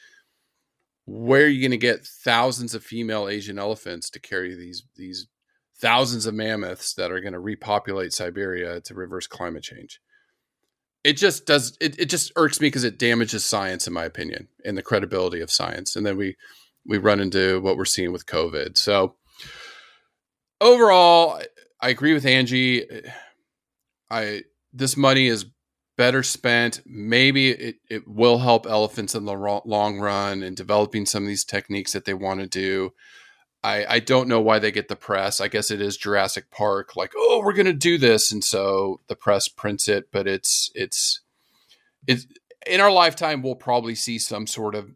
where 1.06 1.44
are 1.44 1.50
you 1.50 1.62
going 1.62 1.72
to 1.72 1.78
get 1.78 2.06
thousands 2.06 2.74
of 2.74 2.84
female 2.84 3.28
Asian 3.28 3.60
elephants 3.60 4.10
to 4.12 4.20
carry 4.20 4.56
these 4.56 4.84
these 4.96 5.28
thousands 5.76 6.26
of 6.26 6.34
mammoths 6.34 6.94
that 6.94 7.12
are 7.12 7.20
going 7.20 7.34
to 7.34 7.40
repopulate 7.40 8.14
Siberia 8.14 8.80
to 8.82 8.94
reverse 8.94 9.28
climate 9.28 9.64
change? 9.64 10.00
It 11.04 11.18
just 11.18 11.46
does. 11.46 11.78
It, 11.82 12.00
it 12.00 12.06
just 12.06 12.32
irks 12.38 12.62
me 12.62 12.68
because 12.68 12.86
it 12.86 12.98
damages 12.98 13.44
science, 13.44 13.88
in 13.88 13.94
my 13.94 14.06
opinion, 14.06 14.48
and 14.64 14.78
the 14.78 14.82
credibility 14.82 15.42
of 15.42 15.52
science. 15.52 15.96
And 15.96 16.06
then 16.06 16.16
we 16.16 16.38
we 16.86 16.98
run 16.98 17.20
into 17.20 17.60
what 17.60 17.76
we're 17.76 17.86
seeing 17.86 18.14
with 18.14 18.26
COVID. 18.26 18.78
So 18.78 19.16
overall, 20.64 21.42
I- 21.82 21.90
agree 21.90 22.14
with 22.14 22.26
Angie. 22.26 22.86
I 24.10 24.44
this 24.72 24.96
money 24.98 25.28
is 25.28 25.46
better 25.98 26.24
spent. 26.24 26.82
Maybe 26.86 27.50
it, 27.50 27.76
it 27.90 28.08
will 28.08 28.40
help 28.40 28.66
elephants 28.66 29.16
in 29.16 29.26
the 29.26 29.38
ro- 29.38 29.62
long 29.66 30.00
run 30.00 30.44
in 30.44 30.56
developing 30.56 31.06
some 31.06 31.24
of 31.24 31.28
these 31.28 31.46
techniques 31.46 31.94
that 31.94 32.06
they 32.06 32.14
want 32.14 32.40
to 32.40 32.48
do. 32.48 32.92
I, 33.64 33.86
I 33.86 34.00
don't 34.00 34.28
know 34.28 34.42
why 34.42 34.60
they 34.60 34.72
get 34.72 34.88
the 34.90 34.96
press. 34.96 35.40
I 35.40 35.48
guess 35.48 35.72
it 35.72 35.80
is 35.82 35.96
Jurassic 35.96 36.52
Park, 36.52 36.96
like, 36.96 37.14
oh, 37.16 37.42
we're 37.44 37.54
gonna 37.54 37.74
do 37.74 37.98
this, 37.98 38.32
and 38.32 38.44
so 38.44 39.00
the 39.08 39.16
press 39.16 39.48
prints 39.48 39.88
it. 39.88 40.12
But 40.12 40.28
it's 40.28 40.72
it's 40.76 41.22
it's 42.08 42.28
in 42.68 42.82
our 42.82 42.92
lifetime 42.92 43.42
we'll 43.42 43.56
probably 43.56 43.96
see 43.96 44.20
some 44.20 44.48
sort 44.48 44.76
of 44.76 44.92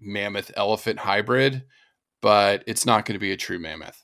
mammoth 0.00 0.50
elephant 0.56 1.00
hybrid, 1.00 1.64
but 2.20 2.62
it's 2.66 2.86
not 2.86 3.04
going 3.06 3.14
to 3.14 3.18
be 3.20 3.32
a 3.32 3.36
true 3.36 3.58
mammoth. 3.58 4.03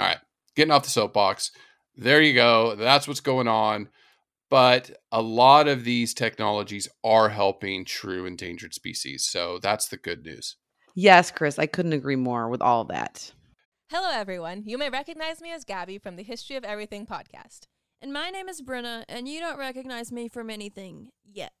All 0.00 0.06
right, 0.06 0.18
getting 0.56 0.72
off 0.72 0.84
the 0.84 0.90
soapbox. 0.90 1.50
There 1.96 2.22
you 2.22 2.34
go. 2.34 2.74
That's 2.76 3.06
what's 3.06 3.20
going 3.20 3.48
on 3.48 3.88
but 4.50 4.90
a 5.12 5.22
lot 5.22 5.68
of 5.68 5.84
these 5.84 6.12
technologies 6.12 6.88
are 7.04 7.30
helping 7.30 7.84
true 7.84 8.26
endangered 8.26 8.74
species. 8.74 9.24
So 9.24 9.58
that's 9.62 9.88
the 9.88 9.96
good 9.96 10.24
news. 10.24 10.56
Yes, 10.94 11.30
Chris, 11.30 11.58
I 11.58 11.66
couldn't 11.66 11.92
agree 11.92 12.16
more 12.16 12.48
with 12.48 12.60
all 12.60 12.84
that. 12.86 13.32
Hello, 13.90 14.10
everyone. 14.12 14.64
You 14.66 14.76
may 14.76 14.90
recognize 14.90 15.40
me 15.40 15.52
as 15.52 15.64
Gabby 15.64 15.98
from 15.98 16.16
the 16.16 16.24
History 16.24 16.56
of 16.56 16.64
Everything 16.64 17.06
podcast. 17.06 17.66
And 18.02 18.12
my 18.12 18.30
name 18.30 18.48
is 18.48 18.60
Brenna, 18.60 19.04
and 19.08 19.28
you 19.28 19.40
don't 19.40 19.58
recognize 19.58 20.10
me 20.10 20.28
from 20.28 20.50
anything 20.50 21.10
yet. 21.24 21.52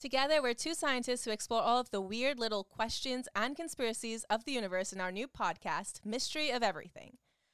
Together, 0.00 0.42
we're 0.42 0.54
two 0.54 0.74
scientists 0.74 1.24
who 1.24 1.30
explore 1.30 1.62
all 1.62 1.78
of 1.78 1.90
the 1.90 2.00
weird 2.00 2.40
little 2.40 2.64
questions 2.64 3.28
and 3.36 3.54
conspiracies 3.54 4.24
of 4.28 4.44
the 4.44 4.52
universe 4.52 4.92
in 4.92 5.00
our 5.00 5.12
new 5.12 5.28
podcast, 5.28 6.04
Mystery 6.04 6.50
of 6.50 6.62
Everything. 6.62 7.18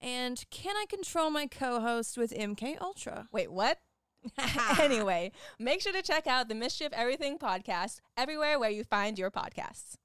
and 0.00 0.44
can 0.50 0.76
I 0.76 0.86
control 0.88 1.30
my 1.30 1.46
co 1.46 1.80
host 1.80 2.16
with 2.16 2.32
MK 2.32 2.80
Ultra? 2.80 3.28
Wait, 3.32 3.50
what? 3.50 3.78
anyway, 4.80 5.32
make 5.58 5.80
sure 5.80 5.92
to 5.92 6.02
check 6.02 6.26
out 6.26 6.48
the 6.48 6.54
Mystery 6.54 6.86
of 6.86 6.92
Everything 6.92 7.38
podcast 7.38 8.00
everywhere 8.16 8.58
where 8.58 8.70
you 8.70 8.84
find 8.84 9.18
your 9.18 9.30
podcasts. 9.30 9.96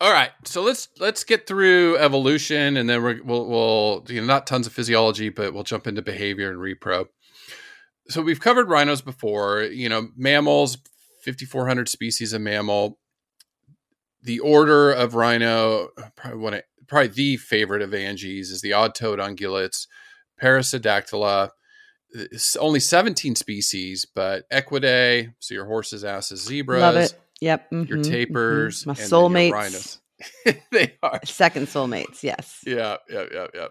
All 0.00 0.12
right, 0.12 0.30
so 0.46 0.62
let's 0.62 0.88
let's 0.98 1.24
get 1.24 1.46
through 1.46 1.98
evolution, 1.98 2.78
and 2.78 2.88
then 2.88 3.02
we're, 3.02 3.22
we'll 3.22 3.46
we'll 3.46 4.06
you 4.08 4.20
know 4.20 4.26
not 4.26 4.46
tons 4.46 4.66
of 4.66 4.72
physiology, 4.72 5.28
but 5.28 5.52
we'll 5.52 5.62
jump 5.62 5.86
into 5.86 6.00
behavior 6.00 6.50
and 6.50 6.58
repro. 6.58 7.06
So 8.08 8.22
we've 8.22 8.40
covered 8.40 8.70
rhinos 8.70 9.02
before. 9.02 9.60
You 9.62 9.90
know, 9.90 10.08
mammals, 10.16 10.78
fifty 11.22 11.44
four 11.44 11.66
hundred 11.66 11.90
species 11.90 12.32
of 12.32 12.40
mammal. 12.40 12.98
The 14.22 14.40
order 14.40 14.90
of 14.90 15.14
rhino, 15.14 15.88
probably 16.16 16.38
want 16.38 16.54
of, 16.56 16.62
probably 16.90 17.08
the 17.08 17.36
favorite 17.38 17.80
of 17.80 17.94
Angie's 17.94 18.50
is 18.50 18.60
the 18.60 18.74
odd-toed 18.74 19.18
ungulates, 19.18 19.86
Perissodactyla. 20.42 21.50
It's 22.12 22.56
only 22.56 22.80
seventeen 22.80 23.36
species, 23.36 24.04
but 24.14 24.48
Equidae, 24.50 25.32
so 25.38 25.54
your 25.54 25.66
horses, 25.66 26.04
asses, 26.04 26.42
zebras, 26.44 26.80
Love 26.80 26.96
it. 26.96 27.14
Yep. 27.40 27.68
your 27.70 27.98
mhm, 27.98 28.04
tapirs, 28.04 28.84
mhm. 28.84 28.86
My 28.86 28.92
and 28.92 28.98
then 28.98 29.46
your 29.46 29.56
soulmates. 29.56 29.98
they 30.72 30.96
are. 31.02 31.20
Second 31.24 31.68
soulmates. 31.68 32.22
Yes. 32.22 32.60
Yeah, 32.66 32.96
yeah, 33.08 33.24
yeah, 33.32 33.46
yeah. 33.54 33.68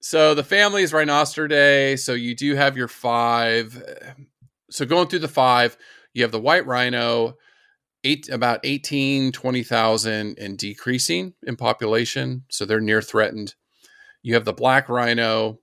So 0.00 0.34
the 0.34 0.44
family 0.44 0.82
is 0.82 0.92
Rhinoceros 0.92 2.04
So 2.04 2.14
you 2.14 2.34
do 2.34 2.54
have 2.54 2.76
your 2.76 2.88
five. 2.88 3.82
So 4.70 4.86
going 4.86 5.08
through 5.08 5.20
the 5.20 5.28
five, 5.28 5.76
you 6.14 6.22
have 6.22 6.32
the 6.32 6.40
white 6.40 6.66
rhino, 6.66 7.36
eight 8.04 8.28
about 8.28 8.60
18, 8.64 9.32
20,000 9.32 10.38
and 10.38 10.58
decreasing 10.58 11.34
in 11.42 11.56
population. 11.56 12.44
So 12.50 12.64
they're 12.64 12.80
near 12.80 13.02
threatened. 13.02 13.54
You 14.22 14.34
have 14.34 14.44
the 14.44 14.52
black 14.52 14.88
rhino, 14.88 15.60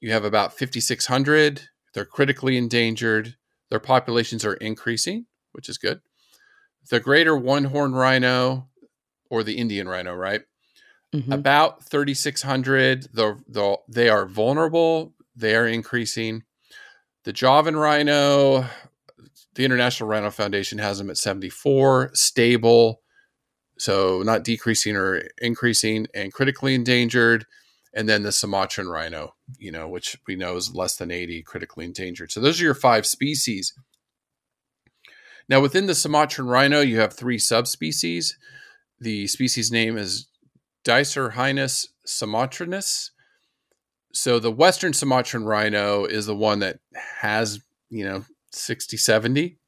you 0.00 0.12
have 0.12 0.24
about 0.24 0.58
5,600. 0.58 1.68
They're 1.94 2.04
critically 2.04 2.56
endangered. 2.56 3.36
Their 3.70 3.80
populations 3.80 4.44
are 4.44 4.54
increasing, 4.54 5.26
which 5.52 5.68
is 5.68 5.78
good. 5.78 6.00
The 6.90 7.00
greater 7.00 7.36
one 7.36 7.64
horn 7.64 7.92
rhino, 7.92 8.68
or 9.28 9.42
the 9.42 9.58
Indian 9.58 9.88
rhino, 9.88 10.14
right? 10.14 10.42
Mhm. 11.14 11.34
about 11.34 11.82
3600 11.84 13.08
the, 13.12 13.36
the, 13.48 13.76
they 13.88 14.08
are 14.08 14.26
vulnerable 14.26 15.12
they 15.34 15.56
are 15.56 15.66
increasing 15.66 16.44
the 17.24 17.32
javan 17.32 17.74
rhino 17.74 18.64
the 19.60 19.66
international 19.66 20.08
rhino 20.08 20.30
foundation 20.30 20.78
has 20.78 20.96
them 20.96 21.10
at 21.10 21.18
74 21.18 22.12
stable 22.14 23.02
so 23.78 24.22
not 24.22 24.42
decreasing 24.42 24.96
or 24.96 25.22
increasing 25.38 26.06
and 26.14 26.32
critically 26.32 26.74
endangered. 26.74 27.44
And 27.92 28.08
then 28.08 28.22
the 28.22 28.32
sumatran 28.32 28.88
rhino 28.88 29.34
you 29.58 29.70
know 29.70 29.86
which 29.86 30.16
we 30.26 30.34
know 30.34 30.56
is 30.56 30.74
less 30.74 30.96
than 30.96 31.10
80 31.10 31.42
critically 31.42 31.84
endangered. 31.84 32.32
So 32.32 32.40
those 32.40 32.58
are 32.58 32.64
your 32.64 32.74
five 32.74 33.04
species. 33.04 33.74
Now 35.46 35.60
within 35.60 35.84
the 35.84 35.94
sumatran 35.94 36.48
rhino 36.48 36.80
you 36.80 36.98
have 37.00 37.12
three 37.12 37.38
subspecies. 37.38 38.38
The 38.98 39.26
species 39.26 39.70
name 39.70 39.98
is 39.98 40.28
Dicerorhinus 40.86 41.88
sumatranus. 42.06 43.10
So 44.14 44.38
the 44.38 44.50
western 44.50 44.94
Sumatran 44.94 45.44
rhino 45.44 46.06
is 46.06 46.24
the 46.24 46.34
one 46.34 46.60
that 46.60 46.80
has, 47.20 47.60
you 47.90 48.04
know, 48.04 48.24
60, 48.52 48.96
70. 48.96 49.58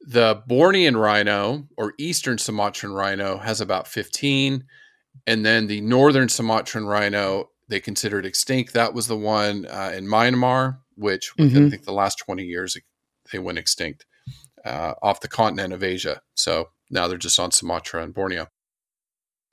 The 0.00 0.42
Bornean 0.48 1.00
rhino 1.00 1.68
or 1.76 1.94
eastern 1.98 2.38
Sumatran 2.38 2.92
rhino 2.92 3.38
has 3.38 3.60
about 3.60 3.86
15. 3.86 4.64
And 5.26 5.46
then 5.46 5.66
the 5.66 5.80
northern 5.80 6.28
Sumatran 6.28 6.86
rhino, 6.86 7.50
they 7.68 7.80
considered 7.80 8.26
extinct. 8.26 8.72
That 8.72 8.94
was 8.94 9.06
the 9.06 9.16
one 9.16 9.66
uh, 9.66 9.92
in 9.94 10.06
Myanmar, 10.06 10.78
which 10.96 11.36
within, 11.36 11.66
I 11.66 11.70
think, 11.70 11.84
the 11.84 11.92
last 11.92 12.18
20 12.18 12.44
years, 12.44 12.76
they 13.30 13.38
went 13.38 13.58
extinct 13.58 14.04
uh, 14.64 14.94
off 15.02 15.20
the 15.20 15.28
continent 15.28 15.72
of 15.72 15.82
Asia. 15.82 16.22
So 16.34 16.70
now 16.90 17.06
they're 17.06 17.18
just 17.18 17.38
on 17.38 17.50
Sumatra 17.50 18.02
and 18.02 18.14
Borneo. 18.14 18.48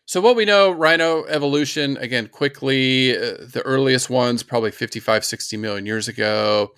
So 0.05 0.21
what 0.21 0.35
we 0.35 0.45
know, 0.45 0.71
rhino 0.71 1.25
evolution, 1.25 1.95
again, 1.97 2.29
quickly, 2.29 3.15
uh, 3.15 3.37
the 3.39 3.61
earliest 3.63 4.09
ones, 4.09 4.41
probably 4.41 4.71
55, 4.71 5.23
60 5.23 5.57
million 5.57 5.85
years 5.85 6.07
ago. 6.07 6.71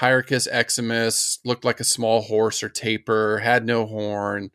Hyrachyus 0.00 0.48
eximius 0.50 1.38
looked 1.44 1.64
like 1.64 1.80
a 1.80 1.84
small 1.84 2.22
horse 2.22 2.62
or 2.62 2.68
tapir, 2.68 3.38
had 3.38 3.64
no 3.64 3.86
horn. 3.86 4.50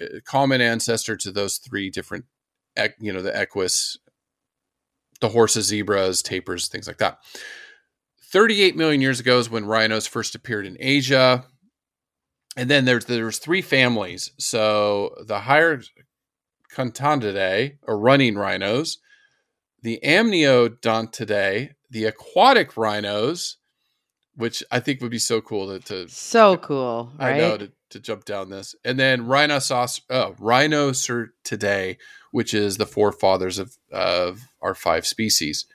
Uh, 0.00 0.20
common 0.24 0.60
ancestor 0.60 1.16
to 1.16 1.32
those 1.32 1.58
three 1.58 1.90
different, 1.90 2.24
you 3.00 3.12
know, 3.12 3.22
the 3.22 3.36
equus, 3.36 3.98
the 5.20 5.30
horses, 5.30 5.66
zebras, 5.66 6.22
tapirs, 6.22 6.68
things 6.68 6.86
like 6.86 6.98
that. 6.98 7.18
38 8.32 8.76
million 8.76 9.00
years 9.00 9.18
ago 9.18 9.38
is 9.38 9.50
when 9.50 9.66
rhinos 9.66 10.06
first 10.06 10.34
appeared 10.34 10.66
in 10.66 10.76
Asia. 10.78 11.44
And 12.56 12.70
then 12.70 12.84
there's 12.84 13.04
there's 13.04 13.38
three 13.38 13.62
families. 13.62 14.32
So 14.38 15.14
the 15.26 15.40
higher 15.40 15.82
Contondidae, 16.74 17.78
or 17.82 17.98
running 17.98 18.36
rhinos, 18.36 18.98
the 19.82 19.98
Amynodontidae, 20.04 21.70
the 21.90 22.04
aquatic 22.04 22.76
rhinos, 22.76 23.56
which 24.36 24.62
I 24.70 24.80
think 24.80 25.00
would 25.00 25.10
be 25.10 25.18
so 25.18 25.40
cool 25.40 25.68
to, 25.68 25.80
to 25.86 26.08
So 26.08 26.56
cool, 26.56 27.12
right? 27.18 27.34
I 27.34 27.38
know 27.38 27.56
to, 27.58 27.72
to 27.90 28.00
jump 28.00 28.24
down 28.24 28.50
this, 28.50 28.74
and 28.84 28.98
then 28.98 29.26
rhinoceros, 29.26 30.00
oh, 30.10 30.34
Rhinocerotidae, 30.38 31.96
which 32.30 32.54
is 32.54 32.76
the 32.76 32.86
forefathers 32.86 33.58
of 33.58 33.76
of 33.90 34.48
our 34.60 34.74
five 34.74 35.06
species. 35.06 35.66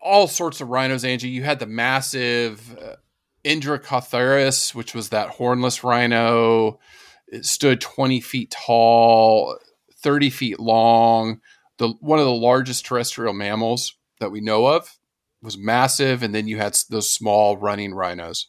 All 0.00 0.28
sorts 0.28 0.60
of 0.60 0.68
rhinos, 0.68 1.04
Angie. 1.04 1.28
You 1.28 1.42
had 1.42 1.58
the 1.58 1.66
massive 1.66 2.78
uh, 2.78 2.96
Indricotherium, 3.44 4.74
which 4.74 4.94
was 4.94 5.08
that 5.08 5.30
hornless 5.30 5.82
rhino. 5.82 6.78
It 7.26 7.44
stood 7.44 7.80
20 7.80 8.20
feet 8.20 8.50
tall, 8.50 9.58
30 10.02 10.30
feet 10.30 10.60
long. 10.60 11.40
The 11.78 11.88
one 12.00 12.20
of 12.20 12.26
the 12.26 12.32
largest 12.32 12.86
terrestrial 12.86 13.32
mammals 13.32 13.94
that 14.20 14.30
we 14.30 14.40
know 14.40 14.66
of 14.66 14.98
was 15.42 15.58
massive, 15.58 16.22
and 16.22 16.34
then 16.34 16.46
you 16.46 16.58
had 16.58 16.76
those 16.88 17.10
small 17.10 17.56
running 17.56 17.94
rhinos. 17.94 18.48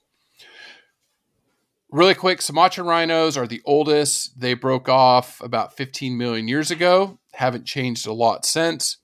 Really 1.89 2.15
quick, 2.15 2.41
Sumatran 2.41 2.87
rhinos 2.87 3.37
are 3.37 3.45
the 3.45 3.61
oldest. 3.65 4.39
They 4.39 4.55
broke 4.55 4.89
off 4.89 5.39
about 5.41 5.77
15 5.77 6.17
million 6.17 6.47
years 6.47 6.71
ago. 6.71 7.19
Haven't 7.33 7.65
changed 7.65 8.07
a 8.07 8.13
lot 8.13 8.45
since. 8.45 8.97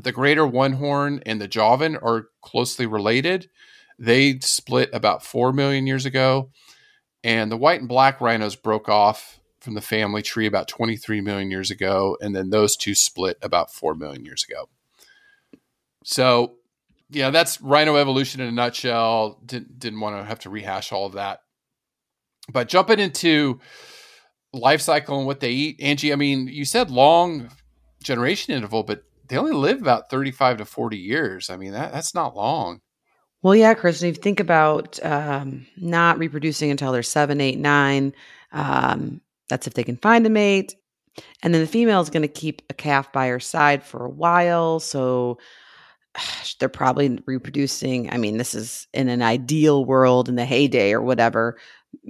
The 0.00 0.12
greater 0.12 0.46
one 0.46 0.72
horn 0.72 1.22
and 1.26 1.40
the 1.40 1.46
Javan 1.46 1.96
are 1.96 2.28
closely 2.40 2.86
related. 2.86 3.48
They 3.98 4.38
split 4.40 4.90
about 4.92 5.24
4 5.24 5.52
million 5.52 5.86
years 5.86 6.06
ago. 6.06 6.50
And 7.22 7.52
the 7.52 7.56
white 7.56 7.78
and 7.78 7.88
black 7.88 8.20
rhinos 8.20 8.56
broke 8.56 8.88
off 8.88 9.38
from 9.60 9.74
the 9.74 9.80
family 9.80 10.22
tree 10.22 10.46
about 10.46 10.66
23 10.66 11.20
million 11.20 11.50
years 11.50 11.70
ago. 11.70 12.16
And 12.20 12.34
then 12.34 12.50
those 12.50 12.74
two 12.74 12.96
split 12.96 13.38
about 13.42 13.72
4 13.72 13.94
million 13.94 14.24
years 14.24 14.44
ago. 14.48 14.68
So, 16.04 16.56
yeah, 17.10 17.30
that's 17.30 17.60
rhino 17.60 17.96
evolution 17.96 18.40
in 18.40 18.48
a 18.48 18.52
nutshell. 18.52 19.40
Didn't, 19.44 19.78
didn't 19.78 20.00
want 20.00 20.16
to 20.16 20.24
have 20.24 20.40
to 20.40 20.50
rehash 20.50 20.92
all 20.92 21.06
of 21.06 21.12
that. 21.12 21.40
But 22.50 22.68
jumping 22.68 22.98
into 22.98 23.60
life 24.52 24.80
cycle 24.80 25.18
and 25.18 25.26
what 25.26 25.40
they 25.40 25.50
eat, 25.50 25.80
Angie, 25.80 26.12
I 26.12 26.16
mean, 26.16 26.48
you 26.48 26.64
said 26.64 26.90
long 26.90 27.50
generation 28.02 28.54
interval, 28.54 28.82
but 28.82 29.04
they 29.28 29.36
only 29.36 29.52
live 29.52 29.80
about 29.80 30.10
35 30.10 30.58
to 30.58 30.64
40 30.64 30.96
years. 30.96 31.50
I 31.50 31.56
mean, 31.56 31.72
that, 31.72 31.92
that's 31.92 32.14
not 32.14 32.36
long. 32.36 32.80
Well, 33.42 33.56
yeah, 33.56 33.74
Kristen, 33.74 34.08
if 34.08 34.16
you 34.16 34.22
think 34.22 34.40
about 34.40 35.04
um, 35.04 35.66
not 35.76 36.18
reproducing 36.18 36.70
until 36.70 36.92
they're 36.92 37.02
seven, 37.02 37.40
eight, 37.40 37.58
nine, 37.58 38.14
um, 38.52 39.20
that's 39.48 39.66
if 39.66 39.74
they 39.74 39.84
can 39.84 39.96
find 39.96 40.24
a 40.26 40.30
mate. 40.30 40.74
And 41.42 41.52
then 41.52 41.60
the 41.60 41.66
female 41.66 42.00
is 42.00 42.10
going 42.10 42.22
to 42.22 42.28
keep 42.28 42.62
a 42.70 42.74
calf 42.74 43.12
by 43.12 43.28
her 43.28 43.40
side 43.40 43.82
for 43.82 44.04
a 44.04 44.10
while. 44.10 44.80
So 44.80 45.38
they're 46.58 46.68
probably 46.68 47.18
reproducing. 47.26 48.10
I 48.10 48.16
mean, 48.16 48.36
this 48.36 48.54
is 48.54 48.86
in 48.92 49.08
an 49.08 49.22
ideal 49.22 49.84
world 49.84 50.28
in 50.28 50.36
the 50.36 50.44
heyday 50.44 50.92
or 50.92 51.02
whatever, 51.02 51.58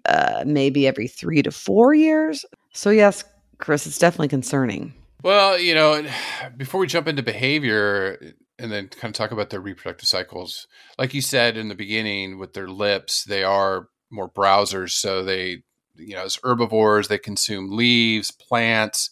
uh, 0.06 0.44
maybe 0.46 0.86
every 0.86 1.08
three 1.08 1.42
to 1.42 1.50
four 1.50 1.94
years. 1.94 2.44
So, 2.72 2.90
yes, 2.90 3.24
Chris, 3.58 3.86
it's 3.86 3.98
definitely 3.98 4.28
concerning. 4.28 4.94
Well, 5.22 5.58
you 5.58 5.74
know, 5.74 6.04
before 6.56 6.80
we 6.80 6.86
jump 6.86 7.08
into 7.08 7.22
behavior 7.22 8.34
and 8.58 8.70
then 8.70 8.88
kind 8.88 9.12
of 9.12 9.14
talk 9.14 9.32
about 9.32 9.50
their 9.50 9.60
reproductive 9.60 10.08
cycles, 10.08 10.66
like 10.98 11.14
you 11.14 11.22
said 11.22 11.56
in 11.56 11.68
the 11.68 11.74
beginning 11.74 12.38
with 12.38 12.54
their 12.54 12.68
lips, 12.68 13.24
they 13.24 13.44
are 13.44 13.88
more 14.10 14.30
browsers. 14.30 14.90
So 14.90 15.22
they, 15.22 15.62
you 15.96 16.14
know, 16.14 16.24
as 16.24 16.38
herbivores, 16.42 17.08
they 17.08 17.18
consume 17.18 17.76
leaves, 17.76 18.30
plants. 18.30 19.10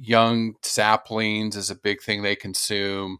young 0.00 0.54
saplings 0.62 1.56
is 1.56 1.70
a 1.70 1.74
big 1.74 2.02
thing 2.02 2.22
they 2.22 2.36
consume. 2.36 3.18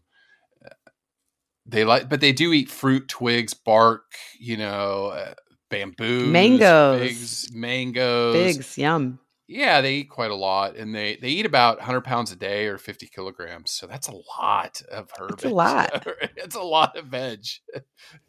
They 1.69 1.83
like, 1.85 2.09
but 2.09 2.21
they 2.21 2.31
do 2.31 2.51
eat 2.53 2.69
fruit, 2.69 3.07
twigs, 3.07 3.53
bark. 3.53 4.15
You 4.39 4.57
know, 4.57 5.07
uh, 5.07 5.33
bamboo, 5.69 6.25
Mangoes. 6.27 6.99
figs, 6.99 7.49
mangoes, 7.53 8.33
Figs, 8.33 8.77
yum. 8.77 9.19
Yeah, 9.47 9.81
they 9.81 9.95
eat 9.95 10.09
quite 10.09 10.31
a 10.31 10.35
lot, 10.35 10.75
and 10.75 10.93
they 10.93 11.17
they 11.21 11.29
eat 11.29 11.45
about 11.45 11.77
100 11.77 12.01
pounds 12.01 12.31
a 12.31 12.35
day 12.35 12.67
or 12.67 12.77
50 12.77 13.07
kilograms. 13.07 13.71
So 13.71 13.87
that's 13.87 14.07
a 14.07 14.15
lot 14.39 14.81
of 14.91 15.09
herbage. 15.17 15.37
It's 15.37 15.45
a 15.45 15.49
lot. 15.49 16.07
it's 16.35 16.55
a 16.55 16.61
lot 16.61 16.97
of 16.97 17.05
veg 17.05 17.45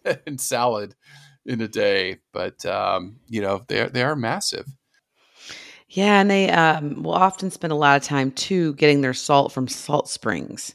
and 0.27 0.41
salad 0.41 0.95
in 1.45 1.61
a 1.61 1.69
day. 1.69 2.19
But 2.33 2.65
um, 2.65 3.21
you 3.29 3.43
know, 3.43 3.63
they 3.69 3.87
they 3.89 4.03
are 4.03 4.17
massive. 4.17 4.67
Yeah, 5.91 6.21
and 6.21 6.31
they 6.31 6.49
um, 6.51 7.03
will 7.03 7.13
often 7.13 7.51
spend 7.51 7.73
a 7.73 7.77
lot 7.77 7.97
of 7.97 8.07
time 8.07 8.31
too 8.31 8.75
getting 8.75 9.01
their 9.01 9.15
salt 9.15 9.53
from 9.53 9.67
salt 9.67 10.09
springs. 10.09 10.75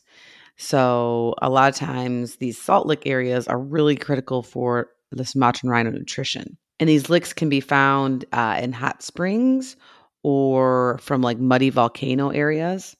So 0.58 1.36
a 1.41 1.49
lot 1.49 1.70
of 1.70 1.76
times 1.76 2.38
these 2.38 2.62
salt 2.62 2.88
lick 2.88 3.06
areas 3.06 3.47
are 3.47 3.60
really 3.60 3.95
critical 3.95 4.41
for 4.41 4.89
the 5.12 5.26
Sumatran 5.26 5.70
rhino 5.70 5.91
nutrition. 5.91 6.58
And 6.80 6.89
these 6.89 7.10
licks 7.10 7.34
can 7.34 7.49
be 7.49 7.60
found 7.60 8.26
uh, 8.32 8.60
in 8.62 8.74
hot 8.74 9.01
springs 9.03 9.76
or 10.24 10.97
from 11.01 11.22
like 11.22 11.39
muddy 11.39 11.70
volcano 11.70 12.30
areas. 12.30 12.95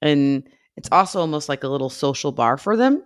And 0.00 0.48
it's 0.76 0.88
also 0.92 1.20
almost 1.20 1.48
like 1.48 1.64
a 1.64 1.68
little 1.68 1.90
social 1.90 2.32
bar 2.32 2.56
for 2.56 2.76
them. 2.76 3.02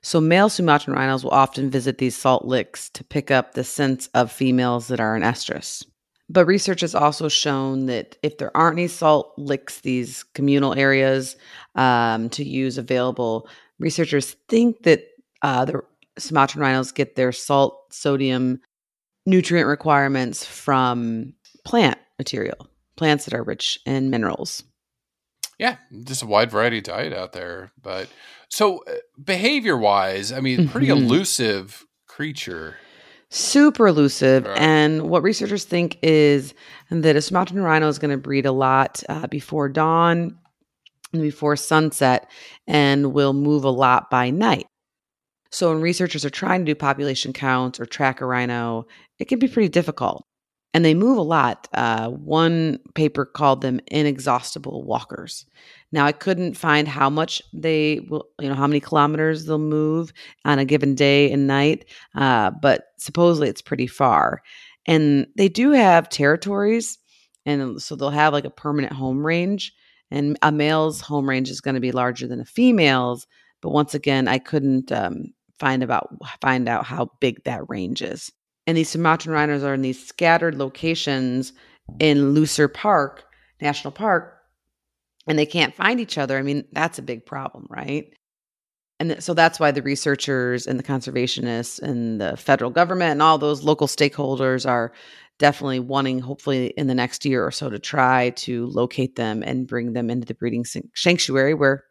So 0.00 0.20
male 0.20 0.48
Sumatran 0.48 0.96
rhinos 0.96 1.24
will 1.24 1.30
often 1.32 1.70
visit 1.70 1.98
these 1.98 2.16
salt 2.16 2.44
licks 2.44 2.90
to 2.90 3.04
pick 3.04 3.30
up 3.30 3.54
the 3.54 3.64
scents 3.64 4.08
of 4.14 4.30
females 4.30 4.88
that 4.88 5.00
are 5.00 5.16
in 5.16 5.22
estrus. 5.22 5.84
But 6.32 6.46
research 6.46 6.80
has 6.80 6.94
also 6.94 7.28
shown 7.28 7.86
that 7.86 8.16
if 8.22 8.38
there 8.38 8.56
aren't 8.56 8.78
any 8.78 8.88
salt 8.88 9.34
licks, 9.36 9.80
these 9.80 10.22
communal 10.34 10.72
areas 10.72 11.36
um, 11.74 12.30
to 12.30 12.42
use 12.42 12.78
available, 12.78 13.46
researchers 13.78 14.34
think 14.48 14.84
that 14.84 15.04
uh, 15.42 15.66
the 15.66 15.82
Sumatran 16.18 16.62
rhinos 16.62 16.90
get 16.90 17.16
their 17.16 17.32
salt, 17.32 17.92
sodium, 17.92 18.60
nutrient 19.26 19.68
requirements 19.68 20.42
from 20.42 21.34
plant 21.66 21.98
material, 22.18 22.66
plants 22.96 23.26
that 23.26 23.34
are 23.34 23.42
rich 23.42 23.78
in 23.84 24.08
minerals. 24.08 24.62
Yeah, 25.58 25.76
just 26.04 26.22
a 26.22 26.26
wide 26.26 26.50
variety 26.50 26.78
of 26.78 26.84
diet 26.84 27.12
out 27.12 27.32
there. 27.32 27.72
But 27.80 28.08
so 28.48 28.78
uh, 28.84 28.92
behavior 29.22 29.76
wise, 29.76 30.32
I 30.32 30.40
mean, 30.40 30.66
pretty 30.68 30.86
Mhm. 30.86 30.96
elusive 31.02 31.84
creature. 32.06 32.76
Super 33.32 33.86
elusive. 33.86 34.44
Right. 34.44 34.58
And 34.58 35.08
what 35.08 35.22
researchers 35.22 35.64
think 35.64 35.98
is 36.02 36.54
that 36.90 37.16
a 37.16 37.22
Sumatran 37.22 37.62
rhino 37.62 37.88
is 37.88 37.98
going 37.98 38.10
to 38.10 38.18
breed 38.18 38.46
a 38.46 38.52
lot 38.52 39.02
uh, 39.08 39.26
before 39.26 39.68
dawn 39.68 40.38
and 41.12 41.22
before 41.22 41.56
sunset 41.56 42.30
and 42.66 43.12
will 43.12 43.32
move 43.32 43.64
a 43.64 43.70
lot 43.70 44.10
by 44.10 44.30
night. 44.30 44.66
So, 45.50 45.70
when 45.70 45.82
researchers 45.82 46.24
are 46.24 46.30
trying 46.30 46.64
to 46.64 46.70
do 46.70 46.74
population 46.74 47.32
counts 47.32 47.78
or 47.78 47.84
track 47.84 48.20
a 48.20 48.26
rhino, 48.26 48.86
it 49.18 49.26
can 49.26 49.38
be 49.38 49.48
pretty 49.48 49.68
difficult. 49.68 50.24
And 50.74 50.82
they 50.82 50.94
move 50.94 51.18
a 51.18 51.22
lot. 51.22 51.68
Uh, 51.74 52.08
one 52.08 52.78
paper 52.94 53.26
called 53.26 53.60
them 53.60 53.80
inexhaustible 53.88 54.84
walkers. 54.84 55.44
Now, 55.92 56.06
I 56.06 56.12
couldn't 56.12 56.56
find 56.56 56.88
how 56.88 57.10
much 57.10 57.42
they 57.52 58.00
will, 58.08 58.26
you 58.40 58.48
know, 58.48 58.54
how 58.54 58.66
many 58.66 58.80
kilometers 58.80 59.44
they'll 59.44 59.58
move 59.58 60.12
on 60.44 60.58
a 60.58 60.64
given 60.64 60.94
day 60.94 61.30
and 61.30 61.46
night, 61.46 61.84
uh, 62.14 62.50
but 62.50 62.86
supposedly 62.98 63.48
it's 63.48 63.62
pretty 63.62 63.86
far. 63.86 64.42
And 64.86 65.26
they 65.36 65.48
do 65.48 65.70
have 65.70 66.08
territories, 66.08 66.98
and 67.44 67.80
so 67.80 67.94
they'll 67.94 68.10
have 68.10 68.32
like 68.32 68.44
a 68.44 68.50
permanent 68.50 68.92
home 68.92 69.24
range. 69.24 69.72
And 70.10 70.36
a 70.42 70.52
male's 70.52 71.00
home 71.00 71.28
range 71.28 71.48
is 71.48 71.62
going 71.62 71.74
to 71.74 71.80
be 71.80 71.92
larger 71.92 72.26
than 72.26 72.40
a 72.40 72.44
female's, 72.44 73.26
but 73.62 73.70
once 73.70 73.94
again, 73.94 74.28
I 74.28 74.38
couldn't 74.38 74.92
um, 74.92 75.32
find 75.58 75.82
about 75.82 76.10
find 76.40 76.68
out 76.68 76.84
how 76.84 77.10
big 77.20 77.42
that 77.44 77.68
range 77.68 78.02
is. 78.02 78.30
And 78.66 78.76
these 78.76 78.90
Sumatran 78.90 79.34
rhinos 79.34 79.62
are 79.62 79.74
in 79.74 79.82
these 79.82 80.04
scattered 80.04 80.56
locations 80.56 81.52
in 81.98 82.34
Leuser 82.34 82.72
Park 82.72 83.24
National 83.60 83.92
Park, 83.92 84.41
and 85.26 85.38
they 85.38 85.46
can't 85.46 85.74
find 85.74 86.00
each 86.00 86.18
other. 86.18 86.38
I 86.38 86.42
mean, 86.42 86.64
that's 86.72 86.98
a 86.98 87.02
big 87.02 87.24
problem, 87.26 87.66
right? 87.70 88.12
And 89.00 89.10
th- 89.10 89.22
so 89.22 89.34
that's 89.34 89.58
why 89.58 89.70
the 89.72 89.82
researchers 89.82 90.66
and 90.66 90.78
the 90.78 90.82
conservationists 90.84 91.80
and 91.80 92.20
the 92.20 92.36
federal 92.36 92.70
government 92.70 93.12
and 93.12 93.22
all 93.22 93.38
those 93.38 93.64
local 93.64 93.86
stakeholders 93.88 94.68
are 94.68 94.92
definitely 95.38 95.80
wanting, 95.80 96.20
hopefully, 96.20 96.68
in 96.76 96.86
the 96.86 96.94
next 96.94 97.24
year 97.24 97.44
or 97.44 97.50
so, 97.50 97.68
to 97.68 97.78
try 97.78 98.30
to 98.30 98.66
locate 98.66 99.16
them 99.16 99.42
and 99.42 99.66
bring 99.66 99.92
them 99.92 100.10
into 100.10 100.26
the 100.26 100.34
breeding 100.34 100.64
san- 100.64 100.88
sanctuary 100.94 101.54
where 101.54 101.84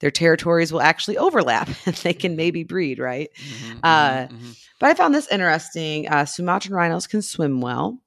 their 0.00 0.10
territories 0.10 0.72
will 0.72 0.80
actually 0.80 1.18
overlap 1.18 1.68
and 1.86 1.94
they 1.96 2.14
can 2.14 2.36
maybe 2.36 2.64
breed, 2.64 2.98
right? 2.98 3.28
Mhm, 3.40 3.80
Uh, 3.82 4.26
mhm, 4.28 4.30
mhm. 4.30 4.56
But 4.80 4.90
I 4.90 4.94
found 4.94 5.14
this 5.14 5.28
interesting. 5.30 6.08
Uh, 6.08 6.24
Sumatran 6.24 6.74
rhinos 6.74 7.06
can 7.06 7.22
swim 7.22 7.60
well. 7.60 8.00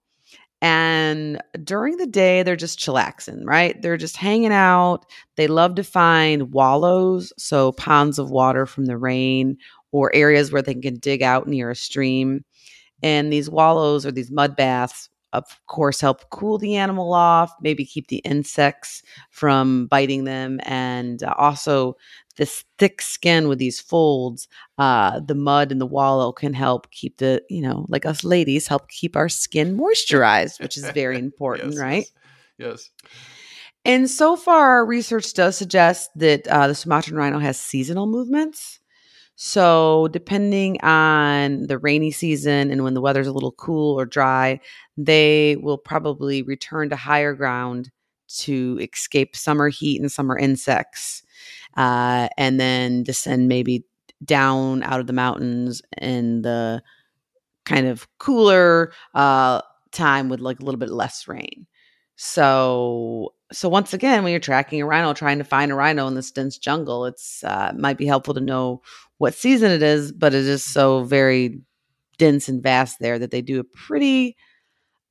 And 0.62 1.41
during 1.64 1.97
the 1.97 2.08
day, 2.08 2.41
they're 2.43 2.55
just 2.55 2.80
chillaxing, 2.80 3.41
right? 3.45 3.80
They're 3.82 3.97
just 3.97 4.18
hanging 4.18 4.51
out. 4.51 5.05
They 5.36 5.47
love 5.47 5.76
to 5.76 5.84
find 5.84 6.51
wallows, 6.51 7.32
so 7.38 7.74
ponds 7.74 8.18
of 8.18 8.32
water 8.32 8.66
from 8.66 8.86
the 8.86 8.97
rain 8.97 9.58
or 9.91 10.14
areas 10.16 10.51
where 10.51 10.62
they 10.64 10.74
can 10.74 10.95
dig 10.95 11.22
out 11.22 11.47
near 11.47 11.70
a 11.70 11.76
stream. 11.76 12.43
And 13.03 13.32
these 13.32 13.49
wallows 13.49 14.05
or 14.05 14.12
these 14.12 14.32
mud 14.32 14.55
baths, 14.55 15.10
of 15.34 15.45
course, 15.68 16.01
help 16.01 16.30
cool 16.32 16.58
the 16.58 16.76
animal 16.76 17.14
off, 17.14 17.53
maybe 17.62 17.86
keep 17.86 18.08
the 18.08 18.18
insects 18.20 19.03
from 19.30 19.88
biting 19.88 20.24
them. 20.24 20.60
And 20.64 21.22
uh, 21.22 21.34
also, 21.38 21.95
this 22.38 22.63
thick 22.77 23.01
skin 23.01 23.47
with 23.47 23.59
these 23.59 23.79
folds, 23.79 24.47
uh, 24.77 25.19
the 25.19 25.35
mud 25.35 25.71
and 25.71 25.81
the 25.81 25.85
wallow 25.85 26.31
can 26.31 26.53
help 26.53 26.89
keep 26.91 27.17
the, 27.17 27.41
you 27.49 27.61
know, 27.61 27.85
like 27.89 28.05
us 28.05 28.23
ladies, 28.23 28.67
help 28.67 28.89
keep 28.89 29.15
our 29.15 29.29
skin 29.29 29.77
moisturized, 29.77 30.59
which 30.61 30.77
is 30.77 30.89
very 30.91 31.17
important, 31.19 31.73
Yes, 31.73 31.81
right? 31.81 32.05
Yes. 32.57 32.89
yes. 33.03 33.11
And 33.85 34.09
so 34.09 34.35
far, 34.35 34.69
our 34.71 34.85
research 34.85 35.33
does 35.33 35.57
suggest 35.57 36.09
that 36.15 36.47
uh, 36.47 36.67
the 36.67 36.75
Sumatran 36.75 37.15
rhino 37.15 37.39
has 37.39 37.59
seasonal 37.59 38.05
movements. 38.05 38.79
So, 39.39 40.07
depending 40.11 40.81
on 40.81 41.67
the 41.67 41.77
rainy 41.77 42.09
season 42.11 42.71
and 42.71 42.83
when 42.83 42.95
the 42.95 43.01
weather's 43.01 43.27
a 43.27 43.31
little 43.31 43.51
cool 43.51 43.97
or 43.99 44.05
dry, 44.05 44.59
they 44.97 45.57
will 45.61 45.77
probably 45.77 46.41
return 46.41 46.89
to 46.89 46.95
higher 46.95 47.33
ground 47.33 47.91
to 48.39 48.79
escape 48.81 49.35
summer 49.35 49.69
heat 49.69 50.01
and 50.01 50.11
summer 50.11 50.38
insects, 50.38 51.21
uh, 51.78 52.28
and 52.38 52.59
then 52.59 53.03
descend 53.03 53.47
maybe 53.47 53.86
down 54.25 54.84
out 54.84 54.99
of 54.99 55.07
the 55.07 55.13
mountains 55.13 55.82
in 56.01 56.41
the 56.41 56.82
kind 57.65 57.88
of 57.88 58.07
cooler 58.17 58.91
uh, 59.13 59.61
time 59.91 60.30
with 60.30 60.39
like 60.39 60.59
a 60.59 60.65
little 60.65 60.80
bit 60.80 60.89
less 60.89 61.28
rain. 61.28 61.67
So, 62.15 63.34
so 63.51 63.69
once 63.69 63.93
again, 63.93 64.23
when 64.23 64.32
you're 64.32 64.39
tracking 64.39 64.82
a 64.82 64.86
rhino, 64.86 65.13
trying 65.13 65.38
to 65.38 65.43
find 65.43 65.71
a 65.71 65.75
rhino 65.75 66.07
in 66.07 66.15
this 66.15 66.32
dense 66.32 66.57
jungle, 66.57 67.05
it's 67.05 67.43
uh, 67.43 67.73
might 67.78 67.97
be 67.97 68.07
helpful 68.07 68.34
to 68.34 68.41
know 68.41 68.82
what 69.19 69.36
season 69.36 69.71
it 69.71 69.84
is, 69.84 70.11
but 70.11 70.34
it 70.34 70.45
is 70.45 70.63
so 70.65 71.03
very 71.03 71.61
dense 72.17 72.49
and 72.49 72.63
vast 72.63 72.99
there 72.99 73.19
that 73.19 73.30
they 73.30 73.41
do 73.41 73.59
a 73.59 73.63
pretty 73.63 74.36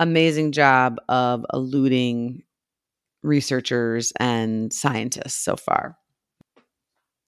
amazing 0.01 0.51
job 0.53 0.97
of 1.09 1.47
eluding 1.53 2.43
researchers 3.23 4.13
and 4.19 4.73
scientists 4.73 5.37
so 5.37 5.57
far. 5.57 5.97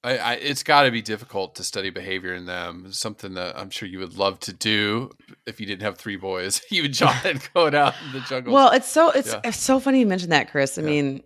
I, 0.05 0.16
I, 0.18 0.32
it's 0.34 0.62
got 0.62 0.82
to 0.82 0.90
be 0.90 1.03
difficult 1.03 1.57
to 1.57 1.64
study 1.64 1.90
behavior 1.90 2.34
in 2.34 2.46
them. 2.46 2.84
It's 2.86 3.01
something 3.01 3.34
that 3.34 3.59
I'm 3.59 3.70
sure 3.70 3.88
you 3.88 3.99
would 3.99 4.16
love 4.16 4.38
to 4.40 4.53
do 4.53 5.11
if 5.46 5.61
you 5.61 5.66
didn't 5.66 5.82
have 5.82 5.99
three 5.99 6.16
boys. 6.16 6.62
you 6.70 6.84
and 6.84 6.94
John 6.94 7.40
going 7.55 7.74
out 7.74 7.94
in 8.07 8.12
the 8.12 8.20
jungle. 8.20 8.53
Well, 8.55 8.70
it's 8.70 8.88
so 8.88 9.11
it's, 9.11 9.32
Yeah. 9.32 9.40
it's 9.44 9.59
so 9.59 9.80
funny 9.80 10.01
you 10.01 10.07
mentioned 10.07 10.32
that, 10.32 10.51
Chris. 10.51 10.78
I 10.78 10.82
Yeah. 10.82 10.86
mean, 10.86 11.22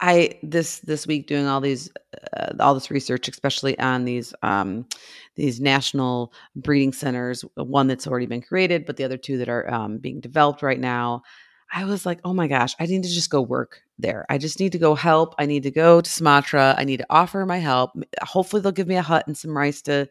I 0.00 0.38
this 0.42 0.80
this 0.80 1.06
week 1.06 1.26
doing 1.26 1.46
all 1.46 1.60
these 1.60 1.88
uh, 2.36 2.52
all 2.60 2.74
this 2.74 2.90
research, 2.90 3.28
especially 3.28 3.78
on 3.78 4.04
these 4.04 4.34
um, 4.42 4.86
these 5.36 5.60
national 5.60 6.32
breeding 6.56 6.92
centers. 6.92 7.42
One 7.56 7.86
that's 7.86 8.06
already 8.06 8.26
been 8.26 8.42
created, 8.42 8.86
but 8.86 8.96
the 8.96 9.04
other 9.04 9.16
two 9.16 9.38
that 9.38 9.48
are 9.48 9.72
um, 9.72 9.98
being 9.98 10.20
developed 10.20 10.62
right 10.62 10.80
now. 10.80 11.22
I 11.72 11.84
was 11.86 12.06
like, 12.06 12.20
oh 12.24 12.34
my 12.34 12.46
gosh, 12.46 12.74
I 12.78 12.86
need 12.86 13.02
to 13.02 13.08
just 13.08 13.30
go 13.30 13.40
work 13.40 13.80
there. 13.98 14.26
I 14.28 14.38
just 14.38 14.60
need 14.60 14.72
to 14.72 14.78
go 14.78 14.94
help. 14.94 15.34
I 15.38 15.46
need 15.46 15.62
to 15.64 15.70
go 15.70 16.00
to 16.00 16.10
Sumatra. 16.10 16.74
I 16.76 16.84
need 16.84 16.98
to 16.98 17.06
offer 17.10 17.44
my 17.46 17.58
help. 17.58 17.92
Hopefully, 18.22 18.62
they'll 18.62 18.72
give 18.72 18.88
me 18.88 18.96
a 18.96 19.02
hut 19.02 19.26
and 19.26 19.36
some 19.36 19.56
rice 19.56 19.82
to 19.82 20.08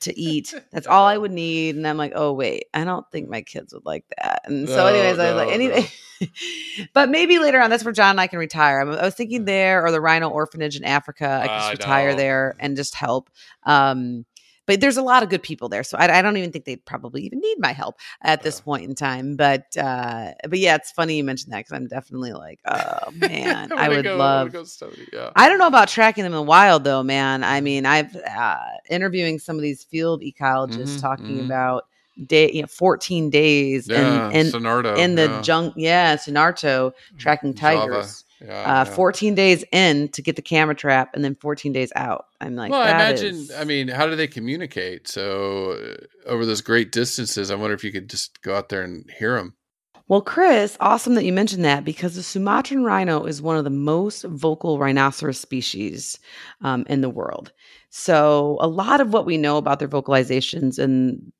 to 0.00 0.18
eat. 0.18 0.54
That's 0.72 0.86
all 0.86 1.06
I 1.06 1.16
would 1.16 1.32
need. 1.44 1.76
And 1.76 1.86
I'm 1.86 1.96
like, 1.96 2.12
oh 2.14 2.32
wait, 2.32 2.66
I 2.74 2.84
don't 2.84 3.08
think 3.10 3.28
my 3.28 3.42
kids 3.42 3.72
would 3.72 3.86
like 3.86 4.04
that. 4.18 4.42
And 4.44 4.68
so, 4.68 4.76
No, 4.76 4.86
anyways, 4.86 5.18
I 5.18 5.32
was 5.32 5.36
like, 5.36 5.48
no, 5.48 5.54
anyway. 5.54 5.86
but 6.94 7.08
maybe 7.08 7.38
later 7.38 7.60
on, 7.60 7.70
that's 7.70 7.84
where 7.84 7.92
John 7.92 8.10
and 8.10 8.20
I 8.20 8.26
can 8.26 8.38
retire. 8.38 8.80
I'm, 8.80 8.90
I 8.90 9.04
was 9.04 9.14
thinking 9.14 9.44
there 9.44 9.84
or 9.84 9.90
the 9.90 10.00
Rhino 10.00 10.28
Orphanage 10.28 10.76
in 10.76 10.84
Africa. 10.84 11.40
I 11.42 11.48
could 11.48 11.58
just 11.58 11.72
retire 11.72 12.14
there 12.14 12.56
and 12.60 12.76
just 12.76 12.94
help. 12.94 13.30
Um, 13.64 14.24
but 14.66 14.80
there's 14.80 14.96
a 14.96 15.02
lot 15.02 15.22
of 15.22 15.28
good 15.28 15.42
people 15.42 15.68
there, 15.68 15.82
so 15.82 15.96
I, 15.98 16.18
I 16.18 16.22
don't 16.22 16.36
even 16.36 16.52
think 16.52 16.64
they'd 16.64 16.84
probably 16.84 17.22
even 17.22 17.40
need 17.40 17.56
my 17.58 17.72
help 17.72 17.96
at 18.22 18.42
this 18.42 18.58
Yeah. 18.58 18.64
point 18.64 18.84
in 18.84 18.94
time. 18.94 19.36
But 19.36 19.76
uh, 19.76 20.32
but 20.48 20.58
yeah, 20.58 20.74
it's 20.76 20.90
funny 20.92 21.16
you 21.16 21.24
mentioned 21.24 21.52
that 21.52 21.58
because 21.60 21.72
I'm 21.72 21.86
definitely 21.88 22.32
like, 22.32 22.60
oh 22.66 23.10
man, 23.14 23.72
I 23.76 23.88
would 23.88 24.04
go- 24.04 24.16
love. 24.18 24.52
go 24.52 24.64
study, 24.64 25.06
Yeah. 25.12 25.30
I 25.36 25.48
don't 25.48 25.58
know 25.58 25.66
about 25.66 25.88
tracking 25.88 26.24
them 26.24 26.32
in 26.32 26.36
the 26.38 26.42
wild 26.42 26.84
though, 26.84 27.02
man. 27.02 27.42
I 27.44 27.60
mean, 27.60 27.86
I've 27.86 28.14
uh, 28.16 28.56
interviewing 28.88 29.38
some 29.38 29.56
of 29.56 29.62
these 29.62 29.84
field 29.84 30.22
ecologists 30.22 30.96
Mhm, 30.96 31.00
talking 31.00 31.40
mhm. 31.40 31.44
about 31.44 31.86
day, 32.26 32.50
you 32.52 32.62
know, 32.62 32.68
14 32.68 33.30
days 33.30 33.88
Yeah, 33.88 34.28
in 34.30 34.38
in, 34.38 34.46
Sonardo, 34.52 34.96
in 34.96 35.14
the 35.16 35.28
yeah. 35.28 35.40
junk, 35.40 35.74
yeah, 35.76 36.16
Sonarto 36.16 36.92
tracking 37.18 37.54
tigers. 37.54 38.24
Yeah, 38.46 38.80
uh, 38.82 38.84
yeah. 38.86 38.94
14 38.94 39.34
days 39.34 39.64
in 39.72 40.08
to 40.08 40.22
get 40.22 40.36
the 40.36 40.42
camera 40.42 40.74
trap, 40.74 41.10
and 41.14 41.24
then 41.24 41.34
14 41.36 41.72
days 41.72 41.92
out. 41.96 42.26
I'm 42.40 42.54
like, 42.56 42.70
well, 42.70 42.82
I 42.82 42.90
imagine. 42.90 43.34
is- 43.34 43.52
I 43.52 43.64
mean, 43.64 43.88
how 43.88 44.06
do 44.06 44.16
they 44.16 44.26
communicate? 44.26 45.08
So 45.08 45.72
uh, 45.72 46.28
over 46.28 46.44
those 46.44 46.60
great 46.60 46.92
distances, 46.92 47.50
I 47.50 47.54
wonder 47.54 47.74
if 47.74 47.84
you 47.84 47.92
could 47.92 48.10
just 48.10 48.42
go 48.42 48.54
out 48.54 48.68
there 48.68 48.82
and 48.82 49.10
hear 49.18 49.36
them. 49.36 49.54
Well, 50.06 50.20
Chris, 50.20 50.76
awesome 50.80 51.14
that 51.14 51.24
you 51.24 51.32
mentioned 51.32 51.64
that 51.64 51.82
because 51.82 52.14
the 52.14 52.22
Sumatran 52.22 52.84
rhino 52.84 53.24
is 53.24 53.40
one 53.40 53.56
of 53.56 53.64
the 53.64 53.70
most 53.70 54.24
vocal 54.24 54.78
rhinoceros 54.78 55.40
species 55.40 56.18
um, 56.60 56.84
in 56.90 57.00
the 57.00 57.08
world. 57.08 57.52
So, 57.88 58.58
a 58.60 58.68
lot 58.68 59.00
of 59.00 59.14
what 59.14 59.24
we 59.24 59.38
know 59.38 59.56
about 59.56 59.78
their 59.78 59.88
vocalizations 59.88 60.78
and 60.78 61.32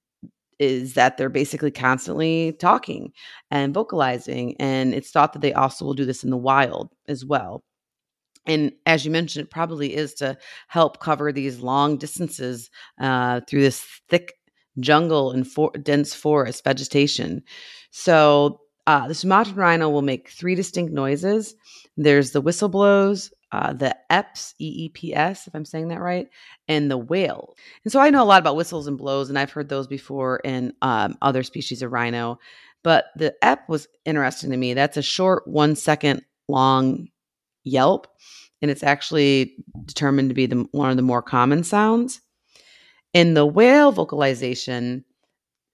is 0.59 0.94
that 0.94 1.16
they're 1.16 1.28
basically 1.28 1.70
constantly 1.70 2.57
talking 2.59 3.12
and 3.50 3.74
vocalizing, 3.74 4.57
and 4.59 4.94
it's 4.94 5.11
thought 5.11 5.32
that 5.32 5.42
they 5.42 5.52
also 5.52 5.84
will 5.84 5.94
do 5.94 6.05
this 6.05 6.24
in 6.24 6.30
the 6.30 6.36
wild 6.36 6.90
as 7.09 7.24
well. 7.24 7.62
And 8.46 8.72
as 8.86 9.05
you 9.05 9.11
mentioned, 9.11 9.46
it 9.46 9.50
probably 9.50 9.94
is 9.94 10.14
to 10.14 10.36
help 10.68 11.00
cover 11.00 11.32
these 11.32 11.61
long 11.61 11.96
distances 11.96 12.70
uh, 13.00 13.40
through 13.48 13.62
this 13.62 13.84
thick 14.09 14.34
jungle 14.80 15.30
and 15.30 15.46
for- 15.46 15.72
dense 15.82 16.14
forest 16.14 16.64
vegetation. 16.64 17.42
So 17.90 18.61
uh, 18.86 19.09
the 19.09 19.14
Sumatran 19.14 19.57
rhino 19.57 19.88
will 19.88 20.02
make 20.02 20.28
three 20.28 20.55
distinct 20.55 20.92
noises. 20.92 21.55
There's 21.96 22.32
the 22.32 22.40
whistle 22.40 22.68
blows, 22.68 23.32
uh, 23.55 23.72
the 23.72 23.96
EPS, 24.11 24.55
E 24.59 24.84
E 24.84 24.88
P 24.88 25.14
S, 25.14 25.46
if 25.46 25.55
I'm 25.55 25.64
saying 25.64 25.88
that 25.88 26.00
right, 26.00 26.28
and 26.66 26.90
the 26.90 26.98
wail. 26.98 27.55
And 27.84 27.92
so 27.92 28.00
I 28.00 28.11
know 28.11 28.22
a 28.22 28.26
lot 28.26 28.40
about 28.40 28.57
whistles 28.57 28.88
and 28.88 28.98
blows, 28.98 29.28
and 29.28 29.38
I've 29.38 29.52
heard 29.52 29.68
those 29.68 29.86
before 29.86 30.38
in 30.38 30.72
um, 30.82 31.16
other 31.22 31.44
species 31.44 31.80
of 31.80 31.92
rhino. 31.92 32.40
But 32.82 33.07
the 33.16 33.32
EP 33.42 33.61
was 33.68 33.86
interesting 34.05 34.50
to 34.50 34.57
me. 34.57 34.74
That's 34.74 34.96
a 34.96 35.02
short, 35.02 35.46
one 35.46 35.76
second 35.76 36.22
long 36.48 37.09
yelp, 37.62 38.09
and 38.61 38.72
it's 38.72 38.82
actually 38.82 39.55
determined 39.84 40.30
to 40.30 40.34
be 40.34 40.46
the, 40.46 40.66
one 40.72 40.90
of 40.90 40.96
the 40.96 41.02
more 41.02 41.22
common 41.22 41.62
sounds. 41.62 42.20
And 43.14 43.36
the 43.36 43.46
whale 43.46 43.92
vocalization 43.92 45.05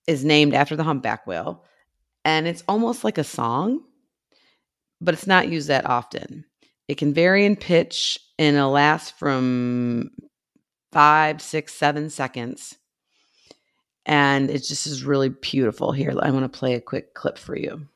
is 0.06 0.22
named 0.22 0.52
after 0.52 0.76
the 0.76 0.84
humpback 0.84 1.26
whale, 1.26 1.64
and 2.26 2.46
it's 2.46 2.62
almost 2.68 3.04
like 3.04 3.16
a 3.16 3.24
song, 3.24 3.80
but 5.00 5.14
it's 5.14 5.26
not 5.26 5.48
used 5.48 5.68
that 5.68 5.86
often. 5.86 6.44
It 6.90 6.98
can 6.98 7.14
vary 7.14 7.46
in 7.46 7.54
pitch 7.54 8.18
and 8.36 8.56
it'll 8.56 8.72
last 8.72 9.16
from 9.16 10.10
five, 10.90 11.40
six, 11.40 11.72
seven 11.72 12.10
seconds. 12.10 12.78
And 14.04 14.50
it 14.50 14.64
just 14.64 14.88
is 14.88 15.04
really 15.04 15.28
beautiful. 15.28 15.92
Here, 15.92 16.12
I 16.20 16.32
want 16.32 16.52
to 16.52 16.58
play 16.58 16.74
a 16.74 16.80
quick 16.80 17.14
clip 17.14 17.38
for 17.38 17.56
you. 17.56 17.86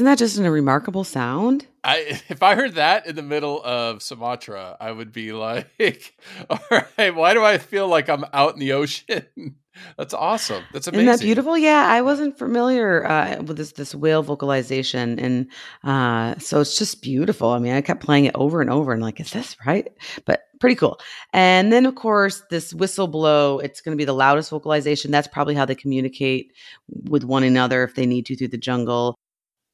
Isn't 0.00 0.06
that 0.06 0.16
just 0.16 0.38
a 0.38 0.50
remarkable 0.50 1.04
sound? 1.04 1.66
I 1.84 2.22
if 2.30 2.42
I 2.42 2.54
heard 2.54 2.76
that 2.76 3.06
in 3.06 3.16
the 3.16 3.22
middle 3.22 3.62
of 3.62 4.02
Sumatra, 4.02 4.78
I 4.80 4.90
would 4.90 5.12
be 5.12 5.32
like, 5.32 6.16
"All 6.50 6.58
right, 6.70 7.14
why 7.14 7.34
do 7.34 7.44
I 7.44 7.58
feel 7.58 7.86
like 7.86 8.08
I'm 8.08 8.24
out 8.32 8.54
in 8.54 8.60
the 8.60 8.72
ocean?" 8.72 9.26
That's 9.98 10.14
awesome. 10.14 10.64
That's 10.72 10.86
amazing. 10.86 11.06
Isn't 11.06 11.18
that 11.18 11.22
beautiful? 11.22 11.58
Yeah, 11.58 11.86
I 11.86 12.00
wasn't 12.00 12.38
familiar 12.38 13.06
uh, 13.06 13.42
with 13.42 13.58
this 13.58 13.72
this 13.72 13.94
whale 13.94 14.22
vocalization, 14.22 15.18
and 15.18 15.48
uh, 15.84 16.38
so 16.38 16.62
it's 16.62 16.78
just 16.78 17.02
beautiful. 17.02 17.50
I 17.50 17.58
mean, 17.58 17.74
I 17.74 17.82
kept 17.82 18.02
playing 18.02 18.24
it 18.24 18.34
over 18.34 18.62
and 18.62 18.70
over, 18.70 18.94
and 18.94 19.02
like, 19.02 19.20
is 19.20 19.32
this 19.32 19.54
right? 19.66 19.86
But 20.24 20.44
pretty 20.60 20.76
cool. 20.76 20.98
And 21.34 21.70
then, 21.70 21.84
of 21.84 21.94
course, 21.94 22.42
this 22.48 22.72
whistle 22.72 23.06
blow. 23.06 23.58
It's 23.58 23.82
going 23.82 23.94
to 23.94 24.00
be 24.00 24.06
the 24.06 24.14
loudest 24.14 24.48
vocalization. 24.48 25.10
That's 25.10 25.28
probably 25.28 25.56
how 25.56 25.66
they 25.66 25.74
communicate 25.74 26.54
with 26.88 27.24
one 27.24 27.42
another 27.42 27.84
if 27.84 27.94
they 27.94 28.06
need 28.06 28.24
to 28.26 28.36
through 28.36 28.48
the 28.48 28.56
jungle. 28.56 29.18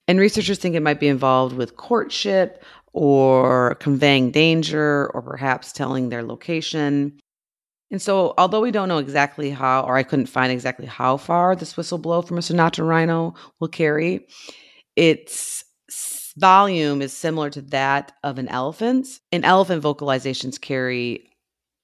And 0.09 0.20
researchers 0.20 0.59
think 0.59 0.74
it 0.74 0.82
might 0.82 1.00
be 1.00 1.09
involved 1.09 1.57
with 1.57 1.76
courtship 1.76 2.62
or 2.92 3.74
conveying 3.76 4.30
danger 4.30 5.11
or 5.12 5.22
perhaps 5.22 5.72
telling 5.72 6.09
their 6.09 6.22
location. 6.22 7.18
And 7.90 8.00
so, 8.02 8.34
although 8.38 8.61
we 8.61 8.70
don't 8.70 8.88
know 8.88 8.98
exactly 8.98 9.50
how, 9.50 9.82
or 9.82 9.96
I 9.96 10.02
couldn't 10.02 10.26
find 10.26 10.52
exactly 10.52 10.86
how 10.86 11.16
far 11.16 11.54
this 11.54 11.76
whistle 11.76 11.98
blow 11.98 12.22
from 12.22 12.38
a 12.38 12.42
Sumatra 12.42 12.84
rhino 12.84 13.34
will 13.61 13.68
carry, 13.68 14.26
its 14.96 15.64
volume 16.36 17.00
is 17.02 17.12
similar 17.12 17.50
to 17.50 17.62
that 17.62 18.12
of 18.22 18.38
an 18.38 18.48
elephant's. 18.48 19.20
And 19.32 19.44
elephant 19.44 19.82
vocalizations 19.82 20.61
carry 20.61 21.30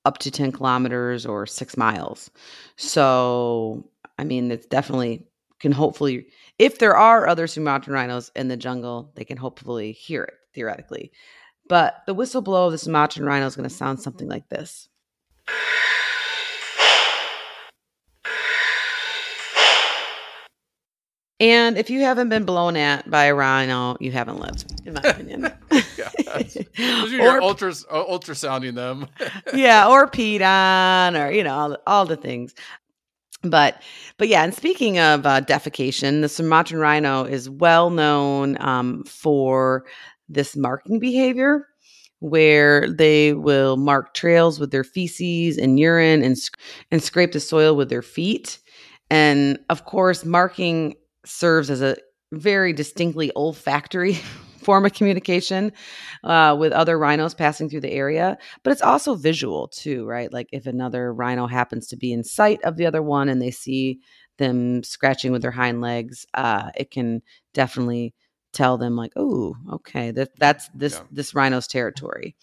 up 0.04 0.18
to 0.18 0.30
10 0.30 0.52
kilometers 0.52 1.24
or 1.24 1.46
six 1.46 1.76
miles. 1.76 2.30
So, 2.76 3.88
I 4.18 4.24
mean, 4.24 4.50
it's 4.50 4.66
definitely 4.66 5.26
can 5.60 5.72
hopefully, 5.72 6.26
if 6.62 6.78
there 6.78 6.96
are 6.96 7.26
other 7.26 7.48
Sumatran 7.48 7.92
rhinos 7.92 8.30
in 8.36 8.46
the 8.46 8.56
jungle, 8.56 9.10
they 9.16 9.24
can 9.24 9.36
hopefully 9.36 9.90
hear 9.90 10.22
it 10.22 10.34
theoretically. 10.54 11.10
But 11.68 11.96
the 12.06 12.14
whistle 12.14 12.40
blow 12.40 12.66
of 12.66 12.72
the 12.72 12.78
Sumatran 12.78 13.26
rhino 13.26 13.46
is 13.46 13.56
going 13.56 13.68
to 13.68 13.74
sound 13.74 14.00
something 14.00 14.28
like 14.28 14.48
this. 14.48 14.88
And 21.40 21.76
if 21.76 21.90
you 21.90 22.02
haven't 22.02 22.28
been 22.28 22.44
blown 22.44 22.76
at 22.76 23.10
by 23.10 23.24
a 23.24 23.34
rhino, 23.34 23.96
you 23.98 24.12
haven't 24.12 24.38
lived, 24.38 24.80
in 24.86 24.94
my 24.94 25.00
opinion. 25.02 25.42
yeah, 25.72 26.08
that's- 26.24 26.56
those 26.78 27.12
are 27.14 27.38
or, 27.38 27.42
ultras, 27.42 27.84
uh, 27.90 28.04
ultrasounding 28.04 28.76
them. 28.76 29.08
yeah, 29.52 29.88
or 29.88 30.06
peed 30.06 30.40
on, 30.40 31.16
or 31.16 31.32
you 31.32 31.42
know, 31.42 31.52
all 31.52 31.68
the, 31.70 31.80
all 31.88 32.06
the 32.06 32.16
things. 32.16 32.54
But, 33.42 33.82
but 34.18 34.28
yeah. 34.28 34.44
And 34.44 34.54
speaking 34.54 34.98
of 34.98 35.26
uh, 35.26 35.40
defecation, 35.40 36.20
the 36.20 36.28
Sumatran 36.28 36.80
rhino 36.80 37.24
is 37.24 37.50
well 37.50 37.90
known 37.90 38.56
um, 38.60 39.04
for 39.04 39.84
this 40.28 40.56
marking 40.56 40.98
behavior, 40.98 41.66
where 42.20 42.88
they 42.88 43.32
will 43.34 43.76
mark 43.76 44.14
trails 44.14 44.60
with 44.60 44.70
their 44.70 44.84
feces 44.84 45.58
and 45.58 45.78
urine, 45.78 46.22
and 46.22 46.36
and 46.90 47.02
scrape 47.02 47.32
the 47.32 47.40
soil 47.40 47.74
with 47.74 47.88
their 47.88 48.02
feet. 48.02 48.60
And 49.10 49.58
of 49.68 49.84
course, 49.84 50.24
marking 50.24 50.94
serves 51.26 51.68
as 51.68 51.82
a 51.82 51.96
very 52.32 52.72
distinctly 52.72 53.30
olfactory 53.36 54.18
form 54.62 54.86
of 54.86 54.92
communication 54.94 55.72
uh, 56.24 56.56
with 56.58 56.72
other 56.72 56.98
rhinos 56.98 57.34
passing 57.34 57.68
through 57.68 57.80
the 57.80 57.92
area. 57.92 58.38
But 58.62 58.72
it's 58.72 58.82
also 58.82 59.14
visual 59.14 59.68
too, 59.68 60.06
right? 60.06 60.32
Like 60.32 60.48
if 60.52 60.66
another 60.66 61.12
rhino 61.12 61.46
happens 61.46 61.86
to 61.88 61.96
be 61.96 62.12
in 62.12 62.24
sight 62.24 62.62
of 62.64 62.76
the 62.76 62.86
other 62.86 63.02
one 63.02 63.28
and 63.28 63.42
they 63.42 63.50
see 63.50 64.00
them 64.38 64.82
scratching 64.82 65.32
with 65.32 65.42
their 65.42 65.50
hind 65.50 65.80
legs, 65.80 66.26
uh, 66.34 66.70
it 66.76 66.90
can 66.90 67.22
definitely 67.52 68.14
tell 68.52 68.78
them 68.78 68.96
like, 68.96 69.12
oh, 69.16 69.54
okay, 69.72 70.10
that 70.12 70.30
that's 70.38 70.68
this 70.74 70.94
Yeah. 70.94 71.04
this 71.10 71.34
rhino's 71.34 71.66
territory. 71.66 72.34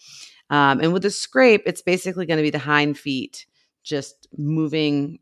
Um, 0.50 0.80
and 0.80 0.92
with 0.92 1.02
the 1.02 1.10
scrape, 1.10 1.62
it's 1.66 1.82
basically 1.82 2.26
going 2.26 2.38
to 2.38 2.42
be 2.42 2.50
the 2.50 2.58
hind 2.58 2.98
feet 2.98 3.46
just 3.82 4.28
moving 4.36 5.20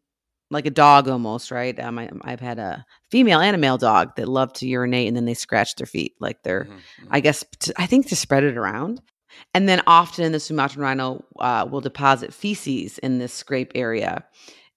like 0.51 0.67
a 0.67 0.71
dog 0.71 1.09
almost, 1.09 1.51
right? 1.51 1.79
Um, 1.79 1.99
I, 1.99 2.11
I've 2.23 2.41
had 2.41 2.59
a 2.59 2.85
female 3.11 3.41
and 3.41 3.55
a 3.55 3.59
male 3.59 3.79
dog 3.79 4.17
that 4.17 4.29
love 4.29 4.53
to 4.55 4.67
urinate 4.67 5.09
and 5.09 5.17
then 5.17 5.25
they 5.25 5.35
scratch 5.35 5.75
their 5.77 5.87
feet 5.87 6.15
like 6.21 6.43
they're, 6.43 6.65
Mhm, 6.65 6.77
mhm. 6.77 7.09
I 7.11 7.21
guess, 7.21 7.45
to, 7.61 7.75
I 7.77 7.87
think 7.87 8.09
to 8.09 8.17
spread 8.17 8.45
it 8.45 8.57
around. 8.57 9.01
And 9.55 9.69
then 9.69 9.83
often 9.87 10.33
the 10.33 10.41
Sumatran 10.41 10.83
rhino 10.83 11.25
uh, 11.39 11.67
will 11.71 11.81
deposit 11.81 12.33
feces 12.33 12.99
in 12.99 13.19
this 13.19 13.33
scrape 13.33 13.73
area 13.75 14.25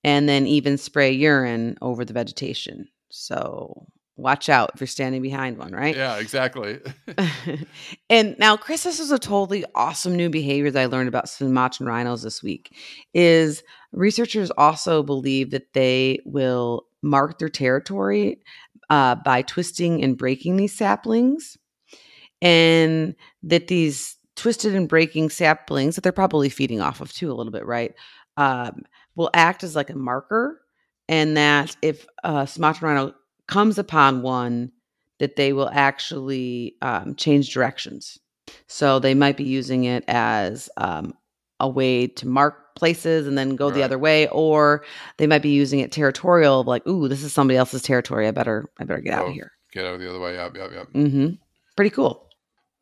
and 0.03 0.27
then 0.27 0.45
even 0.45 0.77
spray 0.77 1.11
urine 1.11 1.77
over 1.81 2.03
the 2.03 2.13
vegetation. 2.13 2.87
So 3.09 3.87
watch 4.15 4.49
out 4.49 4.71
if 4.73 4.81
you're 4.81 4.87
standing 4.87 5.21
behind 5.21 5.57
one, 5.57 5.71
right? 5.71 5.95
yeah, 5.95 6.17
exactly. 6.17 6.79
and 8.09 8.35
now, 8.37 8.57
Chris, 8.57 8.83
this 8.83 8.99
is 8.99 9.11
a 9.11 9.19
totally 9.19 9.65
awesome 9.75 10.15
new 10.15 10.29
behavior 10.29 10.71
that 10.71 10.81
I 10.81 10.85
learned 10.85 11.07
about 11.07 11.29
Sumatran 11.29 11.87
rhinos 11.87 12.23
this 12.23 12.43
week. 12.43 12.75
Is 13.13 13.63
researchers 13.91 14.51
also 14.51 15.03
believe 15.03 15.51
that 15.51 15.73
they 15.73 16.19
will 16.25 16.85
mark 17.01 17.39
their 17.39 17.49
territory 17.49 18.41
uh, 18.89 19.15
by 19.15 19.41
twisting 19.41 20.03
and 20.03 20.17
breaking 20.17 20.57
these 20.57 20.73
saplings, 20.73 21.57
and 22.41 23.15
that 23.43 23.67
these 23.67 24.17
twisted 24.35 24.75
and 24.75 24.89
breaking 24.89 25.29
saplings 25.29 25.95
that 25.95 26.01
they're 26.01 26.11
probably 26.11 26.49
feeding 26.49 26.81
off 26.81 27.01
of 27.01 27.13
too 27.13 27.31
a 27.31 27.35
little 27.35 27.51
bit, 27.51 27.65
right? 27.65 27.93
Um, 28.37 28.83
will 29.15 29.29
act 29.33 29.63
as 29.63 29.75
like 29.75 29.89
a 29.89 29.95
marker, 29.95 30.61
and 31.07 31.37
that 31.37 31.75
if 31.81 32.05
a 32.23 32.47
Sumatran 32.47 32.95
rhino 32.95 33.13
comes 33.51 33.77
upon 33.77 34.21
one, 34.21 34.71
that 35.19 35.35
they 35.35 35.53
will 35.53 35.69
actually 35.71 36.75
um, 36.81 37.15
change 37.15 37.53
directions. 37.53 38.17
So 38.67 38.97
they 38.97 39.13
might 39.13 39.37
be 39.37 39.43
using 39.43 39.83
it 39.83 40.03
as 40.07 40.69
um, 40.77 41.13
a 41.59 41.69
way 41.69 42.07
to 42.07 42.27
mark 42.27 42.75
places 42.75 43.27
and 43.27 43.37
then 43.37 43.55
go 43.55 43.67
right. 43.67 43.75
the 43.75 43.83
other 43.83 43.99
way, 43.99 44.27
or 44.29 44.83
they 45.17 45.27
might 45.27 45.43
be 45.43 45.49
using 45.49 45.79
it 45.79 45.91
territorial, 45.91 46.63
like, 46.63 46.87
"Ooh, 46.87 47.07
this 47.07 47.23
is 47.23 47.33
somebody 47.33 47.57
else's 47.57 47.83
territory. 47.83 48.27
I 48.27 48.31
better, 48.31 48.69
I 48.79 48.85
better 48.85 49.01
get 49.01 49.19
oh, 49.19 49.23
out 49.23 49.27
of 49.27 49.33
here." 49.33 49.51
Get 49.73 49.85
out 49.85 49.99
the 49.99 50.09
other 50.09 50.19
way. 50.19 50.33
Yep, 50.33 50.55
yep, 50.55 50.71
yep. 50.73 50.87
Mm-hmm. 50.93 51.27
Pretty 51.75 51.91
cool. 51.91 52.27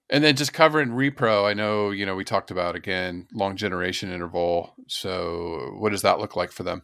And 0.10 0.24
then 0.24 0.36
just 0.36 0.54
covering 0.54 0.90
repro, 0.90 1.48
I 1.48 1.54
know 1.54 1.92
you 1.92 2.06
know 2.06 2.16
we 2.16 2.24
talked 2.24 2.52
about 2.52 2.76
again 2.76 3.28
long 3.34 3.58
generation 3.58 4.12
interval. 4.12 4.74
So 4.88 5.76
what 5.78 5.92
does 5.92 6.04
that 6.04 6.20
look 6.20 6.36
like 6.36 6.52
for 6.52 6.64
them? 6.64 6.84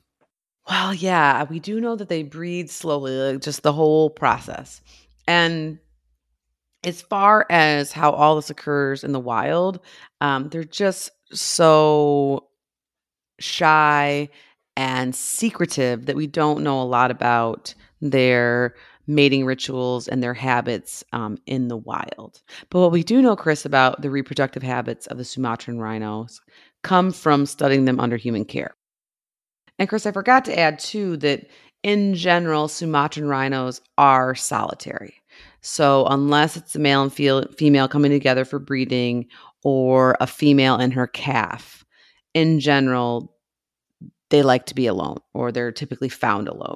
Well, 0.69 0.93
yeah, 0.93 1.43
we 1.49 1.59
do 1.59 1.79
know 1.79 1.95
that 1.95 2.09
they 2.09 2.23
breed 2.23 2.69
slowly, 2.69 3.15
like 3.15 3.41
just 3.41 3.63
the 3.63 3.73
whole 3.73 4.09
process. 4.09 4.81
And 5.27 5.79
as 6.83 7.01
far 7.01 7.45
as 7.49 7.91
how 7.91 8.11
all 8.11 8.35
this 8.35 8.49
occurs 8.49 9.03
in 9.03 9.11
the 9.11 9.19
wild, 9.19 9.79
um, 10.21 10.49
they're 10.49 10.63
just 10.63 11.11
so 11.31 12.47
shy 13.39 14.29
and 14.77 15.15
secretive 15.15 16.05
that 16.05 16.15
we 16.15 16.27
don't 16.27 16.63
know 16.63 16.81
a 16.81 16.83
lot 16.83 17.11
about 17.11 17.73
their 18.01 18.75
mating 19.07 19.45
rituals 19.45 20.07
and 20.07 20.21
their 20.23 20.33
habits 20.33 21.03
um, 21.13 21.37
in 21.45 21.67
the 21.67 21.77
wild. 21.77 22.41
But 22.69 22.81
what 22.81 22.91
we 22.91 23.03
do 23.03 23.21
know, 23.21 23.35
Chris, 23.35 23.65
about 23.65 24.01
the 24.01 24.11
reproductive 24.11 24.63
habits 24.63 25.07
of 25.07 25.17
the 25.17 25.25
Sumatran 25.25 25.79
rhinos 25.79 26.41
come 26.83 27.11
from 27.11 27.45
studying 27.45 27.85
them 27.85 27.99
under 27.99 28.17
human 28.17 28.45
care. 28.45 28.75
And 29.77 29.89
Chris, 29.89 30.05
I 30.05 30.11
forgot 30.11 30.45
to 30.45 30.57
add 30.57 30.79
too 30.79 31.17
that 31.17 31.47
in 31.83 32.15
general, 32.15 32.67
Sumatran 32.67 33.27
rhinos 33.27 33.81
are 33.97 34.33
solitary. 34.33 35.21
So 35.61 36.05
unless 36.07 36.57
it's 36.57 36.75
a 36.75 36.79
male 36.79 37.03
and 37.03 37.13
female 37.13 37.87
coming 37.87 38.11
together 38.11 38.45
for 38.45 38.59
breeding 38.59 39.27
or 39.63 40.15
a 40.19 40.27
female 40.27 40.75
and 40.75 40.93
her 40.93 41.07
calf, 41.07 41.83
in 42.33 42.59
general, 42.59 43.35
they 44.29 44.41
like 44.41 44.65
to 44.67 44.75
be 44.75 44.87
alone 44.87 45.17
or 45.33 45.51
they're 45.51 45.71
typically 45.71 46.09
found 46.09 46.47
alone. 46.47 46.75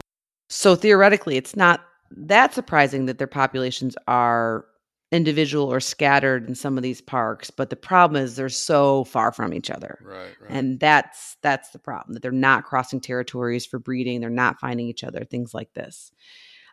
So 0.50 0.76
theoretically, 0.76 1.38
it's 1.38 1.56
not 1.56 1.82
that 2.12 2.54
surprising 2.54 3.06
that 3.06 3.18
their 3.18 3.28
populations 3.28 3.96
are 4.08 4.66
individual 5.12 5.72
or 5.72 5.80
scattered 5.80 6.48
in 6.48 6.54
some 6.54 6.78
of 6.78 6.84
these 6.84 7.02
parks 7.02 7.50
but 7.50 7.70
the 7.72 7.76
problem 7.76 8.22
is 8.22 8.36
they're 8.36 8.48
so 8.50 9.04
far 9.06 9.32
from 9.32 9.54
each 9.54 9.72
other. 9.72 9.98
Right, 10.04 10.30
right, 10.40 10.50
and 10.50 10.80
that's 10.80 11.38
that's 11.42 11.72
the 11.72 11.80
problem 11.80 12.14
that 12.14 12.22
they're 12.22 12.32
not 12.32 12.64
crossing 12.66 13.02
territories 13.02 13.66
for 13.66 13.80
breeding 13.80 14.20
they're 14.22 14.30
not 14.30 14.60
finding 14.60 14.88
each 14.88 15.04
other 15.04 15.26
things 15.26 15.54
like 15.54 15.74
this. 15.74 16.12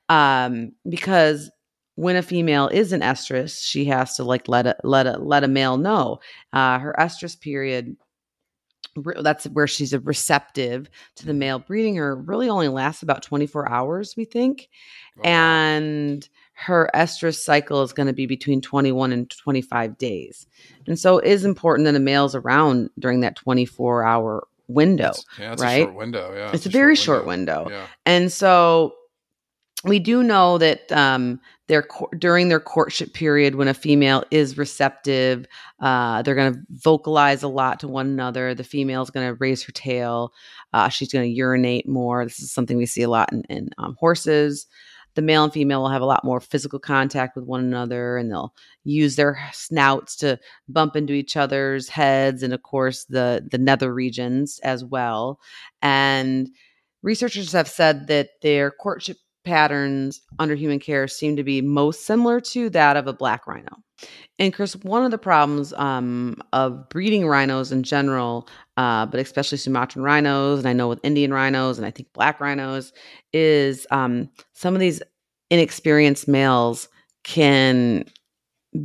Um 0.08 0.72
because 0.88 1.50
when 1.94 2.16
a 2.16 2.22
female 2.22 2.68
is 2.68 2.92
an 2.92 3.00
estrus 3.00 3.64
she 3.64 3.86
has 3.86 4.16
to 4.16 4.24
like 4.24 4.48
let 4.48 4.66
a 4.66 4.76
let 4.84 5.06
a 5.06 5.18
let 5.18 5.44
a 5.44 5.48
male 5.48 5.78
know. 5.78 6.18
Uh 6.52 6.78
her 6.78 6.94
estrus 6.98 7.40
period 7.40 7.96
that's 9.20 9.44
where 9.48 9.66
she's 9.66 9.92
a 9.92 10.00
receptive 10.00 10.88
to 11.16 11.26
the 11.26 11.34
male 11.34 11.58
breeding 11.58 11.96
her 11.96 12.16
really 12.16 12.48
only 12.48 12.68
lasts 12.68 13.02
about 13.02 13.22
24 13.22 13.68
hours 13.70 14.14
we 14.16 14.24
think. 14.24 14.68
And 15.22 16.26
her 16.58 16.88
estrus 16.94 17.36
cycle 17.36 17.82
is 17.82 17.92
going 17.92 18.06
to 18.06 18.12
be 18.12 18.26
between 18.26 18.60
21 18.60 19.12
and 19.12 19.30
25 19.30 19.98
days 19.98 20.46
and 20.86 20.98
so 20.98 21.18
it 21.18 21.28
is 21.28 21.44
important 21.44 21.84
that 21.84 21.94
a 21.94 22.00
male's 22.00 22.34
around 22.34 22.90
during 22.98 23.20
that 23.20 23.36
24 23.36 24.04
hour 24.04 24.46
window 24.68 25.12
yeah, 25.38 25.52
it's 25.52 25.62
right 25.62 25.94
window 25.94 26.32
yeah 26.34 26.46
it's, 26.46 26.54
it's 26.54 26.66
a, 26.66 26.68
a, 26.68 26.72
very 26.72 26.96
short 26.96 27.26
window, 27.26 27.64
window. 27.64 27.76
Yeah. 27.76 27.86
and 28.04 28.32
so 28.32 28.94
we 29.84 29.98
do 29.98 30.22
know 30.22 30.58
that 30.58 30.90
um, 30.92 31.40
their 31.68 31.86
during 32.18 32.48
their 32.48 32.60
courtship 32.60 33.12
period, 33.12 33.54
when 33.54 33.68
a 33.68 33.74
female 33.74 34.24
is 34.30 34.58
receptive, 34.58 35.46
uh, 35.80 36.22
they're 36.22 36.34
going 36.34 36.54
to 36.54 36.60
vocalize 36.70 37.42
a 37.42 37.48
lot 37.48 37.80
to 37.80 37.88
one 37.88 38.06
another. 38.06 38.54
The 38.54 38.64
female 38.64 39.02
is 39.02 39.10
going 39.10 39.26
to 39.26 39.34
raise 39.34 39.62
her 39.64 39.72
tail. 39.72 40.32
Uh, 40.72 40.88
she's 40.88 41.12
going 41.12 41.24
to 41.24 41.34
urinate 41.34 41.88
more. 41.88 42.24
This 42.24 42.40
is 42.40 42.52
something 42.52 42.76
we 42.76 42.86
see 42.86 43.02
a 43.02 43.10
lot 43.10 43.32
in, 43.32 43.42
in 43.44 43.70
um, 43.78 43.96
horses. 43.98 44.66
The 45.16 45.22
male 45.22 45.44
and 45.44 45.52
female 45.52 45.82
will 45.82 45.88
have 45.88 46.02
a 46.02 46.06
lot 46.06 46.24
more 46.24 46.40
physical 46.40 46.78
contact 46.78 47.36
with 47.36 47.44
one 47.46 47.60
another, 47.64 48.16
and 48.18 48.30
they'll 48.30 48.54
use 48.84 49.16
their 49.16 49.38
snouts 49.52 50.14
to 50.16 50.38
bump 50.68 50.94
into 50.94 51.14
each 51.14 51.36
other's 51.36 51.88
heads, 51.88 52.42
and 52.44 52.54
of 52.54 52.62
course 52.62 53.04
the 53.06 53.46
the 53.50 53.58
nether 53.58 53.92
regions 53.92 54.60
as 54.62 54.84
well. 54.84 55.40
And 55.82 56.48
researchers 57.02 57.52
have 57.52 57.68
said 57.68 58.06
that 58.08 58.30
their 58.42 58.70
courtship 58.70 59.16
patterns 59.46 60.20
under 60.38 60.54
human 60.54 60.78
care 60.78 61.08
seem 61.08 61.36
to 61.36 61.44
be 61.44 61.62
most 61.62 62.04
similar 62.04 62.40
to 62.40 62.68
that 62.70 62.96
of 62.96 63.06
a 63.06 63.12
black 63.12 63.46
rhino. 63.46 63.78
And 64.38 64.52
Chris, 64.52 64.76
one 64.76 65.04
of 65.04 65.10
the 65.10 65.16
problems 65.16 65.72
um, 65.74 66.36
of 66.52 66.88
breeding 66.90 67.26
rhinos 67.26 67.72
in 67.72 67.82
general, 67.82 68.46
uh, 68.76 69.06
but 69.06 69.20
especially 69.20 69.56
Sumatran 69.56 70.02
rhinos, 70.02 70.58
and 70.58 70.68
I 70.68 70.74
know 70.74 70.88
with 70.88 71.00
Indian 71.02 71.32
rhinos 71.32 71.78
and 71.78 71.86
I 71.86 71.90
think 71.90 72.12
black 72.12 72.40
rhinos, 72.40 72.92
is 73.32 73.86
um, 73.90 74.28
some 74.52 74.74
of 74.74 74.80
these 74.80 75.00
inexperienced 75.50 76.28
males 76.28 76.88
can 77.24 78.04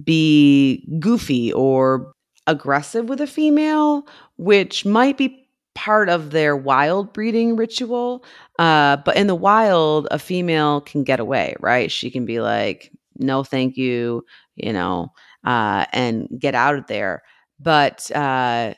be 0.03 0.87
goofy 0.99 1.51
or 1.51 2.13
aggressive 2.47 3.09
with 3.09 3.19
a 3.19 3.27
female, 3.27 4.07
which 4.37 4.85
might 4.85 5.17
be 5.17 5.40
part 5.75 6.09
of 6.09 6.31
their 6.31 6.55
wild 6.55 7.13
breeding 7.13 7.55
ritual. 7.55 8.23
Uh, 8.59 8.97
but 8.97 9.15
in 9.15 9.27
the 9.27 9.35
wild, 9.35 10.07
a 10.11 10.19
female 10.19 10.81
can 10.81 11.03
get 11.03 11.19
away, 11.19 11.55
right? 11.59 11.91
She 11.91 12.11
can 12.11 12.25
be 12.25 12.39
like, 12.41 12.91
no, 13.17 13.43
thank 13.43 13.77
you, 13.77 14.25
you 14.55 14.73
know, 14.73 15.11
uh, 15.45 15.85
and 15.93 16.27
get 16.37 16.55
out 16.55 16.75
of 16.75 16.87
there. 16.87 17.23
But 17.59 18.09
uh, 18.15 18.73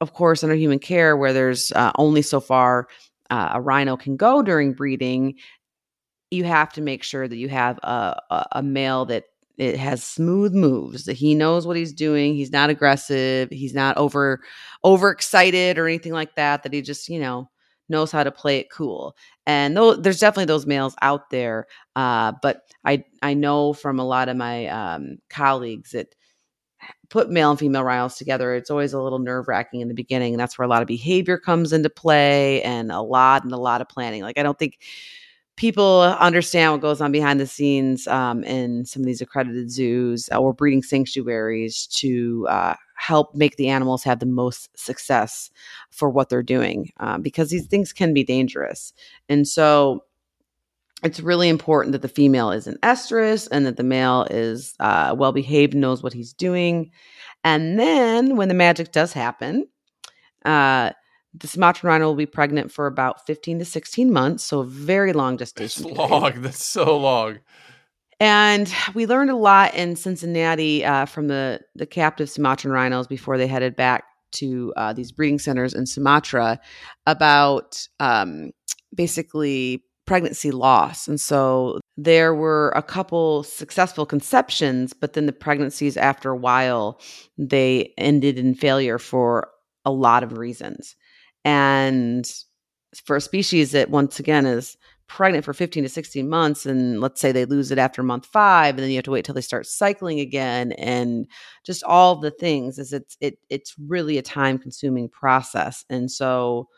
of 0.00 0.14
course, 0.14 0.42
under 0.42 0.56
human 0.56 0.78
care, 0.78 1.16
where 1.16 1.32
there's 1.32 1.70
uh, 1.72 1.92
only 1.96 2.22
so 2.22 2.40
far 2.40 2.88
uh, 3.30 3.50
a 3.54 3.60
rhino 3.60 3.96
can 3.96 4.16
go 4.16 4.42
during 4.42 4.72
breeding, 4.72 5.34
you 6.30 6.44
have 6.44 6.72
to 6.72 6.80
make 6.80 7.02
sure 7.02 7.28
that 7.28 7.36
you 7.36 7.48
have 7.48 7.78
a, 7.82 8.20
a, 8.30 8.46
a 8.52 8.62
male 8.62 9.04
that 9.06 9.24
it 9.58 9.76
has 9.76 10.02
smooth 10.02 10.54
moves. 10.54 11.06
He 11.06 11.34
knows 11.34 11.66
what 11.66 11.76
he's 11.76 11.92
doing. 11.92 12.34
He's 12.34 12.52
not 12.52 12.70
aggressive. 12.70 13.50
He's 13.50 13.74
not 13.74 13.96
over 13.98 14.40
overexcited 14.84 15.78
or 15.78 15.86
anything 15.86 16.12
like 16.12 16.34
that. 16.36 16.62
That 16.62 16.72
he 16.72 16.82
just 16.82 17.08
you 17.08 17.20
know 17.20 17.50
knows 17.88 18.10
how 18.12 18.24
to 18.24 18.30
play 18.32 18.58
it 18.58 18.70
cool. 18.70 19.16
And 19.46 19.76
though 19.76 19.94
there's 19.94 20.20
definitely 20.20 20.46
those 20.46 20.66
males 20.66 20.94
out 21.02 21.30
there, 21.30 21.66
uh, 21.96 22.32
but 22.42 22.62
I 22.84 23.04
I 23.22 23.34
know 23.34 23.72
from 23.72 23.98
a 23.98 24.04
lot 24.04 24.28
of 24.28 24.36
my 24.36 24.66
um, 24.66 25.18
colleagues 25.28 25.92
that 25.92 26.14
put 27.10 27.30
male 27.30 27.50
and 27.50 27.58
female 27.58 27.84
rhinos 27.84 28.16
together, 28.16 28.54
it's 28.54 28.70
always 28.70 28.92
a 28.92 29.00
little 29.00 29.18
nerve 29.18 29.48
wracking 29.48 29.80
in 29.80 29.88
the 29.88 29.94
beginning, 29.94 30.32
and 30.34 30.40
that's 30.40 30.58
where 30.58 30.64
a 30.66 30.68
lot 30.68 30.82
of 30.82 30.88
behavior 30.88 31.38
comes 31.38 31.72
into 31.72 31.90
play 31.90 32.62
and 32.62 32.90
a 32.90 33.00
lot 33.00 33.44
and 33.44 33.52
a 33.52 33.58
lot 33.58 33.80
of 33.80 33.88
planning. 33.88 34.22
Like 34.22 34.38
I 34.38 34.42
don't 34.42 34.58
think 34.58 34.78
people 35.56 36.00
understand 36.00 36.72
what 36.72 36.80
goes 36.80 37.00
on 37.00 37.12
behind 37.12 37.38
the 37.38 37.46
scenes 37.46 38.06
um, 38.06 38.42
in 38.44 38.84
some 38.84 39.02
of 39.02 39.06
these 39.06 39.20
accredited 39.20 39.70
zoos 39.70 40.28
or 40.30 40.52
breeding 40.52 40.82
sanctuaries 40.82 41.86
to 41.88 42.46
uh, 42.48 42.74
help 42.96 43.34
make 43.34 43.56
the 43.56 43.68
animals 43.68 44.02
have 44.02 44.20
the 44.20 44.26
most 44.26 44.70
success 44.78 45.50
for 45.90 46.08
what 46.08 46.28
they're 46.28 46.42
doing 46.42 46.90
um, 46.98 47.20
because 47.20 47.50
these 47.50 47.66
things 47.66 47.92
can 47.92 48.14
be 48.14 48.24
dangerous. 48.24 48.92
And 49.28 49.46
so 49.46 50.04
it's 51.02 51.20
really 51.20 51.48
important 51.48 51.92
that 51.92 52.02
the 52.02 52.08
female 52.08 52.52
is 52.52 52.66
an 52.66 52.78
estrus 52.82 53.48
and 53.50 53.66
that 53.66 53.76
the 53.76 53.82
male 53.82 54.26
is 54.30 54.74
uh, 54.80 55.14
well 55.18 55.32
behaved, 55.32 55.74
knows 55.74 56.02
what 56.02 56.12
he's 56.12 56.32
doing. 56.32 56.90
And 57.44 57.78
then 57.78 58.36
when 58.36 58.48
the 58.48 58.54
magic 58.54 58.92
does 58.92 59.12
happen, 59.12 59.66
uh, 60.44 60.92
the 61.34 61.46
Sumatran 61.46 61.88
rhino 61.88 62.06
will 62.06 62.14
be 62.14 62.26
pregnant 62.26 62.70
for 62.70 62.86
about 62.86 63.26
15 63.26 63.60
to 63.60 63.64
16 63.64 64.12
months, 64.12 64.44
so 64.44 64.60
a 64.60 64.64
very 64.64 65.12
long 65.12 65.38
gestation. 65.38 65.86
It's 65.88 65.98
long. 65.98 66.32
That's 66.42 66.64
so 66.64 66.96
long. 66.96 67.38
And 68.20 68.72
we 68.94 69.06
learned 69.06 69.30
a 69.30 69.36
lot 69.36 69.74
in 69.74 69.96
Cincinnati 69.96 70.84
uh, 70.84 71.06
from 71.06 71.28
the 71.28 71.60
the 71.74 71.86
captive 71.86 72.30
Sumatran 72.30 72.72
rhinos 72.72 73.06
before 73.06 73.36
they 73.36 73.48
headed 73.48 73.74
back 73.74 74.04
to 74.32 74.72
uh, 74.76 74.92
these 74.92 75.12
breeding 75.12 75.38
centers 75.38 75.74
in 75.74 75.86
Sumatra 75.86 76.60
about 77.06 77.86
um, 78.00 78.52
basically 78.94 79.84
pregnancy 80.06 80.50
loss. 80.50 81.08
And 81.08 81.20
so 81.20 81.80
there 81.96 82.34
were 82.34 82.72
a 82.74 82.82
couple 82.82 83.44
successful 83.44 84.04
conceptions, 84.04 84.92
but 84.92 85.12
then 85.12 85.26
the 85.26 85.32
pregnancies 85.32 85.96
after 85.96 86.30
a 86.30 86.36
while 86.36 87.00
they 87.38 87.92
ended 87.98 88.38
in 88.38 88.54
failure 88.54 88.98
for 88.98 89.48
a 89.84 89.90
lot 89.90 90.22
of 90.22 90.38
reasons. 90.38 90.96
And 91.44 92.30
for 93.04 93.16
a 93.16 93.20
species 93.20 93.72
that 93.72 93.90
once 93.90 94.18
again 94.18 94.46
is 94.46 94.76
pregnant 95.08 95.44
for 95.44 95.52
15 95.52 95.82
to 95.82 95.88
16 95.88 96.26
months 96.28 96.64
and 96.64 97.00
let's 97.00 97.20
say 97.20 97.32
they 97.32 97.44
lose 97.44 97.70
it 97.70 97.78
after 97.78 98.02
month 98.02 98.24
five 98.24 98.74
and 98.74 98.82
then 98.82 98.88
you 98.88 98.96
have 98.96 99.04
to 99.04 99.10
wait 99.10 99.26
till 99.26 99.34
they 99.34 99.42
start 99.42 99.66
cycling 99.66 100.20
again 100.20 100.72
and 100.72 101.26
just 101.66 101.84
all 101.84 102.16
the 102.16 102.30
things 102.30 102.78
is 102.78 102.94
it's 102.94 103.16
it 103.20 103.36
it's 103.50 103.74
really 103.78 104.16
a 104.16 104.22
time 104.22 104.58
consuming 104.58 105.08
process. 105.08 105.84
And 105.90 106.10
so 106.10 106.68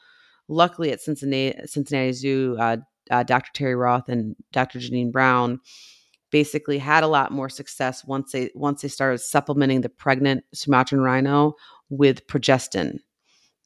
luckily 0.49 0.91
at 0.91 1.01
cincinnati 1.01 1.57
cincinnati 1.67 2.13
zoo 2.13 2.57
uh, 2.59 2.77
uh, 3.11 3.23
dr 3.23 3.51
Terri 3.55 3.79
Roth 3.79 4.09
and 4.09 4.35
dr 4.53 4.79
janine 4.79 5.13
brown 5.13 5.61
basically 6.31 6.79
had 6.79 7.05
a 7.05 7.09
lot 7.09 7.33
more 7.33 7.49
success 7.49 8.05
once 8.05 8.33
they 8.33 8.51
once 8.55 8.83
they 8.83 8.89
started 8.89 9.19
supplementing 9.19 9.81
the 9.81 9.89
pregnant 9.89 10.45
sumatran 10.53 11.01
rhino 11.01 11.55
with 11.89 12.27
progestin 12.27 12.99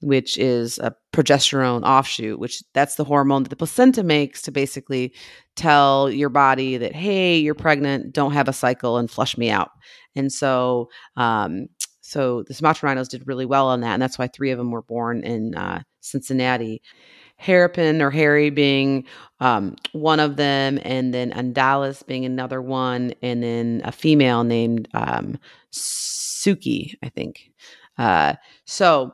which 0.01 0.39
is 0.39 0.79
a 0.79 0.95
progesterone 1.13 1.83
offshoot, 1.83 2.39
which 2.39 2.63
that's 2.73 2.95
the 2.95 3.05
hormone 3.05 3.43
that 3.43 3.49
the 3.49 3.57
placenta 3.57 4.03
makes 4.03 4.43
to 4.43 4.53
basically 4.53 5.13
tell 5.57 6.11
your 6.11 6.29
body 6.29 6.77
that, 6.77 6.95
hey, 6.95 7.37
you're 7.37 7.55
pregnant, 7.55 8.13
don't 8.13 8.33
have 8.33 8.49
a 8.49 8.53
cycle 8.53 8.97
and 8.99 9.11
flush 9.11 9.37
me 9.37 9.51
out. 9.51 9.71
And 10.15 10.33
so, 10.33 10.89
um, 11.17 11.67
so 12.01 12.45
the 12.45 12.55
Sumatra 12.55 12.89
rhinos 12.89 13.09
did 13.09 13.27
really 13.27 13.47
well 13.47 13.67
on 13.69 13.81
that. 13.81 13.93
And 13.95 14.03
that's 14.03 14.19
why 14.19 14.29
three 14.29 14.51
of 14.51 14.59
them 14.59 14.71
were 14.71 14.83
born 14.83 15.23
in 15.25 15.55
uh, 15.55 15.83
Cincinnati. 16.01 16.81
Hairpin 17.41 18.03
or 18.03 18.11
Harry 18.11 18.51
being 18.51 19.05
um, 19.39 19.77
one 19.93 20.19
of 20.19 20.37
them, 20.37 20.81
and 20.83 21.15
then 21.15 21.31
Andalas 21.31 22.05
being 22.05 22.25
another 22.25 22.61
one, 22.61 23.13
and 23.23 23.43
then 23.45 23.81
a 23.85 23.93
female 23.93 24.43
named 24.43 24.89
um, 24.93 25.39
Suci, 25.73 26.95
I 27.03 27.09
think. 27.09 27.53
Uh, 27.97 28.35
so 28.65 29.13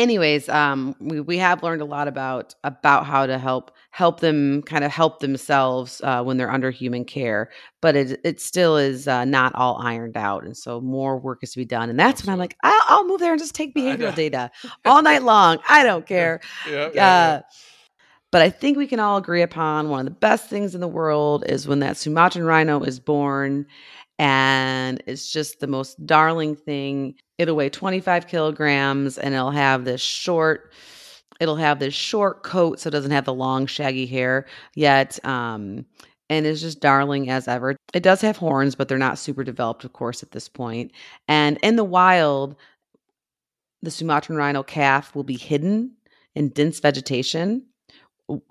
anyways 0.00 0.48
um 0.48 0.94
we, 1.00 1.20
we 1.20 1.36
have 1.36 1.62
learned 1.62 1.82
a 1.82 1.84
lot 1.84 2.08
about 2.08 2.54
about 2.64 3.06
how 3.06 3.26
to 3.26 3.38
help 3.38 3.70
help 3.90 4.20
them 4.20 4.62
kind 4.62 4.84
of 4.84 4.90
help 4.90 5.20
themselves 5.20 6.00
uh, 6.04 6.22
when 6.22 6.36
they're 6.36 6.50
under 6.50 6.70
human 6.70 7.04
care 7.04 7.50
but 7.80 7.94
it 7.94 8.20
it 8.24 8.40
still 8.40 8.76
is 8.76 9.06
uh, 9.06 9.24
not 9.24 9.54
all 9.54 9.80
ironed 9.82 10.16
out 10.16 10.44
and 10.44 10.56
so 10.56 10.80
more 10.80 11.18
work 11.18 11.42
is 11.42 11.52
to 11.52 11.58
be 11.58 11.64
done 11.64 11.90
and 11.90 11.98
that's 11.98 12.24
when 12.24 12.32
i'm 12.32 12.38
like 12.38 12.56
i'll, 12.62 12.82
I'll 12.88 13.06
move 13.06 13.20
there 13.20 13.32
and 13.32 13.40
just 13.40 13.54
take 13.54 13.74
behavioral 13.74 14.14
data 14.14 14.50
all 14.84 15.02
night 15.02 15.22
long 15.22 15.58
i 15.68 15.84
don't 15.84 16.06
care. 16.06 16.40
Yeah, 16.68 16.90
yeah, 16.94 17.06
uh, 17.06 17.40
but 18.30 18.42
I 18.42 18.50
think 18.50 18.78
we 18.78 18.86
can 18.86 19.00
all 19.00 19.16
agree 19.16 19.42
upon 19.42 19.88
one 19.88 20.00
of 20.00 20.04
the 20.04 20.12
best 20.12 20.48
things 20.48 20.74
in 20.74 20.80
the 20.80 20.88
world 20.88 21.44
is 21.48 21.66
when 21.66 21.80
that 21.80 21.96
Sumatran 21.96 22.44
rhino 22.44 22.80
is 22.82 23.00
born 23.00 23.66
and 24.20 25.02
it's 25.06 25.32
just 25.32 25.60
the 25.60 25.66
most 25.66 26.04
darling 26.04 26.54
thing. 26.54 27.14
It'll 27.38 27.56
weigh 27.56 27.70
25 27.70 28.26
kilograms 28.26 29.16
and 29.16 29.34
it'll 29.34 29.50
have 29.50 29.86
this 29.86 30.02
short, 30.02 30.74
it'll 31.40 31.56
have 31.56 31.78
this 31.78 31.94
short 31.94 32.42
coat 32.42 32.78
so 32.78 32.88
it 32.88 32.90
doesn't 32.90 33.12
have 33.12 33.24
the 33.24 33.32
long 33.32 33.64
shaggy 33.64 34.04
hair 34.04 34.46
yet. 34.74 35.18
Um, 35.24 35.86
and 36.28 36.46
is 36.46 36.60
just 36.60 36.80
darling 36.80 37.28
as 37.28 37.48
ever. 37.48 37.74
It 37.92 38.04
does 38.04 38.20
have 38.20 38.36
horns, 38.36 38.76
but 38.76 38.86
they're 38.86 38.98
not 38.98 39.18
super 39.18 39.42
developed, 39.42 39.84
of 39.84 39.94
course, 39.94 40.22
at 40.22 40.30
this 40.30 40.48
point. 40.48 40.92
And 41.26 41.58
in 41.62 41.74
the 41.74 41.82
wild, 41.82 42.54
the 43.82 43.90
Sumatran 43.90 44.38
rhino 44.38 44.62
calf 44.62 45.16
will 45.16 45.24
be 45.24 45.36
hidden 45.36 45.96
in 46.36 46.50
dense 46.50 46.78
vegetation 46.78 47.66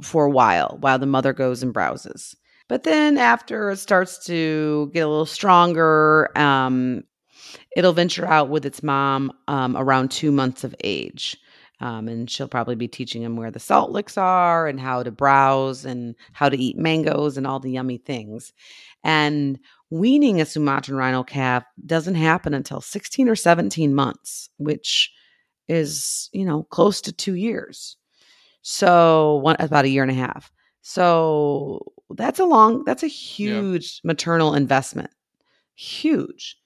for 0.03 0.25
a 0.25 0.29
while 0.29 0.77
while 0.81 0.99
the 0.99 1.05
mother 1.05 1.31
goes 1.31 1.63
and 1.63 1.71
browses. 1.71 2.35
But 2.69 2.83
then 2.83 3.17
after 3.17 3.71
it 3.71 3.77
starts 3.77 4.23
to 4.27 4.89
get 4.93 5.01
a 5.01 5.09
little 5.09 5.25
stronger, 5.25 6.29
um, 6.37 7.03
it'll 7.75 7.93
venture 7.93 8.27
out 8.27 8.49
with 8.49 8.65
its 8.65 8.83
mom 8.83 9.33
um, 9.47 9.75
around 9.75 10.11
two 10.11 10.31
months 10.31 10.63
of 10.63 10.73
age. 10.83 11.35
Um, 11.81 12.07
and 12.07 12.29
she'll 12.29 12.47
probably 12.47 12.75
be 12.75 12.87
teaching 12.87 13.23
him 13.23 13.37
where 13.37 13.51
the 13.51 13.59
salt 13.59 13.91
licks 13.91 14.17
are 14.17 14.67
and 14.67 14.79
how 14.79 15.01
to 15.01 15.11
browse 15.11 15.85
and 15.85 16.13
how 16.33 16.49
to 16.49 16.57
eat 16.57 16.77
mangoes 16.77 17.37
and 17.37 17.47
all 17.47 17.59
the 17.59 17.71
yummy 17.71 17.97
things. 17.97 18.53
And 19.03 19.59
weaning 19.89 20.39
a 20.39 20.45
Sumatran 20.45 20.97
rhino 20.97 21.23
calf 21.23 21.63
doesn't 21.85 22.15
happen 22.15 22.53
until 22.53 22.81
16 22.81 23.29
or 23.29 23.35
17 23.35 23.95
months, 23.95 24.49
which 24.57 25.11
is, 25.67 26.29
you 26.33 26.45
know, 26.45 26.63
close 26.63 27.01
to 27.01 27.13
two 27.13 27.35
years. 27.35 27.95
So 28.61 29.37
one 29.37 29.55
about 29.59 29.85
a 29.85 29.89
year 29.89 30.03
and 30.03 30.11
a 30.11 30.15
half. 30.15 30.51
So 30.81 31.93
that's 32.17 32.39
a 32.39 32.45
long, 32.45 32.83
that's 32.85 33.03
a 33.03 33.07
huge 33.07 34.01
maternal 34.03 34.55
investment. 34.55 35.11
Huge. 35.75 36.57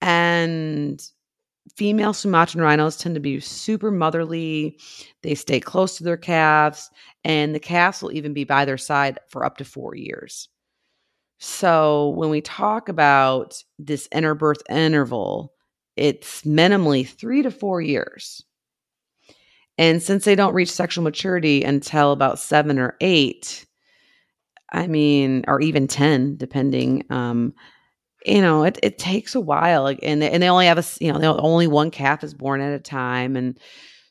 And 0.00 1.02
female 1.74 2.12
Sumatran 2.12 2.62
rhinos 2.62 2.96
tend 2.96 3.14
to 3.14 3.20
be 3.20 3.40
super 3.40 3.90
motherly. 3.90 4.78
They 5.22 5.34
stay 5.34 5.60
close 5.60 5.96
to 5.96 6.04
their 6.04 6.16
calves, 6.16 6.90
and 7.24 7.54
the 7.54 7.60
calves 7.60 8.02
will 8.02 8.12
even 8.12 8.32
be 8.32 8.44
by 8.44 8.64
their 8.64 8.78
side 8.78 9.18
for 9.28 9.44
up 9.44 9.56
to 9.58 9.64
four 9.64 9.94
years. 9.94 10.48
So 11.38 12.10
when 12.10 12.30
we 12.30 12.40
talk 12.40 12.88
about 12.88 13.62
this 13.78 14.08
interbirth 14.08 14.62
interval, 14.70 15.52
it's 15.96 16.42
minimally 16.42 17.06
three 17.06 17.42
to 17.42 17.50
four 17.50 17.80
years. 17.80 18.44
And 19.76 20.02
since 20.02 20.24
they 20.24 20.36
don't 20.36 20.54
reach 20.54 20.70
sexual 20.70 21.02
maturity 21.02 21.62
until 21.64 22.12
about 22.12 22.38
seven 22.38 22.78
or 22.78 22.96
eight, 23.00 23.66
I 24.74 24.86
mean, 24.88 25.44
or 25.48 25.60
even 25.60 25.86
10, 25.88 26.36
depending, 26.36 27.04
um, 27.10 27.54
you 28.26 28.40
know, 28.42 28.64
it, 28.64 28.78
it 28.82 28.98
takes 28.98 29.34
a 29.34 29.40
while. 29.40 29.82
Like, 29.82 30.00
and 30.02 30.20
they, 30.20 30.30
and 30.30 30.42
they 30.42 30.48
only 30.48 30.66
have 30.66 30.78
a, 30.78 30.84
you 31.00 31.12
know, 31.12 31.18
they 31.18 31.26
only 31.26 31.66
one 31.66 31.90
calf 31.90 32.24
is 32.24 32.34
born 32.34 32.60
at 32.60 32.74
a 32.74 32.78
time. 32.80 33.36
And 33.36 33.58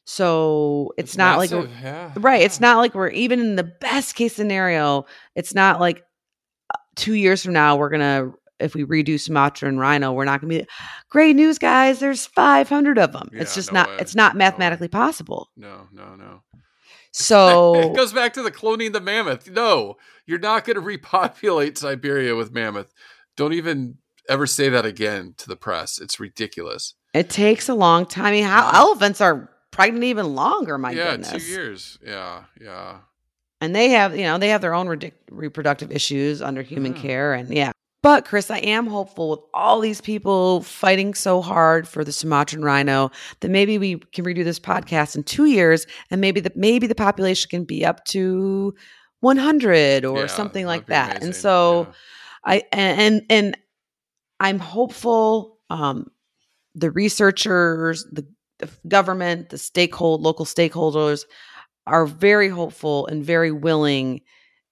so 0.06 0.94
it's, 0.98 1.12
It's 1.12 1.18
not 1.18 1.38
like, 1.38 1.52
massive, 1.52 1.70
we're- 1.70 1.82
yeah, 1.84 2.12
right. 2.18 2.42
It's 2.42 2.60
yeah. 2.60 2.68
not 2.68 2.78
like 2.78 2.94
we're 2.96 3.10
even 3.10 3.40
in 3.40 3.56
the 3.56 3.64
best 3.64 4.16
case 4.16 4.36
scenario. 4.36 5.06
It's 5.36 5.54
not 5.54 5.80
like 5.80 6.04
uh, 6.74 6.78
two 6.96 7.14
years 7.14 7.44
from 7.44 7.54
now, 7.54 7.76
we're 7.76 7.90
going 7.90 8.02
to, 8.02 8.34
if 8.60 8.76
we 8.76 8.86
redo 8.86 9.20
Sumatra 9.20 9.68
and 9.68 9.80
Rhino, 9.80 10.14
we're 10.14 10.26
not 10.26 10.40
going 10.40 10.52
to 10.54 10.60
be 10.64 10.70
great 11.10 11.36
news, 11.36 11.58
guys. 11.58 12.00
There's 12.00 12.26
500 12.28 12.98
of 13.00 13.12
them. 13.12 13.30
it's 13.34 13.56
just 13.56 13.74
no 13.74 13.82
not, 13.82 13.90
way. 13.90 13.98
it's 14.00 14.16
not 14.16 14.36
No 14.36 14.40
mathematically 14.40 14.88
possible. 14.88 15.50
No, 15.58 15.88
no, 15.92 16.16
no. 16.16 16.44
So 17.14 17.76
it 17.80 17.96
goes 17.96 18.12
back 18.12 18.34
to 18.34 18.44
the 18.44 18.52
cloning 18.52 18.92
the 18.94 19.00
mammoth. 19.02 19.50
No, 19.50 19.98
you're 20.26 20.40
not 20.40 20.66
going 20.66 20.76
to 20.76 20.82
repopulate 20.82 21.78
Siberia 21.78 22.36
with 22.36 22.52
mammoth. 22.52 22.92
Don't 23.38 23.54
even 23.54 23.98
ever 24.30 24.46
say 24.48 24.70
that 24.70 24.86
again 24.86 25.34
to 25.38 25.48
the 25.48 25.56
press. 25.56 26.00
It's 26.00 26.20
ridiculous. 26.20 26.96
it 27.14 27.30
takes 27.30 27.70
a 27.70 27.74
long 27.76 28.06
time. 28.06 28.26
I 28.26 28.32
mean, 28.32 28.44
how 28.46 28.70
elephants 28.74 29.22
are 29.22 29.50
pregnant 29.72 30.04
even 30.06 30.36
longer, 30.36 30.78
my 30.78 30.92
yeah, 30.92 31.12
goodness. 31.12 31.32
two 31.32 31.52
years. 31.52 31.98
Yeah, 32.06 32.44
yeah. 32.62 32.98
and 33.62 33.76
they 33.76 33.90
have 33.90 34.16
you 34.16 34.24
know 34.24 34.38
they 34.38 34.50
have 34.50 34.62
their 34.62 34.74
own 34.74 34.88
ridic- 34.88 35.14
reproductive 35.32 35.92
issues 35.92 36.42
under 36.42 36.62
human 36.62 36.96
Yeah. 36.96 37.02
care 37.02 37.34
and 37.34 37.50
yeah 37.54 37.72
but 38.04 38.26
chris 38.26 38.52
i 38.52 38.60
am 38.60 38.86
hopeful 38.86 39.32
with 39.32 39.40
all 39.54 39.80
these 39.80 40.02
people 40.02 40.62
fighting 40.62 41.16
so 41.16 41.42
hard 41.42 41.88
for 41.88 42.04
the 42.04 42.12
sumatran 42.12 42.62
rhino 42.64 43.10
that 43.40 43.50
maybe 43.50 43.80
we 43.80 43.98
can 44.14 44.24
redo 44.26 44.44
this 44.44 44.60
podcast 44.60 45.16
in 45.16 45.24
two 45.24 45.46
years 45.46 45.88
and 46.12 46.22
maybe 46.22 46.40
the 46.40 46.52
maybe 46.56 46.86
the 46.86 46.96
population 46.96 47.50
can 47.50 47.64
be 47.66 47.84
up 47.84 48.06
to 48.06 48.76
100 49.22 50.06
or 50.06 50.22
Yeah, 50.22 50.28
something 50.28 50.66
like 50.68 50.86
that 50.88 51.24
and 51.24 51.36
so 51.36 51.88
Yeah. 51.88 51.94
i 52.46 52.64
and 52.72 53.24
and 53.32 53.58
i'm 54.40 54.60
hopeful 54.60 55.58
um 55.72 56.08
the 56.76 56.92
researchers 56.92 58.06
the, 58.12 58.28
the 58.60 58.70
government 58.88 59.50
the 59.50 59.58
stakehold 59.58 60.22
local 60.22 60.46
stakeholders 60.46 61.26
are 61.88 62.06
very 62.06 62.50
hopeful 62.50 63.08
and 63.08 63.24
very 63.24 63.52
willing 63.52 64.22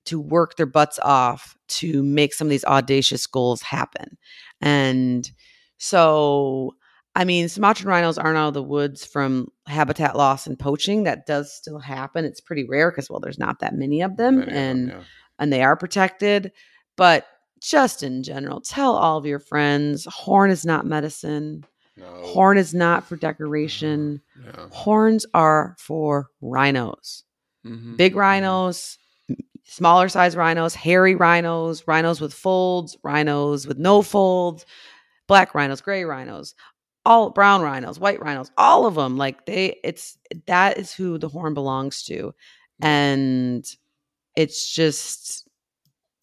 to 0.05 0.19
work 0.19 0.55
their 0.55 0.65
butts 0.65 0.99
off 1.03 1.55
to 1.67 2.01
make 2.03 2.33
some 2.33 2.47
of 2.47 2.49
these 2.49 2.65
audacious 2.65 3.25
goals 3.27 3.61
happen. 3.61 4.17
And 4.61 5.29
so, 5.77 6.75
I 7.15 7.25
mean, 7.25 7.49
Sumatran 7.49 7.87
rhinos 7.89 8.17
aren't 8.17 8.37
out 8.37 8.49
of 8.49 8.53
the 8.53 8.63
woods 8.63 9.05
from 9.05 9.47
habitat 9.67 10.15
loss 10.15 10.47
and 10.47 10.57
poaching. 10.57 11.03
That 11.03 11.25
does 11.25 11.53
still 11.53 11.79
happen. 11.79 12.23
It's 12.25 12.41
pretty 12.41 12.65
rare 12.65 12.91
because, 12.91 13.09
well, 13.09 13.19
there's 13.19 13.39
not 13.39 13.59
that 13.59 13.75
many 13.75 14.01
of 14.01 14.17
them, 14.17 14.39
Many 14.39 14.51
of 14.51 14.57
and 14.57 14.89
them, 14.91 15.03
and 15.39 15.51
they 15.53 15.61
are 15.63 15.75
protected. 15.75 16.51
But 16.97 17.25
just 17.59 18.03
in 18.03 18.23
general, 18.23 18.61
tell 18.61 18.95
all 18.95 19.17
of 19.17 19.25
your 19.25 19.39
friends 19.39 20.05
horn 20.11 20.51
is 20.51 20.65
not 20.65 20.85
medicine. 20.85 21.65
no. 21.97 22.05
Horn 22.23 22.57
is 22.57 22.73
not 22.73 23.05
for 23.07 23.15
decoration. 23.17 24.21
Yeah. 24.43 24.67
Horns 24.71 25.25
are 25.33 25.75
for 25.79 26.27
rhinos 26.41 27.23
Mhm, 27.65 27.97
big 27.97 28.13
mhm. 28.13 28.17
rhinos, 28.17 28.97
smaller 29.71 30.09
size 30.09 30.35
rhinos, 30.35 30.75
hairy 30.75 31.15
rhinos, 31.15 31.87
rhinos 31.87 32.19
with 32.19 32.33
folds, 32.33 32.97
rhinos 33.03 33.65
with 33.65 33.77
no 33.77 34.01
folds, 34.01 34.65
black 35.27 35.55
rhinos, 35.55 35.79
gray 35.79 36.03
rhinos, 36.03 36.53
all 37.05 37.29
brown 37.29 37.61
rhinos, 37.61 37.97
white 37.97 38.19
rhinos, 38.19 38.51
all 38.57 38.85
of 38.85 38.95
them. 38.95 39.15
Like 39.17 39.45
they, 39.45 39.79
it's 39.81 40.17
that 40.47 40.77
is 40.77 40.93
who 40.93 41.17
the 41.17 41.29
horn 41.29 41.53
belongs 41.53 42.03
to, 42.03 42.33
and 42.81 43.65
it's 44.35 44.73
just 44.73 45.47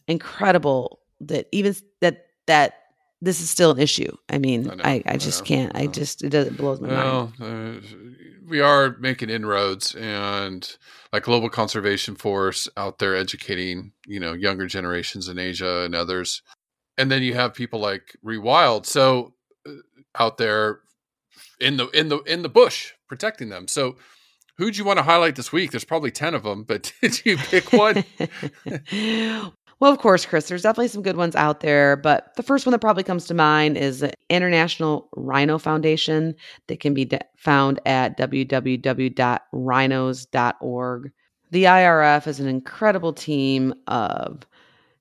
incredible 0.06 1.00
that 1.20 1.46
even 1.50 1.74
that 2.02 2.26
that 2.46 2.74
this 3.20 3.40
is 3.40 3.50
still 3.50 3.72
an 3.72 3.78
issue. 3.78 4.16
I 4.28 4.38
mean, 4.38 4.70
I 4.70 4.74
know, 4.74 4.84
I, 4.84 5.02
I, 5.06 5.16
just 5.16 5.44
can't. 5.44 5.74
I 5.74 5.86
just 5.86 6.22
it 6.22 6.30
does 6.30 6.46
it 6.46 6.56
blows 6.56 6.80
my 6.80 6.88
mind. 6.88 7.32
Well, 7.38 7.48
uh, 7.48 7.80
we 8.48 8.60
are 8.60 8.96
making 8.98 9.30
inroads 9.30 9.94
and 9.94 10.76
like 11.12 11.24
global 11.24 11.50
conservation 11.50 12.16
force 12.16 12.68
out 12.76 12.98
there 12.98 13.14
educating 13.14 13.92
you 14.06 14.18
know 14.18 14.32
younger 14.32 14.66
generations 14.66 15.28
in 15.28 15.38
asia 15.38 15.82
and 15.84 15.94
others 15.94 16.42
and 16.96 17.10
then 17.10 17.22
you 17.22 17.34
have 17.34 17.54
people 17.54 17.78
like 17.78 18.16
rewild 18.24 18.86
so 18.86 19.34
uh, 19.66 19.72
out 20.18 20.38
there 20.38 20.80
in 21.60 21.76
the 21.76 21.88
in 21.90 22.08
the 22.08 22.18
in 22.20 22.42
the 22.42 22.48
bush 22.48 22.92
protecting 23.08 23.50
them 23.50 23.68
so 23.68 23.96
who'd 24.56 24.76
you 24.76 24.84
want 24.84 24.98
to 24.98 25.02
highlight 25.02 25.36
this 25.36 25.52
week 25.52 25.70
there's 25.70 25.84
probably 25.84 26.10
10 26.10 26.34
of 26.34 26.42
them 26.42 26.64
but 26.64 26.92
did 27.02 27.24
you 27.24 27.36
pick 27.36 27.72
one 27.72 28.04
Well, 29.80 29.92
of 29.92 29.98
course, 29.98 30.26
Chris, 30.26 30.48
there's 30.48 30.62
definitely 30.62 30.88
some 30.88 31.02
good 31.02 31.16
ones 31.16 31.36
out 31.36 31.60
there, 31.60 31.96
but 31.96 32.34
the 32.34 32.42
first 32.42 32.66
one 32.66 32.72
that 32.72 32.80
probably 32.80 33.04
comes 33.04 33.26
to 33.26 33.34
mind 33.34 33.78
is 33.78 34.00
the 34.00 34.12
International 34.28 35.08
Rhino 35.14 35.56
Foundation 35.56 36.34
that 36.66 36.80
can 36.80 36.94
be 36.94 37.04
de- 37.04 37.20
found 37.36 37.78
at 37.86 38.18
www.rhinos.org. 38.18 41.12
The 41.50 41.64
IRF 41.64 42.26
is 42.26 42.40
an 42.40 42.48
incredible 42.48 43.12
team 43.12 43.72
of 43.86 44.42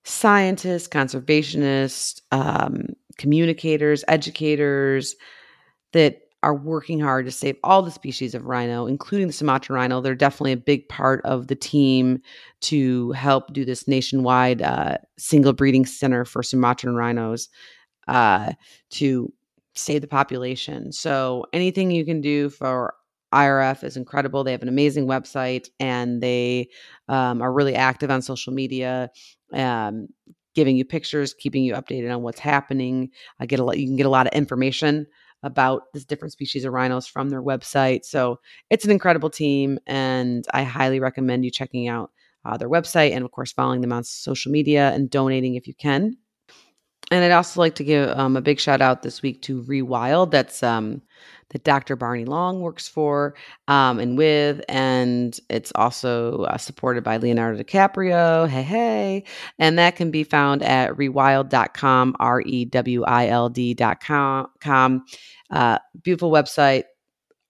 scientists, 0.03 0.87
conservationists, 0.87 2.21
um, 2.31 2.89
communicators, 3.17 4.03
educators 4.07 5.15
that 5.91 6.21
are 6.43 6.55
working 6.55 6.99
hard 6.99 7.25
to 7.25 7.31
save 7.31 7.57
all 7.63 7.81
the 7.81 7.91
species 7.91 8.35
of 8.35 8.45
rhino, 8.45 8.85
including 8.85 9.27
the 9.27 9.33
Sumatran 9.33 9.75
rhino. 9.75 10.01
They're 10.01 10.15
definitely 10.15 10.51
a 10.51 10.57
big 10.57 10.87
part 10.87 11.21
of 11.25 11.47
the 11.47 11.55
team 11.55 12.21
to 12.61 13.11
help 13.11 13.53
do 13.53 13.65
this 13.65 13.87
nationwide 13.87 14.61
uh, 14.61 14.97
single 15.17 15.53
breeding 15.53 15.85
center 15.85 16.25
for 16.25 16.43
Sumatran 16.43 16.95
rhinos 16.95 17.49
uh, 18.07 18.53
to 18.91 19.33
save 19.75 20.01
the 20.01 20.07
population. 20.07 20.91
So 20.91 21.45
anything 21.53 21.91
you 21.91 22.05
can 22.05 22.21
do 22.21 22.49
for 22.49 22.93
IRF 23.33 23.83
is 23.83 23.97
incredible. 23.97 24.43
They 24.43 24.51
have 24.51 24.61
an 24.61 24.69
amazing 24.69 25.07
website 25.07 25.69
and 25.79 26.21
they 26.21 26.69
um, 27.09 27.41
are 27.41 27.51
really 27.51 27.75
active 27.75 28.09
on 28.11 28.21
social 28.21 28.53
media. 28.53 29.09
Um, 29.53 30.07
giving 30.55 30.75
you 30.75 30.83
pictures, 30.83 31.35
keeping 31.35 31.63
you 31.63 31.75
updated 31.75 32.11
on 32.13 32.23
what's 32.23 32.39
happening. 32.39 33.11
I 33.39 33.45
get 33.45 33.59
a 33.59 33.63
lot. 33.63 33.77
You 33.77 33.85
can 33.85 33.95
get 33.95 34.07
a 34.07 34.09
lot 34.09 34.25
of 34.25 34.33
information 34.33 35.05
about 35.43 35.83
this 35.93 36.05
different 36.05 36.31
species 36.31 36.65
of 36.65 36.73
rhinos 36.73 37.07
from 37.07 37.29
their 37.29 37.41
website. 37.41 38.05
So 38.05 38.39
it's 38.69 38.85
an 38.85 38.91
incredible 38.91 39.29
team, 39.29 39.79
and 39.85 40.45
I 40.53 40.63
highly 40.63 40.99
recommend 40.99 41.45
you 41.45 41.51
checking 41.51 41.87
out 41.87 42.11
uh, 42.45 42.57
their 42.57 42.69
website 42.69 43.11
and, 43.11 43.23
of 43.23 43.31
course, 43.31 43.51
following 43.51 43.81
them 43.81 43.93
on 43.93 44.03
social 44.03 44.51
media 44.51 44.91
and 44.93 45.09
donating 45.09 45.55
if 45.55 45.67
you 45.67 45.73
can. 45.73 46.17
And 47.09 47.23
I'd 47.23 47.31
also 47.31 47.59
like 47.61 47.75
to 47.75 47.83
give 47.83 48.09
um, 48.17 48.35
a 48.35 48.41
big 48.41 48.59
shout 48.59 48.81
out 48.81 49.01
this 49.01 49.21
week 49.21 49.41
to 49.43 49.63
Rewild. 49.63 50.31
That's 50.31 50.61
um, 50.61 51.01
that 51.49 51.63
Dr. 51.63 51.95
Barney 51.95 52.25
Long 52.25 52.59
works 52.59 52.87
for 52.87 53.33
um, 53.69 53.99
and 53.99 54.17
with, 54.17 54.61
and 54.67 55.39
it's 55.49 55.71
also 55.75 56.43
uh, 56.43 56.57
supported 56.57 57.03
by 57.03 57.17
Leonardo 57.17 57.63
DiCaprio. 57.63 58.49
Hey, 58.49 58.63
hey. 58.63 59.23
And 59.57 59.79
that 59.79 59.95
can 59.95 60.11
be 60.11 60.23
found 60.23 60.63
at 60.63 60.91
rewild.com, 60.91 62.15
R 62.19 62.41
E 62.41 62.65
W 62.65 63.03
I 63.05 63.27
L 63.27 63.49
D.com. 63.49 65.05
Uh, 65.49 65.77
beautiful 66.03 66.31
website, 66.31 66.83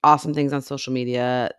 awesome 0.04 0.34
things 0.34 0.52
on 0.52 0.62
social 0.62 0.92
media. 0.92 1.50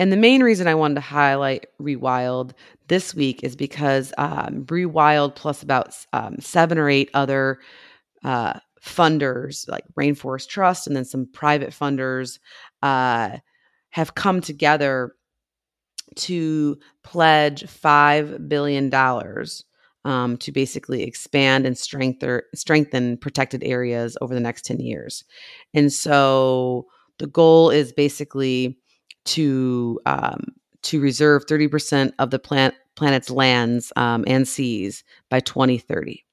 And 0.00 0.10
the 0.10 0.16
main 0.16 0.42
reason 0.42 0.66
I 0.66 0.74
wanted 0.74 0.94
to 0.94 1.02
highlight 1.02 1.66
Rewild 1.78 2.52
this 2.88 3.14
week 3.14 3.44
is 3.44 3.54
because 3.54 4.14
um, 4.16 4.64
Rewild 4.64 5.34
plus 5.34 5.62
about 5.62 5.94
um, 6.14 6.36
seven 6.40 6.78
or 6.78 6.88
eight 6.88 7.10
other 7.12 7.58
uh, 8.24 8.60
funders 8.82 9.68
like 9.68 9.84
Rainforest 10.00 10.48
Trust 10.48 10.86
and 10.86 10.96
then 10.96 11.04
some 11.04 11.26
private 11.34 11.68
funders 11.68 12.38
uh, 12.80 13.36
have 13.90 14.14
come 14.14 14.40
together 14.40 15.12
to 16.14 16.78
pledge 17.04 17.64
$5 17.64 18.48
billion 18.48 18.90
um, 20.06 20.38
to 20.38 20.50
basically 20.50 21.02
expand 21.02 21.66
and 21.66 21.76
strengthen, 21.76 22.40
strengthen 22.54 23.18
protected 23.18 23.62
areas 23.62 24.16
over 24.22 24.32
the 24.32 24.40
next 24.40 24.64
10 24.64 24.80
years. 24.80 25.24
And 25.74 25.92
so 25.92 26.86
the 27.18 27.26
goal 27.26 27.68
is 27.68 27.92
basically 27.92 28.78
to 29.26 30.00
um, 30.06 30.40
to 30.82 31.00
reserve 31.00 31.46
30% 31.46 32.12
of 32.18 32.30
the 32.30 32.38
plant, 32.38 32.74
planet's 32.96 33.30
lands 33.30 33.92
um, 33.96 34.24
and 34.26 34.48
seas 34.48 35.04
by 35.28 35.40
2030 35.40 36.24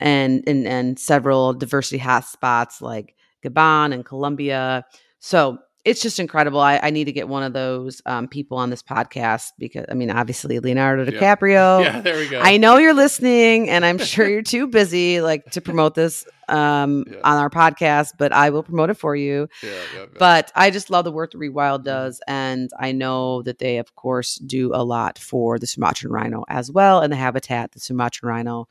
and 0.00 0.44
and 0.46 0.66
and 0.66 0.98
several 0.98 1.54
diversity 1.54 1.98
hotspots 1.98 2.80
like 2.80 3.14
Gabon 3.44 3.92
and 3.92 4.04
Colombia. 4.04 4.84
So 5.18 5.58
it's 5.86 6.02
just 6.02 6.18
incredible. 6.18 6.58
I, 6.58 6.80
I 6.82 6.90
need 6.90 7.04
to 7.04 7.12
get 7.12 7.28
one 7.28 7.44
of 7.44 7.52
those 7.52 8.02
um, 8.06 8.26
people 8.26 8.58
on 8.58 8.70
this 8.70 8.82
podcast 8.82 9.52
because 9.56 9.86
I 9.88 9.94
mean, 9.94 10.10
obviously 10.10 10.58
Leonardo 10.58 11.04
DiCaprio. 11.04 11.80
Yeah. 11.80 11.80
yeah, 11.94 12.00
there 12.00 12.16
we 12.16 12.28
go. 12.28 12.40
I 12.40 12.56
know 12.56 12.76
you're 12.76 12.92
listening, 12.92 13.70
and 13.70 13.86
I'm 13.86 13.98
sure 13.98 14.28
you're 14.28 14.42
too 14.42 14.66
busy 14.66 15.20
like 15.20 15.44
to 15.52 15.60
promote 15.60 15.94
this 15.94 16.26
um, 16.48 17.04
yeah. 17.08 17.18
on 17.22 17.38
our 17.38 17.48
podcast, 17.48 18.14
but 18.18 18.32
I 18.32 18.50
will 18.50 18.64
promote 18.64 18.90
it 18.90 18.94
for 18.94 19.14
you. 19.14 19.48
Yeah, 19.62 19.70
yeah, 19.96 20.06
but 20.18 20.50
I 20.56 20.70
just 20.70 20.90
love 20.90 21.04
the 21.04 21.12
work 21.12 21.30
that 21.30 21.38
Rewild 21.38 21.78
mm-hmm. 21.78 21.84
does, 21.84 22.20
and 22.26 22.68
I 22.80 22.90
know 22.90 23.42
that 23.42 23.60
they, 23.60 23.78
of 23.78 23.94
course, 23.94 24.36
do 24.36 24.72
a 24.74 24.82
lot 24.82 25.18
for 25.20 25.56
the 25.60 25.68
Sumatran 25.68 26.12
rhino 26.12 26.44
as 26.48 26.68
well, 26.68 27.00
and 27.00 27.12
the 27.12 27.16
habitat 27.16 27.70
the 27.72 27.80
Sumatran 27.80 28.28
rhino 28.28 28.66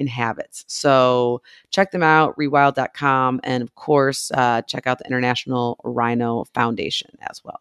inhabits. 0.00 0.64
So 0.66 1.42
check 1.70 1.92
them 1.92 2.02
out, 2.02 2.36
rewild.com, 2.36 3.40
and 3.44 3.62
of 3.62 3.74
course, 3.76 4.32
uh, 4.32 4.62
check 4.62 4.86
out 4.86 4.98
the 4.98 5.06
International 5.06 5.78
Rhino 5.84 6.44
Foundation 6.54 7.10
as 7.30 7.44
well. 7.44 7.60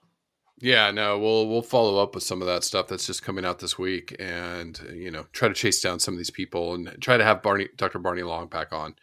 Yeah, 0.62 0.92
no, 0.92 1.18
we'll 1.18 1.48
we'll 1.48 1.62
follow 1.62 2.02
up 2.02 2.16
with 2.16 2.24
some 2.24 2.42
of 2.42 2.48
that 2.48 2.64
stuff 2.64 2.88
that's 2.88 3.08
just 3.08 3.24
coming 3.24 3.46
out 3.46 3.60
this 3.60 3.78
week, 3.78 4.16
and 4.20 4.80
you 4.94 5.10
know, 5.10 5.26
try 5.32 5.48
to 5.48 5.54
chase 5.54 5.82
down 5.82 6.00
some 6.00 6.14
of 6.14 6.18
these 6.18 6.32
people 6.32 6.74
and 6.74 6.98
try 7.00 7.18
to 7.18 7.24
have 7.24 7.42
Barney, 7.42 7.70
Dr. 7.78 8.00
Barney 8.00 8.24
Long, 8.24 8.48
back 8.48 8.74
on. 8.74 8.96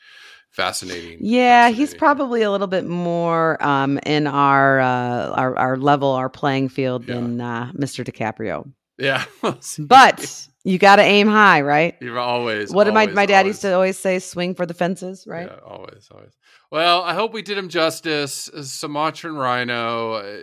Fascinating. 0.51 1.19
Yeah, 1.21 1.65
fascinating. 1.65 1.77
he's 1.77 1.95
probably 1.95 2.43
a 2.43 2.51
little 2.51 2.67
bit 2.67 2.87
more 2.87 3.63
um, 3.63 3.99
in 4.07 4.27
our, 4.27 4.81
uh, 4.81 5.31
our 5.31 5.59
our 5.59 5.77
level, 5.77 6.11
our 6.11 6.29
playing 6.29 6.69
field 6.69 7.07
yeah. 7.07 7.15
than 7.15 7.41
uh, 7.41 7.73
Mr. 7.73 8.05
DiCaprio. 8.05 8.71
Yeah, 8.99 9.25
but 9.79 10.49
you 10.67 10.79
got 10.79 10.97
to 10.97 11.03
aim 11.03 11.29
high, 11.29 11.61
right? 11.61 11.95
You're 12.01 12.19
always. 12.19 12.73
What 12.73 12.85
did 12.85 12.95
my 12.95 13.07
my 13.07 13.25
dad 13.25 13.41
always. 13.41 13.51
used 13.51 13.63
to 13.63 13.73
always 13.73 13.97
say? 13.97 14.19
Swing 14.19 14.53
for 14.53 14.67
the 14.67 14.75
fences, 14.75 15.25
right? 15.25 15.49
Yeah, 15.49 15.59
always, 15.65 16.09
always. 16.11 16.33
Well, 16.73 17.03
I 17.03 17.15
hope 17.15 17.33
we 17.33 17.43
did 17.43 17.57
him 17.57 17.69
justice. 17.69 18.51
Sumatran 18.63 19.37
rhino. 19.37 20.15
Uh, 20.15 20.43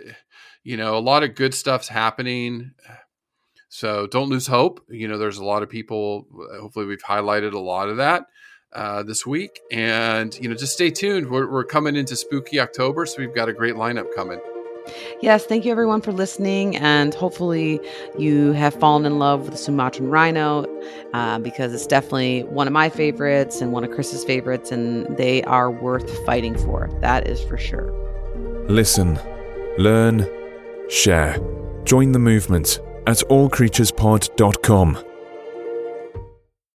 you 0.62 0.78
know, 0.78 0.96
a 0.96 1.00
lot 1.00 1.24
of 1.24 1.34
good 1.34 1.52
stuff's 1.52 1.88
happening. 1.88 2.70
So 3.68 4.06
don't 4.06 4.30
lose 4.30 4.46
hope. 4.46 4.80
You 4.88 5.08
know, 5.08 5.18
there's 5.18 5.36
a 5.36 5.44
lot 5.44 5.62
of 5.62 5.68
people. 5.68 6.26
Hopefully, 6.58 6.86
we've 6.86 7.02
highlighted 7.02 7.52
a 7.52 7.58
lot 7.58 7.90
of 7.90 7.98
that 7.98 8.24
uh, 8.72 9.02
this 9.02 9.26
week, 9.26 9.60
and 9.70 10.34
you 10.36 10.48
know, 10.48 10.54
just 10.54 10.72
stay 10.72 10.90
tuned. 10.90 11.28
We're, 11.28 11.50
we're 11.50 11.64
coming 11.64 11.96
into 11.96 12.16
spooky 12.16 12.58
October, 12.60 13.04
so 13.04 13.16
we've 13.18 13.34
got 13.34 13.50
a 13.50 13.52
great 13.52 13.74
lineup 13.74 14.06
coming. 14.14 14.40
Yes, 15.22 15.46
thank 15.46 15.64
you 15.64 15.72
everyone 15.72 16.00
for 16.00 16.12
listening, 16.12 16.76
and 16.76 17.14
hopefully 17.14 17.80
you 18.18 18.52
have 18.52 18.74
fallen 18.74 19.06
in 19.06 19.18
love 19.18 19.42
with 19.42 19.52
the 19.52 19.58
Sumatran 19.58 20.10
rhino 20.10 20.64
uh, 21.14 21.38
because 21.38 21.72
it's 21.72 21.86
definitely 21.86 22.42
one 22.44 22.66
of 22.66 22.72
my 22.72 22.88
favorites 22.88 23.60
and 23.60 23.72
one 23.72 23.84
of 23.84 23.90
Chris's 23.90 24.24
favorites, 24.24 24.70
and 24.70 25.16
they 25.16 25.42
are 25.44 25.70
worth 25.70 26.24
fighting 26.26 26.56
for. 26.58 26.90
That 27.00 27.26
is 27.26 27.42
for 27.42 27.56
sure. 27.56 27.92
Listen, 28.68 29.18
learn, 29.78 30.28
share. 30.88 31.38
Join 31.84 32.12
the 32.12 32.18
movement 32.18 32.80
at 33.06 33.18
allcreaturespod.com. 33.18 35.13